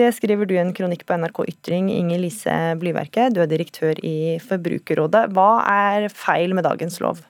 Det 0.00 0.08
skriver 0.16 0.48
du 0.48 0.56
i 0.56 0.62
en 0.62 0.72
kronikk 0.72 1.04
på 1.04 1.20
NRK 1.20 1.44
Ytring, 1.52 1.92
Inger 1.92 2.24
Lise 2.24 2.56
Blyverke, 2.80 3.28
du 3.34 3.42
er 3.44 3.52
direktør 3.52 4.00
i 4.00 4.38
Forbrukerrådet. 4.48 5.26
Hva 5.36 5.50
er 5.68 6.08
feil 6.08 6.56
med 6.56 6.64
dagens 6.64 7.02
lov? 7.04 7.20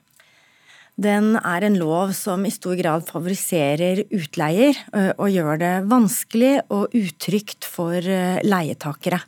Den 0.94 1.34
er 1.40 1.64
en 1.66 1.74
lov 1.74 2.12
som 2.14 2.44
i 2.46 2.52
stor 2.54 2.76
grad 2.78 3.02
favoriserer 3.08 4.04
utleier 4.14 4.78
og 5.16 5.26
gjør 5.32 5.58
det 5.58 5.72
vanskelig 5.90 6.52
og 6.70 6.94
utrygt 6.94 7.66
for 7.66 7.98
leietakere. 7.98 9.18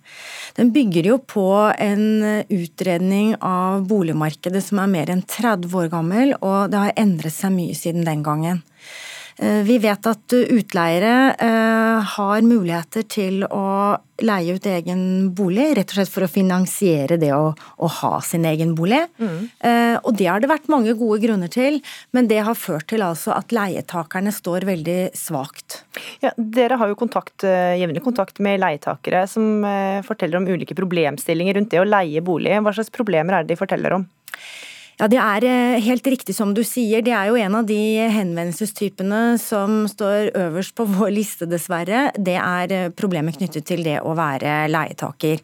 Den 0.54 0.70
bygger 0.74 1.10
jo 1.10 1.18
på 1.18 1.48
en 1.74 2.22
utredning 2.46 3.34
av 3.42 3.82
boligmarkedet 3.90 4.62
som 4.62 4.78
er 4.84 4.94
mer 4.94 5.10
enn 5.10 5.24
30 5.26 5.74
år 5.74 5.90
gammel, 5.90 6.36
og 6.38 6.70
det 6.70 6.84
har 6.84 6.96
endret 7.02 7.34
seg 7.34 7.56
mye 7.58 7.74
siden 7.74 8.06
den 8.06 8.22
gangen. 8.26 8.62
Eh, 9.38 9.62
vi 9.68 9.76
vet 9.78 10.06
at 10.08 10.32
utleiere 10.32 11.14
eh, 11.36 12.12
har 12.16 12.44
muligheter 12.46 13.04
til 13.10 13.44
å 13.44 13.96
leie 14.24 14.54
ut 14.56 14.66
egen 14.70 15.00
bolig, 15.36 15.66
rett 15.76 15.92
og 15.92 15.98
slett 15.98 16.12
for 16.12 16.24
å 16.24 16.30
finansiere 16.30 17.18
det 17.20 17.34
å, 17.36 17.50
å 17.52 17.90
ha 17.98 18.12
sin 18.24 18.46
egen 18.48 18.72
bolig. 18.78 19.02
Mm. 19.20 19.42
Eh, 19.60 19.96
og 20.00 20.16
det 20.16 20.30
har 20.30 20.40
det 20.40 20.48
vært 20.48 20.70
mange 20.72 20.96
gode 20.96 21.20
grunner 21.26 21.52
til, 21.52 21.82
men 22.16 22.30
det 22.32 22.40
har 22.48 22.56
ført 22.56 22.88
til 22.88 23.04
altså 23.04 23.34
at 23.36 23.52
leietakerne 23.52 24.32
står 24.32 24.64
veldig 24.70 24.98
svakt. 25.16 25.82
Ja, 26.24 26.32
dere 26.36 26.80
har 26.80 26.88
jo 26.88 26.96
kontakt, 26.96 27.44
jevnlig 27.44 28.04
kontakt 28.04 28.40
med 28.40 28.62
leietakere 28.64 29.26
som 29.28 29.64
forteller 30.06 30.40
om 30.40 30.48
ulike 30.48 30.76
problemstillinger 30.76 31.58
rundt 31.58 31.74
det 31.74 31.82
å 31.82 31.88
leie 31.88 32.24
bolig. 32.24 32.56
Hva 32.64 32.72
slags 32.72 32.92
problemer 32.94 33.36
er 33.36 33.44
det 33.44 33.52
de 33.52 33.60
forteller 33.60 34.00
om? 34.00 34.08
Ja, 34.96 35.10
Det 35.12 35.18
er 35.20 35.44
eh, 35.44 35.82
helt 35.84 36.06
riktig 36.08 36.32
som 36.32 36.54
du 36.56 36.62
sier. 36.64 37.02
Det 37.04 37.12
er 37.12 37.28
jo 37.28 37.36
en 37.36 37.54
av 37.58 37.66
de 37.68 37.76
henvendelsestypene 38.14 39.36
som 39.36 39.82
står 39.92 40.30
øverst 40.32 40.72
på 40.78 40.86
vår 40.88 41.10
liste, 41.12 41.44
dessverre. 41.44 42.06
Det 42.16 42.38
er 42.40 42.72
eh, 42.72 42.86
problemet 42.96 43.36
knyttet 43.36 43.66
til 43.68 43.84
det 43.84 43.98
å 44.00 44.14
være 44.16 44.70
leietaker. 44.72 45.42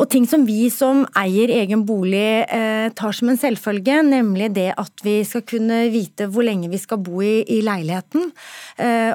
Og 0.00 0.08
ting 0.08 0.24
som 0.24 0.46
vi 0.48 0.70
som 0.72 1.02
eier 1.18 1.52
egen 1.52 1.82
bolig 1.84 2.46
eh, 2.48 2.88
tar 2.96 3.12
som 3.12 3.28
en 3.28 3.40
selvfølge, 3.40 3.98
nemlig 4.06 4.48
det 4.56 4.70
at 4.80 5.04
vi 5.04 5.18
skal 5.28 5.44
kunne 5.44 5.82
vite 5.92 6.30
hvor 6.32 6.48
lenge 6.48 6.72
vi 6.72 6.80
skal 6.80 7.02
bo 7.04 7.20
i, 7.20 7.42
i 7.52 7.60
leiligheten, 7.66 8.30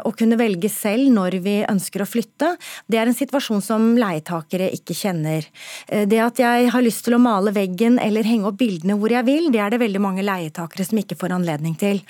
og 0.06 0.12
kunne 0.20 0.38
velge 0.38 0.70
selv 0.70 1.08
når 1.10 1.40
vi 1.42 1.54
ønsker 1.66 2.04
å 2.04 2.06
flytte, 2.06 2.52
det 2.92 3.00
er 3.00 3.10
en 3.10 3.18
situasjon 3.18 3.64
som 3.66 3.88
leietakere 3.98 4.68
ikke 4.76 4.94
kjenner. 4.98 5.48
Det 5.90 6.20
at 6.22 6.42
jeg 6.44 6.70
har 6.74 6.86
lyst 6.86 7.06
til 7.08 7.16
å 7.18 7.22
male 7.24 7.54
veggen 7.56 7.98
eller 8.02 8.28
henge 8.28 8.52
opp 8.52 8.60
bildene 8.60 8.98
hvor 9.00 9.16
jeg 9.16 9.26
vil, 9.26 9.50
det 9.56 9.62
er 9.64 9.72
det 9.72 9.80
veldig 9.80 10.02
mange 10.04 10.24
leietakere 10.26 10.86
som 10.88 11.00
ikke 11.00 11.18
får 11.20 11.36
anledning 11.38 11.76
til. 11.80 12.02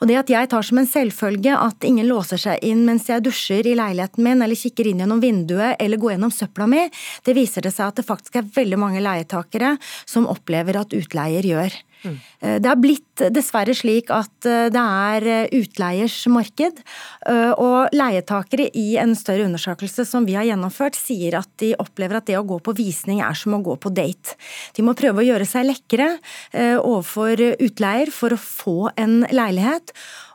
Og 0.00 0.08
det 0.08 0.18
at 0.22 0.32
jeg 0.32 0.50
tar 0.52 0.64
som 0.64 0.80
en 0.80 0.88
selvfølge 0.88 1.56
at 1.56 1.84
ingen 1.84 2.08
låser 2.08 2.40
seg 2.40 2.64
inn 2.64 2.84
mens 2.88 3.10
jeg 3.10 3.24
dusjer 3.26 3.68
i 3.68 3.76
leiligheten 3.78 4.24
min, 4.24 4.44
eller 4.44 4.58
kikker 4.58 4.88
inn 4.88 5.02
gjennom 5.04 5.22
vinduet, 5.22 5.76
eller 5.82 6.00
går 6.00 6.16
gjennom 6.16 6.32
søpla 6.34 6.68
mi, 6.70 6.86
det 7.26 7.36
viser 7.36 7.66
det 7.66 7.74
seg 7.76 7.90
at 7.90 8.00
det 8.00 8.08
faktisk 8.08 8.40
er 8.40 8.52
veldig 8.56 8.80
mange 8.80 9.04
leietakere 9.04 9.76
som 10.08 10.30
opplever 10.30 10.80
at 10.80 10.96
utleier 10.96 11.44
gjør. 11.44 11.76
Mm. 12.04 12.16
Det 12.62 12.68
har 12.68 12.80
blitt 12.80 13.22
dessverre 13.34 13.74
slik 13.76 14.10
at 14.12 14.48
eh, 14.48 14.66
det 14.72 14.82
er 14.82 15.28
eh, 15.30 15.54
utleiers 15.60 16.16
marked. 16.32 16.82
Og 17.24 17.94
leietakere 17.94 18.66
i 18.76 18.96
en 19.00 19.14
større 19.16 19.46
undersøkelse 19.46 20.04
som 20.08 20.26
vi 20.28 20.34
har 20.36 20.46
gjennomført, 20.46 20.96
sier 20.98 21.38
at 21.38 21.48
de 21.62 21.72
opplever 21.80 22.18
at 22.18 22.26
det 22.28 22.36
å 22.38 22.44
gå 22.46 22.58
på 22.64 22.74
visning 22.76 23.22
er 23.24 23.36
som 23.38 23.56
å 23.56 23.62
gå 23.64 23.76
på 23.80 23.92
date. 23.94 24.36
De 24.76 24.84
må 24.84 24.94
prøve 24.98 25.22
å 25.22 25.26
gjøre 25.26 25.46
seg 25.48 25.66
lekre 25.68 26.10
overfor 26.52 27.40
utleier 27.64 28.12
for 28.14 28.34
å 28.34 28.40
få 28.40 28.76
en 29.00 29.22
leilighet. 29.32 29.94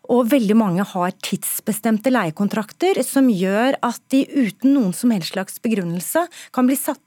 Og 0.10 0.30
veldig 0.32 0.56
mange 0.58 0.86
har 0.92 1.14
tidsbestemte 1.22 2.12
leiekontrakter 2.14 3.02
som 3.06 3.30
gjør 3.30 3.78
at 3.86 4.02
de 4.14 4.24
uten 4.26 4.74
noen 4.74 4.96
som 4.96 5.14
helst 5.14 5.36
slags 5.36 5.62
begrunnelse 5.62 6.26
kan 6.56 6.70
bli 6.70 6.78
satt 6.80 7.02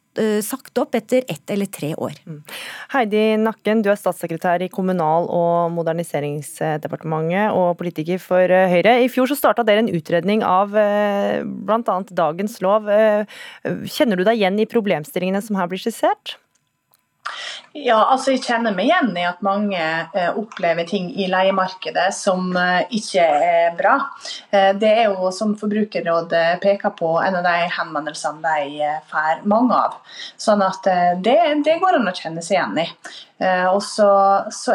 sagt 0.44 0.78
opp 0.78 0.94
etter 0.94 1.24
ett 1.30 1.50
eller 1.50 1.66
tre 1.72 1.94
år. 1.94 2.12
Mm. 2.26 2.42
Heidi 2.92 3.22
Nakken, 3.40 3.82
du 3.82 3.90
er 3.92 3.96
statssekretær 3.96 4.62
i 4.64 4.70
Kommunal- 4.72 5.28
og 5.32 5.72
moderniseringsdepartementet 5.76 7.56
og 7.56 7.78
politiker 7.80 8.20
for 8.22 8.44
eh, 8.52 8.68
Høyre. 8.72 8.98
I 9.04 9.10
fjor 9.12 9.30
så 9.30 9.38
starta 9.38 9.64
dere 9.66 9.84
en 9.84 9.92
utredning 9.92 10.44
av 10.46 10.76
eh, 10.76 11.40
bl.a. 11.42 11.98
dagens 12.12 12.60
lov. 12.64 12.88
Kjenner 13.62 14.18
du 14.18 14.24
deg 14.26 14.40
igjen 14.40 14.60
i 14.60 14.68
problemstillingene 14.68 15.42
som 15.44 15.58
her 15.58 15.70
blir 15.70 15.80
skissert? 15.80 16.36
Ja, 17.72 17.96
altså 18.12 18.34
Jeg 18.34 18.42
kjenner 18.44 18.74
meg 18.76 18.90
igjen 18.90 19.14
i 19.16 19.24
at 19.24 19.40
mange 19.44 19.78
eh, 19.80 20.28
opplever 20.36 20.84
ting 20.88 21.08
i 21.16 21.28
leiemarkedet 21.30 22.10
som 22.12 22.50
eh, 22.58 22.82
ikke 22.98 23.22
er 23.24 23.76
bra. 23.78 23.94
Eh, 24.52 24.72
det 24.76 24.90
er 24.90 25.06
jo, 25.08 25.30
som 25.32 25.54
Forbrukerrådet 25.56 26.60
peker 26.60 26.92
på, 26.98 27.14
en 27.24 27.38
av 27.38 27.46
de 27.46 27.70
henvendelsene 27.78 28.42
de 28.44 28.82
eh, 28.84 28.98
får 29.08 29.46
mange 29.48 29.78
av. 29.78 29.96
Sånn 30.40 30.64
at 30.66 30.88
eh, 30.90 31.14
det, 31.24 31.38
det, 31.64 31.78
går 31.80 31.96
an 32.00 32.10
å 32.12 32.14
kjenne 32.16 32.44
seg 32.44 32.58
igjen 32.58 32.82
i. 32.84 32.86
Eh, 33.40 33.68
og 33.70 33.80
så, 33.86 34.10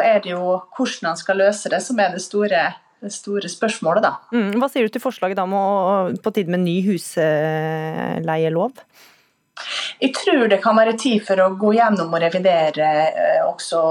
er 0.02 0.24
det 0.24 0.34
jo 0.34 0.56
hvordan 0.74 1.12
man 1.12 1.20
skal 1.20 1.38
løse 1.44 1.70
det 1.70 1.80
som 1.84 2.02
er 2.02 2.16
det 2.16 2.24
store, 2.24 2.64
det 3.04 3.12
store 3.14 3.52
spørsmålet, 3.52 4.08
da. 4.08 4.16
Mm, 4.34 4.56
hva 4.58 4.70
sier 4.72 4.88
du 4.88 4.96
til 4.96 5.04
forslaget 5.04 5.38
da 5.38 5.46
om 5.46 5.54
å, 5.54 5.68
på 6.18 6.34
tide 6.34 6.50
med 6.50 6.66
ny 6.66 6.80
husleielov? 6.88 8.82
Jeg 9.98 10.14
tror 10.14 10.48
det 10.50 10.60
kan 10.62 10.78
være 10.78 10.96
tid 11.00 11.22
for 11.26 11.40
å 11.42 11.52
gå 11.58 11.74
gjennom 11.78 12.14
og 12.14 12.22
revidere 12.22 12.88
eh, 13.08 13.44
også 13.46 13.82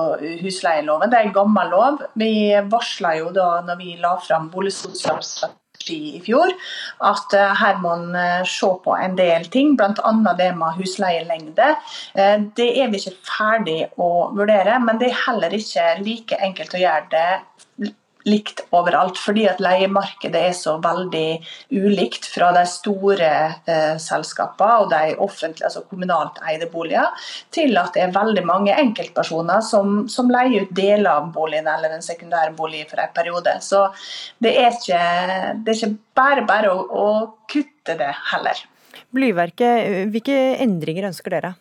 husleieloven. 0.41 1.11
Det 1.11 1.19
er 1.19 1.29
en 1.29 1.35
gammel 1.35 1.71
lov. 1.73 2.03
Vi 2.19 2.31
varsla 2.71 3.17
jo 3.19 3.31
da 3.35 3.57
når 3.67 3.79
vi 3.81 3.95
la 4.01 4.15
fram 4.23 4.47
boligsosialstrategi 4.53 5.99
i 6.17 6.21
fjor, 6.23 6.53
at 7.11 7.35
eh, 7.37 7.53
her 7.61 7.81
må 7.83 7.93
en 7.97 8.15
eh, 8.15 8.47
se 8.47 8.71
på 8.85 8.95
en 8.95 9.19
del 9.19 9.49
ting, 9.53 9.75
bl.a. 9.79 10.13
det 10.39 10.49
med 10.57 10.79
husleielengde. 10.79 11.73
Det 12.57 12.69
er 12.81 12.91
vi 12.91 13.01
ikke 13.01 13.17
ferdig 13.27 13.79
å 13.99 14.11
vurdere, 14.35 14.79
men 14.83 15.01
det 15.01 15.11
er 15.11 15.23
heller 15.27 15.53
ikke 15.59 15.89
like 16.01 16.39
enkelt 16.47 16.75
å 16.75 16.83
gjøre 16.85 17.11
det 17.11 17.29
likt 18.27 18.63
overalt. 18.75 19.19
Fordi 19.21 19.45
at 19.49 19.61
leiemarkedet 19.63 20.43
er 20.49 20.55
så 20.57 20.77
veldig 20.83 21.39
ulikt 21.73 22.27
fra 22.29 22.51
de 22.55 22.63
store 22.69 23.31
eh, 23.67 23.95
selskapene 24.01 24.83
og 24.83 24.91
de 24.93 25.15
offentlige, 25.23 25.67
altså 25.69 25.85
kommunalt 25.89 26.39
eide 26.47 26.69
boliger, 26.71 27.27
til 27.55 27.77
at 27.79 27.93
det 27.95 28.05
er 28.05 28.15
veldig 28.15 28.45
mange 28.47 28.75
enkeltpersoner 28.77 29.63
som, 29.65 30.05
som 30.11 30.31
leier 30.33 30.67
ut 30.67 30.73
deler 30.77 31.09
av 31.13 31.31
boligen 31.35 31.69
eller 31.71 31.95
en 31.95 32.05
sekundær 32.05 32.53
bolig 32.57 32.85
for 32.89 33.01
en 33.03 33.13
periode. 33.15 33.57
Så 33.63 33.87
det 34.43 34.55
er 34.61 34.73
ikke, 34.73 35.03
det 35.63 35.73
er 35.73 35.79
ikke 35.79 35.93
bare 36.17 36.47
bare 36.47 36.73
å, 36.73 36.81
å 36.87 37.07
kutte 37.51 37.97
det 37.99 38.11
heller. 38.33 38.65
Blyverket, 39.15 40.11
hvilke 40.11 40.35
endringer 40.63 41.07
ønsker 41.09 41.37
dere? 41.37 41.55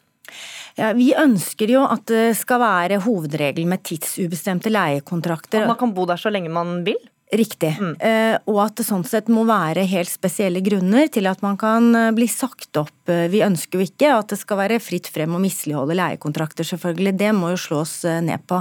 Ja, 0.76 0.92
vi 0.96 1.10
ønsker 1.16 1.70
jo 1.72 1.86
at 1.88 2.04
det 2.10 2.36
skal 2.36 2.60
være 2.60 3.00
hovedregelen 3.04 3.72
med 3.72 3.84
tidsubestemte 3.86 4.72
leiekontrakter. 4.72 5.64
At 5.64 5.72
man 5.72 5.80
kan 5.80 5.94
bo 5.96 6.04
der 6.08 6.20
så 6.20 6.32
lenge 6.32 6.52
man 6.52 6.82
vil? 6.86 7.00
Riktig. 7.34 7.72
Mm. 7.80 7.94
Uh, 7.98 8.36
og 8.52 8.58
at 8.68 8.76
det 8.78 8.84
sånn 8.86 9.02
sett 9.06 9.26
må 9.32 9.42
være 9.48 9.82
helt 9.90 10.12
spesielle 10.12 10.60
grunner 10.62 11.08
til 11.10 11.26
at 11.26 11.40
man 11.42 11.56
kan 11.58 11.88
uh, 11.90 12.12
bli 12.14 12.28
sagt 12.30 12.78
opp. 12.78 12.94
Uh, 13.10 13.24
vi 13.32 13.40
ønsker 13.42 13.80
jo 13.80 13.86
ikke 13.88 14.12
at 14.14 14.30
det 14.30 14.38
skal 14.38 14.60
være 14.60 14.78
fritt 14.78 15.10
frem 15.10 15.34
å 15.34 15.40
misligholde 15.42 15.96
leiekontrakter, 15.98 16.68
selvfølgelig. 16.68 17.16
Det 17.18 17.32
må 17.34 17.50
jo 17.50 17.58
slås 17.64 17.96
ned 18.22 18.46
på. 18.46 18.60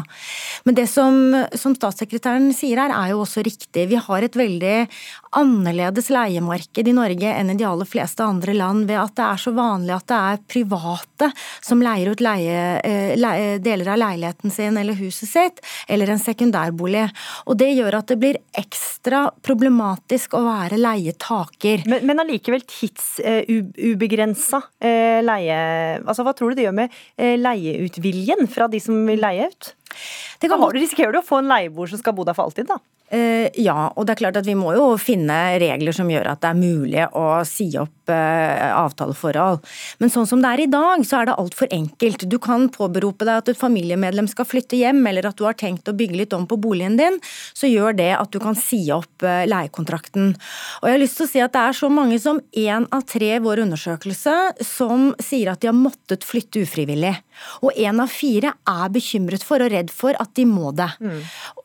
Men 0.65 0.79
det 0.79 0.87
som, 0.89 1.19
som, 1.53 1.77
statssekretæren 1.77 2.49
sier 2.57 2.81
her, 2.81 2.95
er 2.95 3.13
jo 3.13 3.21
også 3.21 3.45
riktig. 3.45 3.85
Vi 3.91 4.01
har 4.01 4.25
et 4.25 4.39
veldig 4.39 4.75
annerledes 5.37 6.09
leiemarked 6.13 6.87
i 6.87 6.93
Norge 6.95 7.31
enn 7.31 7.51
i 7.51 7.57
de 7.59 7.67
aller 7.67 7.87
fleste 7.89 8.23
andre 8.25 8.55
land 8.55 8.85
ved 8.89 8.99
at 9.01 9.15
det 9.17 9.25
er 9.25 9.41
så 9.41 9.53
vanlig 9.55 9.95
at 9.95 10.07
det 10.11 10.19
er 10.31 10.43
private 10.55 11.29
som 11.63 11.83
leier 11.83 12.11
ut 12.13 12.23
leie, 12.23 12.59
leie, 13.19 13.59
deler 13.63 13.91
av 13.93 13.99
leiligheten 14.01 14.53
sin 14.53 14.77
eller 14.79 14.97
huset 14.99 15.29
sitt, 15.29 15.61
eller 15.91 16.11
en 16.11 16.21
sekundærbolig. 16.21 17.05
Og 17.49 17.59
det 17.59 17.71
gjør 17.73 17.99
at 17.99 18.11
det 18.11 18.19
blir 18.21 18.39
ekstra 18.57 19.25
problematisk 19.45 20.35
å 20.37 20.43
være 20.45 20.79
leietaker. 20.79 21.85
Men, 21.89 22.05
men 22.07 22.23
allikevel 22.23 22.63
tidsubegrensa 22.69 24.61
uh, 24.61 24.69
uh, 24.87 25.21
leie... 25.25 25.57
Altså, 26.03 26.25
Hva 26.25 26.35
tror 26.37 26.51
du 26.51 26.59
det 26.59 26.67
gjør 26.67 26.79
med 26.83 26.93
leieutviljen 27.17 28.47
fra 28.51 28.69
de 28.71 28.79
som 28.83 28.95
vil 29.07 29.21
leie 29.23 29.49
ut? 29.51 29.73
Det 30.41 30.51
kan, 30.51 30.61
da 30.61 30.71
risikerer 30.73 31.15
du 31.15 31.21
å 31.21 31.25
få 31.25 31.41
en 31.41 31.51
leieboer 31.51 31.91
som 31.91 32.01
skal 32.01 32.15
bo 32.17 32.27
der 32.27 32.37
for 32.37 32.49
alltid, 32.49 32.69
da? 32.69 32.79
Uh, 33.05 33.45
ja, 33.61 33.91
og 33.93 34.07
det 34.07 34.15
er 34.15 34.17
klart 34.23 34.37
at 34.39 34.47
vi 34.47 34.55
må 34.57 34.71
jo 34.73 34.87
finne 34.97 35.35
regler 35.61 35.93
som 35.93 36.07
gjør 36.09 36.31
at 36.31 36.39
det 36.41 36.49
er 36.49 36.57
mulig 36.57 37.03
å 37.13 37.25
si 37.45 37.67
opp 37.77 38.09
uh, 38.09 38.71
avtaleforhold. 38.81 39.59
Men 40.01 40.09
sånn 40.09 40.25
som 40.25 40.41
det 40.41 40.49
er 40.49 40.63
i 40.63 40.71
dag, 40.73 41.03
så 41.05 41.19
er 41.19 41.29
det 41.29 41.35
altfor 41.37 41.69
enkelt. 41.75 42.25
Du 42.25 42.39
kan 42.41 42.65
påberope 42.73 43.27
deg 43.27 43.43
at 43.43 43.51
et 43.53 43.59
familiemedlem 43.59 44.25
skal 44.31 44.47
flytte 44.49 44.79
hjem, 44.79 45.03
eller 45.05 45.29
at 45.29 45.37
du 45.37 45.45
har 45.45 45.53
tenkt 45.59 45.91
å 45.91 45.93
bygge 45.93 46.17
litt 46.23 46.33
om 46.33 46.47
på 46.49 46.57
boligen 46.57 46.97
din. 46.97 47.19
Så 47.53 47.69
gjør 47.69 47.93
det 47.99 48.09
at 48.17 48.33
du 48.33 48.39
kan 48.41 48.57
si 48.57 48.81
opp 48.95 49.21
uh, 49.21 49.45
leiekontrakten. 49.45 50.33
Og 50.81 50.89
jeg 50.89 50.97
har 50.97 51.03
lyst 51.03 51.21
til 51.21 51.29
å 51.29 51.33
si 51.35 51.45
at 51.45 51.53
det 51.53 51.61
er 51.61 51.77
så 51.77 51.91
mange 51.93 52.17
som 52.23 52.41
én 52.57 52.89
av 52.89 53.05
tre 53.05 53.35
i 53.37 53.43
vår 53.45 53.67
undersøkelse 53.67 54.65
som 54.65 55.11
sier 55.21 55.53
at 55.53 55.61
de 55.61 55.69
har 55.69 55.77
måttet 55.77 56.25
flytte 56.25 56.65
ufrivillig. 56.65 57.13
Og 57.61 57.77
én 57.77 58.01
av 58.01 58.09
fire 58.09 58.55
er 58.65 58.91
bekymret 58.97 59.45
for 59.45 59.61
og 59.61 59.69
redd 59.77 59.93
for 59.93 60.17
at 60.17 60.24
de 60.33 60.45
må 60.49 60.71
det. 60.75 60.89
Mm. 60.99 61.21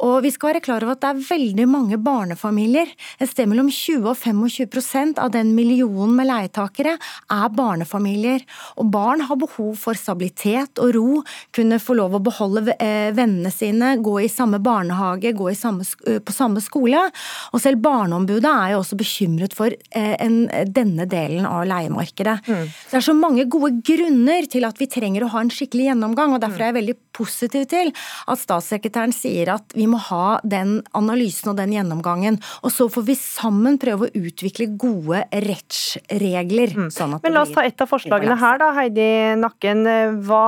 Og 0.07 0.17
vi 0.25 0.33
skal 0.35 0.53
være 0.53 0.65
klar 0.65 0.85
over 0.85 0.97
at 0.97 1.03
det 1.05 1.11
er 1.11 1.25
veldig 1.31 1.67
mange 1.71 1.99
barnefamilier. 2.03 2.91
Et 3.19 3.31
sted 3.31 3.49
mellom 3.51 3.71
20 3.73 4.11
og 4.11 4.19
25% 4.19 5.21
av 5.23 5.33
den 5.35 5.55
millionen 5.57 6.17
med 6.19 6.29
leietakere 6.31 6.97
er 6.97 7.55
barnefamilier. 7.57 8.45
Og 8.81 8.91
barn 8.93 9.25
har 9.29 9.41
behov 9.41 9.77
for 9.81 9.99
stabilitet 9.99 10.81
og 10.83 10.95
ro, 10.97 11.09
kunne 11.57 11.81
få 11.83 11.97
lov 11.99 12.17
å 12.19 12.23
beholde 12.25 12.77
eh, 12.77 13.11
vennene 13.17 13.53
sine, 13.55 13.95
gå 14.03 14.19
i 14.25 14.31
samme 14.31 14.61
barnehage, 14.63 15.35
gå 15.37 15.51
samme, 15.59 15.87
eh, 16.07 16.21
på 16.23 16.35
samme 16.35 16.63
skole. 16.65 17.07
Og 17.55 17.63
selv 17.63 17.81
Barneombudet 17.81 18.51
er 18.51 18.75
jo 18.75 18.83
også 18.83 18.99
bekymret 19.01 19.55
for 19.57 19.73
eh, 19.73 20.15
en, 20.21 20.43
denne 20.69 21.07
delen 21.11 21.47
av 21.49 21.65
leiemarkedet. 21.71 22.37
Mm. 22.47 22.67
Det 22.91 22.99
er 22.99 23.07
så 23.07 23.15
mange 23.17 23.47
gode 23.51 23.73
grunner 23.87 24.49
til 24.51 24.67
at 24.69 24.81
vi 24.81 24.89
trenger 24.91 25.25
å 25.25 25.31
ha 25.35 25.45
en 25.45 25.53
skikkelig 25.53 25.91
gjennomgang, 25.91 26.35
og 26.35 26.43
derfor 26.45 26.65
er 26.65 26.73
jeg 26.73 26.79
veldig 26.81 26.97
positiv 27.17 27.67
til 27.71 27.93
at 28.31 28.41
statssekretæren 28.51 29.15
sier 29.15 29.55
at 29.55 29.77
vi 29.77 29.87
må 29.91 30.01
ha 30.11 30.41
den 30.43 30.81
analysen 30.99 31.53
og 31.53 31.59
den 31.61 31.75
gjennomgangen. 31.77 32.41
Og 32.65 32.75
så 32.75 32.89
får 32.91 33.07
vi 33.07 33.17
sammen 33.19 33.79
prøve 33.81 34.09
å 34.09 34.25
utvikle 34.27 34.71
gode 34.81 35.23
rettsregler. 35.47 36.75
Mm. 36.77 36.91
Sånn 36.95 37.19
Men 37.23 37.37
la 37.37 37.45
oss 37.47 37.55
ta 37.55 37.65
et 37.67 37.81
av 37.81 37.91
forslagene 37.91 38.39
her, 38.41 38.61
da, 38.63 38.73
Heidi 38.77 39.11
Nakken. 39.41 39.85
Hva, 40.27 40.47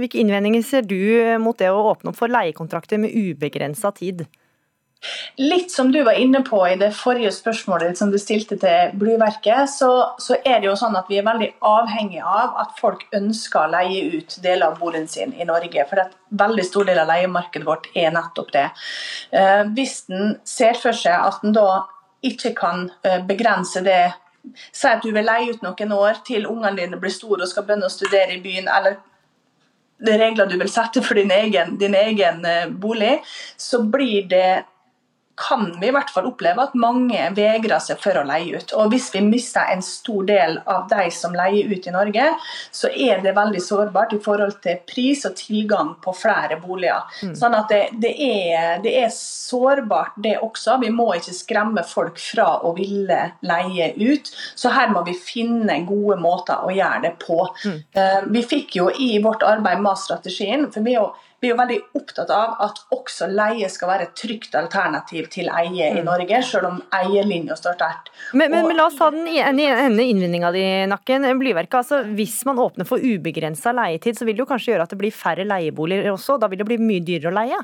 hvilke 0.00 0.20
innvendinger 0.22 0.66
ser 0.66 0.86
du 0.86 1.00
mot 1.42 1.58
det 1.58 1.70
å 1.72 1.82
åpne 1.92 2.12
opp 2.12 2.20
for 2.20 2.32
leiekontrakter 2.32 3.00
med 3.02 3.14
ubegrensa 3.14 3.92
tid? 3.96 4.26
Litt 5.40 5.72
som 5.72 5.92
du 5.92 6.02
var 6.04 6.12
inne 6.12 6.42
på 6.44 6.58
i 6.68 6.76
det 6.76 6.90
forrige 6.92 7.30
spørsmålet 7.32 7.96
som 7.98 8.10
du 8.12 8.18
stilte 8.20 8.58
til 8.60 8.90
Blyverket, 9.00 9.70
så, 9.72 9.90
så, 10.20 10.36
er 10.44 10.60
det 10.60 10.68
jo 10.68 10.76
sånn 10.76 10.98
at 10.98 11.08
vi 11.08 11.16
er 11.20 11.24
veldig 11.24 11.48
avhengig 11.64 12.20
av 12.20 12.58
at 12.60 12.74
folk 12.80 13.06
ønsker 13.16 13.62
å 13.62 13.70
leie 13.72 14.18
ut 14.18 14.36
deler 14.44 14.68
av 14.68 14.80
boligen 14.82 15.08
sin 15.08 15.32
i 15.32 15.46
Norge. 15.48 15.86
For 15.88 16.02
en 16.02 16.12
veldig 16.42 16.66
stor 16.68 16.90
del 16.90 17.00
av 17.00 17.08
leiemarkedet 17.08 17.68
vårt 17.68 17.88
er 17.96 18.12
nettopp 18.12 18.52
det. 18.56 18.66
Eh, 19.32 19.62
hvis 19.76 20.02
en 20.12 20.34
ser 20.44 20.76
for 20.80 20.96
seg 20.96 21.16
at 21.16 21.40
en 21.46 21.56
da 21.56 21.68
ikke 22.26 22.52
kan 22.58 22.90
eh, 23.04 23.22
begrense 23.24 23.84
det 23.86 24.02
Si 24.72 24.88
at 24.88 25.02
du 25.04 25.10
vil 25.12 25.26
leie 25.28 25.52
ut 25.52 25.60
noen 25.60 25.90
år 25.92 26.22
til 26.24 26.46
ungene 26.48 26.78
dine 26.78 26.96
blir 26.96 27.12
store 27.12 27.44
og 27.44 27.50
skal 27.50 27.66
begynne 27.68 27.90
å 27.90 27.92
studere 27.92 28.38
i 28.38 28.40
byen, 28.40 28.70
eller 28.72 28.96
regler 30.00 30.48
du 30.48 30.56
vil 30.56 30.70
sette 30.72 31.02
for 31.04 31.20
din 31.20 31.30
egen, 31.34 31.76
din 31.80 31.94
egen 31.94 32.44
eh, 32.48 32.70
bolig, 32.72 33.18
så 33.60 33.82
blir 33.84 34.24
det 34.30 34.62
kan 35.40 35.80
vi 35.80 35.88
i 35.88 35.92
hvert 35.94 36.10
fall 36.12 36.28
oppleve 36.28 36.64
at 36.66 36.76
mange 36.78 37.20
vegrer 37.36 37.80
seg 37.82 38.00
for 38.02 38.18
å 38.20 38.24
leie 38.28 38.60
ut. 38.60 38.74
Og 38.76 38.90
Hvis 38.92 39.08
vi 39.14 39.22
mister 39.24 39.70
en 39.72 39.82
stor 39.84 40.26
del 40.28 40.58
av 40.68 40.88
de 40.90 41.06
som 41.14 41.34
leier 41.36 41.70
ut 41.70 41.86
i 41.86 41.94
Norge, 41.94 42.26
så 42.72 42.90
er 42.92 43.22
det 43.24 43.32
veldig 43.38 43.62
sårbart 43.64 44.12
i 44.16 44.20
forhold 44.22 44.58
til 44.64 44.80
pris 44.88 45.24
og 45.28 45.36
tilgang 45.38 45.94
på 46.04 46.14
flere 46.16 46.60
boliger. 46.60 47.06
Mm. 47.24 47.34
Sånn 47.38 47.56
at 47.56 47.72
det, 47.72 47.80
det, 48.02 48.12
er, 48.26 48.82
det, 48.84 48.94
er, 49.04 49.08
sårbart 49.14 50.18
det 50.20 50.36
også. 50.44 50.76
Vi 50.84 50.92
må 50.94 51.08
ikke 51.16 51.36
skremme 51.36 51.84
folk 51.88 52.20
fra 52.20 52.50
å 52.66 52.74
ville 52.76 53.20
leie 53.46 53.90
ut. 53.96 54.30
Så 54.58 54.74
her 54.74 54.92
må 54.92 55.04
vi 55.08 55.16
finne 55.16 55.80
gode 55.88 56.20
måter 56.20 56.66
å 56.66 56.74
gjøre 56.74 57.04
det 57.08 57.14
på. 57.22 57.40
Mm. 57.64 57.80
Eh, 57.96 58.20
vi 58.36 58.44
fikk 58.46 58.76
jo 58.80 58.90
i 58.92 59.14
vårt 59.24 59.44
arbeid 59.46 59.80
med 59.82 59.98
strategien, 59.98 60.68
for 60.72 60.84
vi 60.84 60.96
er 60.96 61.00
jo 61.00 61.10
vi 61.40 61.48
er 61.48 61.54
jo 61.54 61.58
veldig 61.58 61.78
opptatt 61.96 62.30
av 62.36 62.58
at 62.66 62.82
også 62.92 63.28
leie 63.32 63.68
skal 63.72 63.88
være 63.88 64.08
et 64.08 64.14
trygt 64.18 64.56
alternativ 64.58 65.30
til 65.32 65.48
eie 65.48 65.88
i 65.88 66.02
mm. 66.02 66.04
Norge, 66.04 66.42
selv 66.44 66.68
om 66.68 66.80
eierlinja 66.98 67.56
står 67.56 67.78
sterkt. 67.78 68.12
Men, 68.34 68.52
men, 68.52 68.68
men, 68.68 68.76
la 68.76 68.90
oss 68.90 68.98
ta 69.00 69.08
den 69.14 69.24
ene 69.30 70.04
innvendinga 70.04 70.52
di, 70.52 70.64
Nakken. 70.90 71.24
Blyverket, 71.40 71.78
altså, 71.80 72.02
hvis 72.16 72.42
man 72.48 72.60
åpner 72.60 72.88
for 72.88 73.00
ubegrensa 73.00 73.72
leietid, 73.76 74.18
så 74.18 74.28
vil 74.28 74.36
det 74.36 74.44
jo 74.44 74.50
kanskje 74.50 74.74
gjøre 74.74 74.84
at 74.84 74.92
det 74.92 75.00
blir 75.00 75.14
færre 75.16 75.46
leieboliger 75.48 76.12
også? 76.12 76.36
Da 76.40 76.50
vil 76.52 76.60
det 76.60 76.68
bli 76.68 76.80
mye 76.82 77.04
dyrere 77.06 77.32
å 77.32 77.38
leie? 77.40 77.60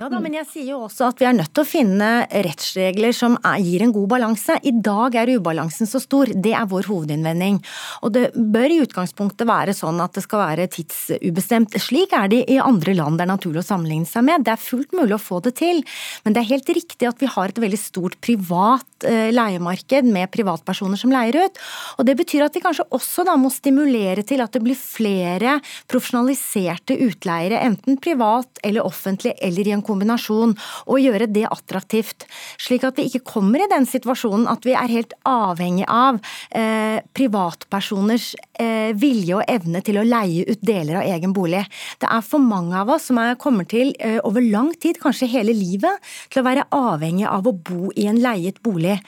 Ja 0.00 0.08
da, 0.08 0.18
men 0.20 0.34
jeg 0.36 0.46
sier 0.48 0.68
jo 0.74 0.78
også 0.86 1.10
at 1.10 1.20
vi 1.20 1.26
er 1.28 1.34
nødt 1.36 1.52
til 1.56 1.64
å 1.64 1.68
finne 1.68 2.08
rettsregler 2.30 3.14
som 3.16 3.36
gir 3.60 3.84
en 3.84 3.92
god 3.94 4.08
balanse. 4.12 4.56
I 4.64 4.72
dag 4.76 5.16
er 5.16 5.32
ubalansen 5.36 5.88
så 5.88 6.00
stor, 6.02 6.30
det 6.32 6.52
er 6.56 6.68
vår 6.68 6.88
hovedinnvending. 6.88 7.58
Og 8.04 8.14
det 8.14 8.26
bør 8.34 8.72
i 8.72 8.80
utgangspunktet 8.84 9.48
være 9.48 9.74
sånn 9.76 10.00
at 10.04 10.16
det 10.16 10.24
skal 10.24 10.44
være 10.44 10.68
tidsubestemt. 10.72 11.76
Slik 11.80 12.14
er 12.16 12.28
det 12.32 12.42
i 12.52 12.58
andre 12.60 12.94
land 12.96 13.20
det 13.20 13.26
er 13.26 13.32
naturlig 13.32 13.62
å 13.62 13.68
sammenligne 13.70 14.08
seg 14.08 14.26
med. 14.28 14.44
Det 14.44 14.54
er 14.54 14.62
fullt 14.62 14.96
mulig 14.96 15.16
å 15.16 15.22
få 15.22 15.40
det 15.44 15.54
til. 15.60 15.82
Men 16.24 16.36
det 16.36 16.42
er 16.42 16.50
helt 16.52 16.72
riktig 16.80 17.08
at 17.08 17.20
vi 17.20 17.30
har 17.30 17.52
et 17.52 17.62
veldig 17.64 17.80
stort 17.80 18.18
privat 18.24 19.08
eh, 19.08 19.30
leiemarked 19.32 20.08
med 20.08 20.32
privatpersoner 20.32 21.00
som 21.00 21.12
leier 21.12 21.40
ut. 21.44 21.60
Og 21.98 22.08
det 22.08 22.16
betyr 22.20 22.46
at 22.46 22.56
vi 22.56 22.64
kanskje 22.64 22.88
også 22.96 23.24
da 23.28 23.36
må 23.40 23.52
stimulere 23.52 24.24
til 24.26 24.44
at 24.44 24.52
det 24.56 24.64
blir 24.64 24.78
flere 24.78 25.58
profesjonaliserte 25.90 26.96
utleiere, 27.06 27.60
enten 27.64 28.00
privat 28.00 28.60
eller 28.64 28.86
offentlig 28.86 29.36
eller 29.40 29.68
i 29.68 29.69
en 29.74 29.84
kombinasjon, 29.84 30.54
og 30.86 31.02
gjøre 31.02 31.28
det 31.30 31.46
attraktivt. 31.50 32.26
Slik 32.60 32.84
at 32.86 32.98
vi 32.98 33.08
ikke 33.08 33.24
kommer 33.34 33.62
i 33.62 33.70
den 33.70 33.86
situasjonen 33.88 34.48
at 34.50 34.66
vi 34.66 34.74
er 34.76 34.92
helt 34.92 35.14
avhengig 35.28 35.86
av 35.90 36.20
eh, 36.56 37.00
privatpersoners 37.16 38.32
eh, 38.60 38.92
vilje 38.98 39.38
og 39.38 39.44
evne 39.50 39.82
til 39.86 40.00
å 40.00 40.06
leie 40.06 40.46
ut 40.48 40.64
deler 40.66 41.00
av 41.00 41.08
egen 41.10 41.34
bolig. 41.36 41.64
Det 42.00 42.08
er 42.10 42.24
for 42.26 42.42
mange 42.42 42.76
av 42.78 42.90
oss 42.96 43.08
som 43.10 43.20
er, 43.22 43.38
kommer 43.40 43.68
til 43.68 43.92
eh, 43.98 44.18
over 44.26 44.44
lang 44.44 44.72
tid, 44.80 45.00
kanskje 45.02 45.30
hele 45.30 45.54
livet, 45.56 46.00
til 46.30 46.42
å 46.42 46.48
være 46.48 46.66
avhengig 46.76 47.28
av 47.30 47.48
å 47.48 47.54
bo 47.54 47.90
i 47.96 48.08
en 48.10 48.20
leiet 48.22 48.60
bolig. 48.64 48.98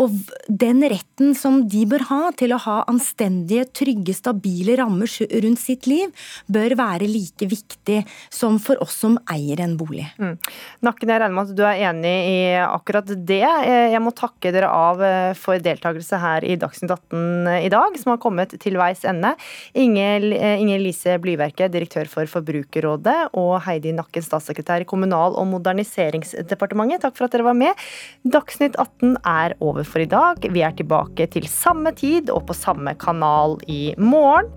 Og 0.00 0.14
den 0.48 0.82
retten 0.90 1.34
som 1.38 1.62
de 1.70 1.84
bør 1.88 2.06
ha 2.08 2.20
til 2.36 2.54
å 2.54 2.60
ha 2.64 2.76
anstendige, 2.90 3.66
trygge, 3.76 4.14
stabile 4.16 4.76
rammer 4.80 5.10
rundt 5.44 5.62
sitt 5.62 5.88
liv, 5.90 6.10
bør 6.50 6.76
være 6.78 7.08
like 7.10 7.48
viktig 7.50 8.00
som 8.32 8.58
for 8.62 8.80
oss 8.82 8.96
som 9.04 9.16
eier 9.30 9.62
en 9.64 9.76
bolig. 9.78 10.06
Mm. 10.18 10.36
Nakken, 10.86 11.12
jeg 11.12 11.22
regner 11.22 11.36
med 11.36 11.52
at 11.52 11.58
du 11.58 11.64
er 11.66 11.82
enig 11.90 12.14
i 12.30 12.38
akkurat 12.64 13.12
det. 13.14 13.42
Jeg 13.44 14.02
må 14.02 14.14
takke 14.16 14.52
dere 14.54 14.70
av 14.72 15.02
eh, 15.04 15.32
for 15.38 15.62
deltakelse 15.62 16.20
her 16.22 16.46
i 16.46 16.56
Dagsnytt 16.60 16.94
18 16.94 17.52
i 17.60 17.70
dag, 17.72 17.98
som 18.00 18.14
har 18.14 18.22
kommet 18.22 18.54
til 18.62 18.78
veis 18.80 19.04
ende. 19.08 19.34
Inger, 19.78 20.26
eh, 20.34 20.62
Lise 20.84 21.16
Blyverke, 21.22 21.68
direktør 21.70 22.08
for 22.10 22.28
Forbrukerrådet, 22.30 23.30
og 23.38 23.52
Heidi 23.66 23.94
Nakken, 23.94 24.24
statssekretær 24.24 24.82
i 24.82 24.88
Kommunal- 24.88 25.38
og 25.38 25.46
moderniseringsdepartementet. 25.52 27.04
Takk 27.04 27.16
for 27.18 27.28
at 27.28 27.36
dere 27.36 27.46
var 27.46 27.56
med. 27.58 27.84
Dagsnytt 28.26 28.78
18 28.80 29.16
er 29.22 29.54
over 29.84 29.90
for 29.90 30.00
i 30.00 30.08
dag. 30.08 30.52
Vi 30.52 30.62
er 30.62 30.72
tilbake 30.76 31.26
til 31.30 31.46
samme 31.48 31.92
tid 31.96 32.30
og 32.32 32.46
på 32.48 32.56
samme 32.56 32.94
kanal 32.96 33.58
i 33.68 33.94
morgen. 33.98 34.48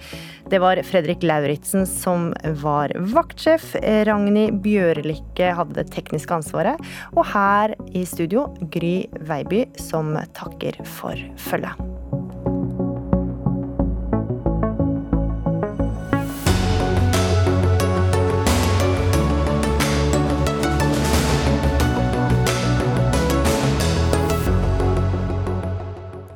Det 0.50 0.60
var 0.64 0.80
Fredrik 0.88 1.24
Lauritzen 1.24 1.86
som 1.86 2.34
var 2.62 2.94
vaktsjef. 2.96 3.76
Ragnhild 4.08 4.62
Bjørlikke 4.64 5.52
hadde 5.58 5.76
det 5.82 5.92
tekniske 5.92 6.34
ansvaret. 6.34 6.80
Og 7.16 7.26
her 7.34 7.76
i 7.94 8.06
studio 8.08 8.48
Gry 8.72 9.06
Veiby, 9.28 9.66
som 9.78 10.16
takker 10.38 10.80
for 10.86 11.16
følget. 11.50 12.27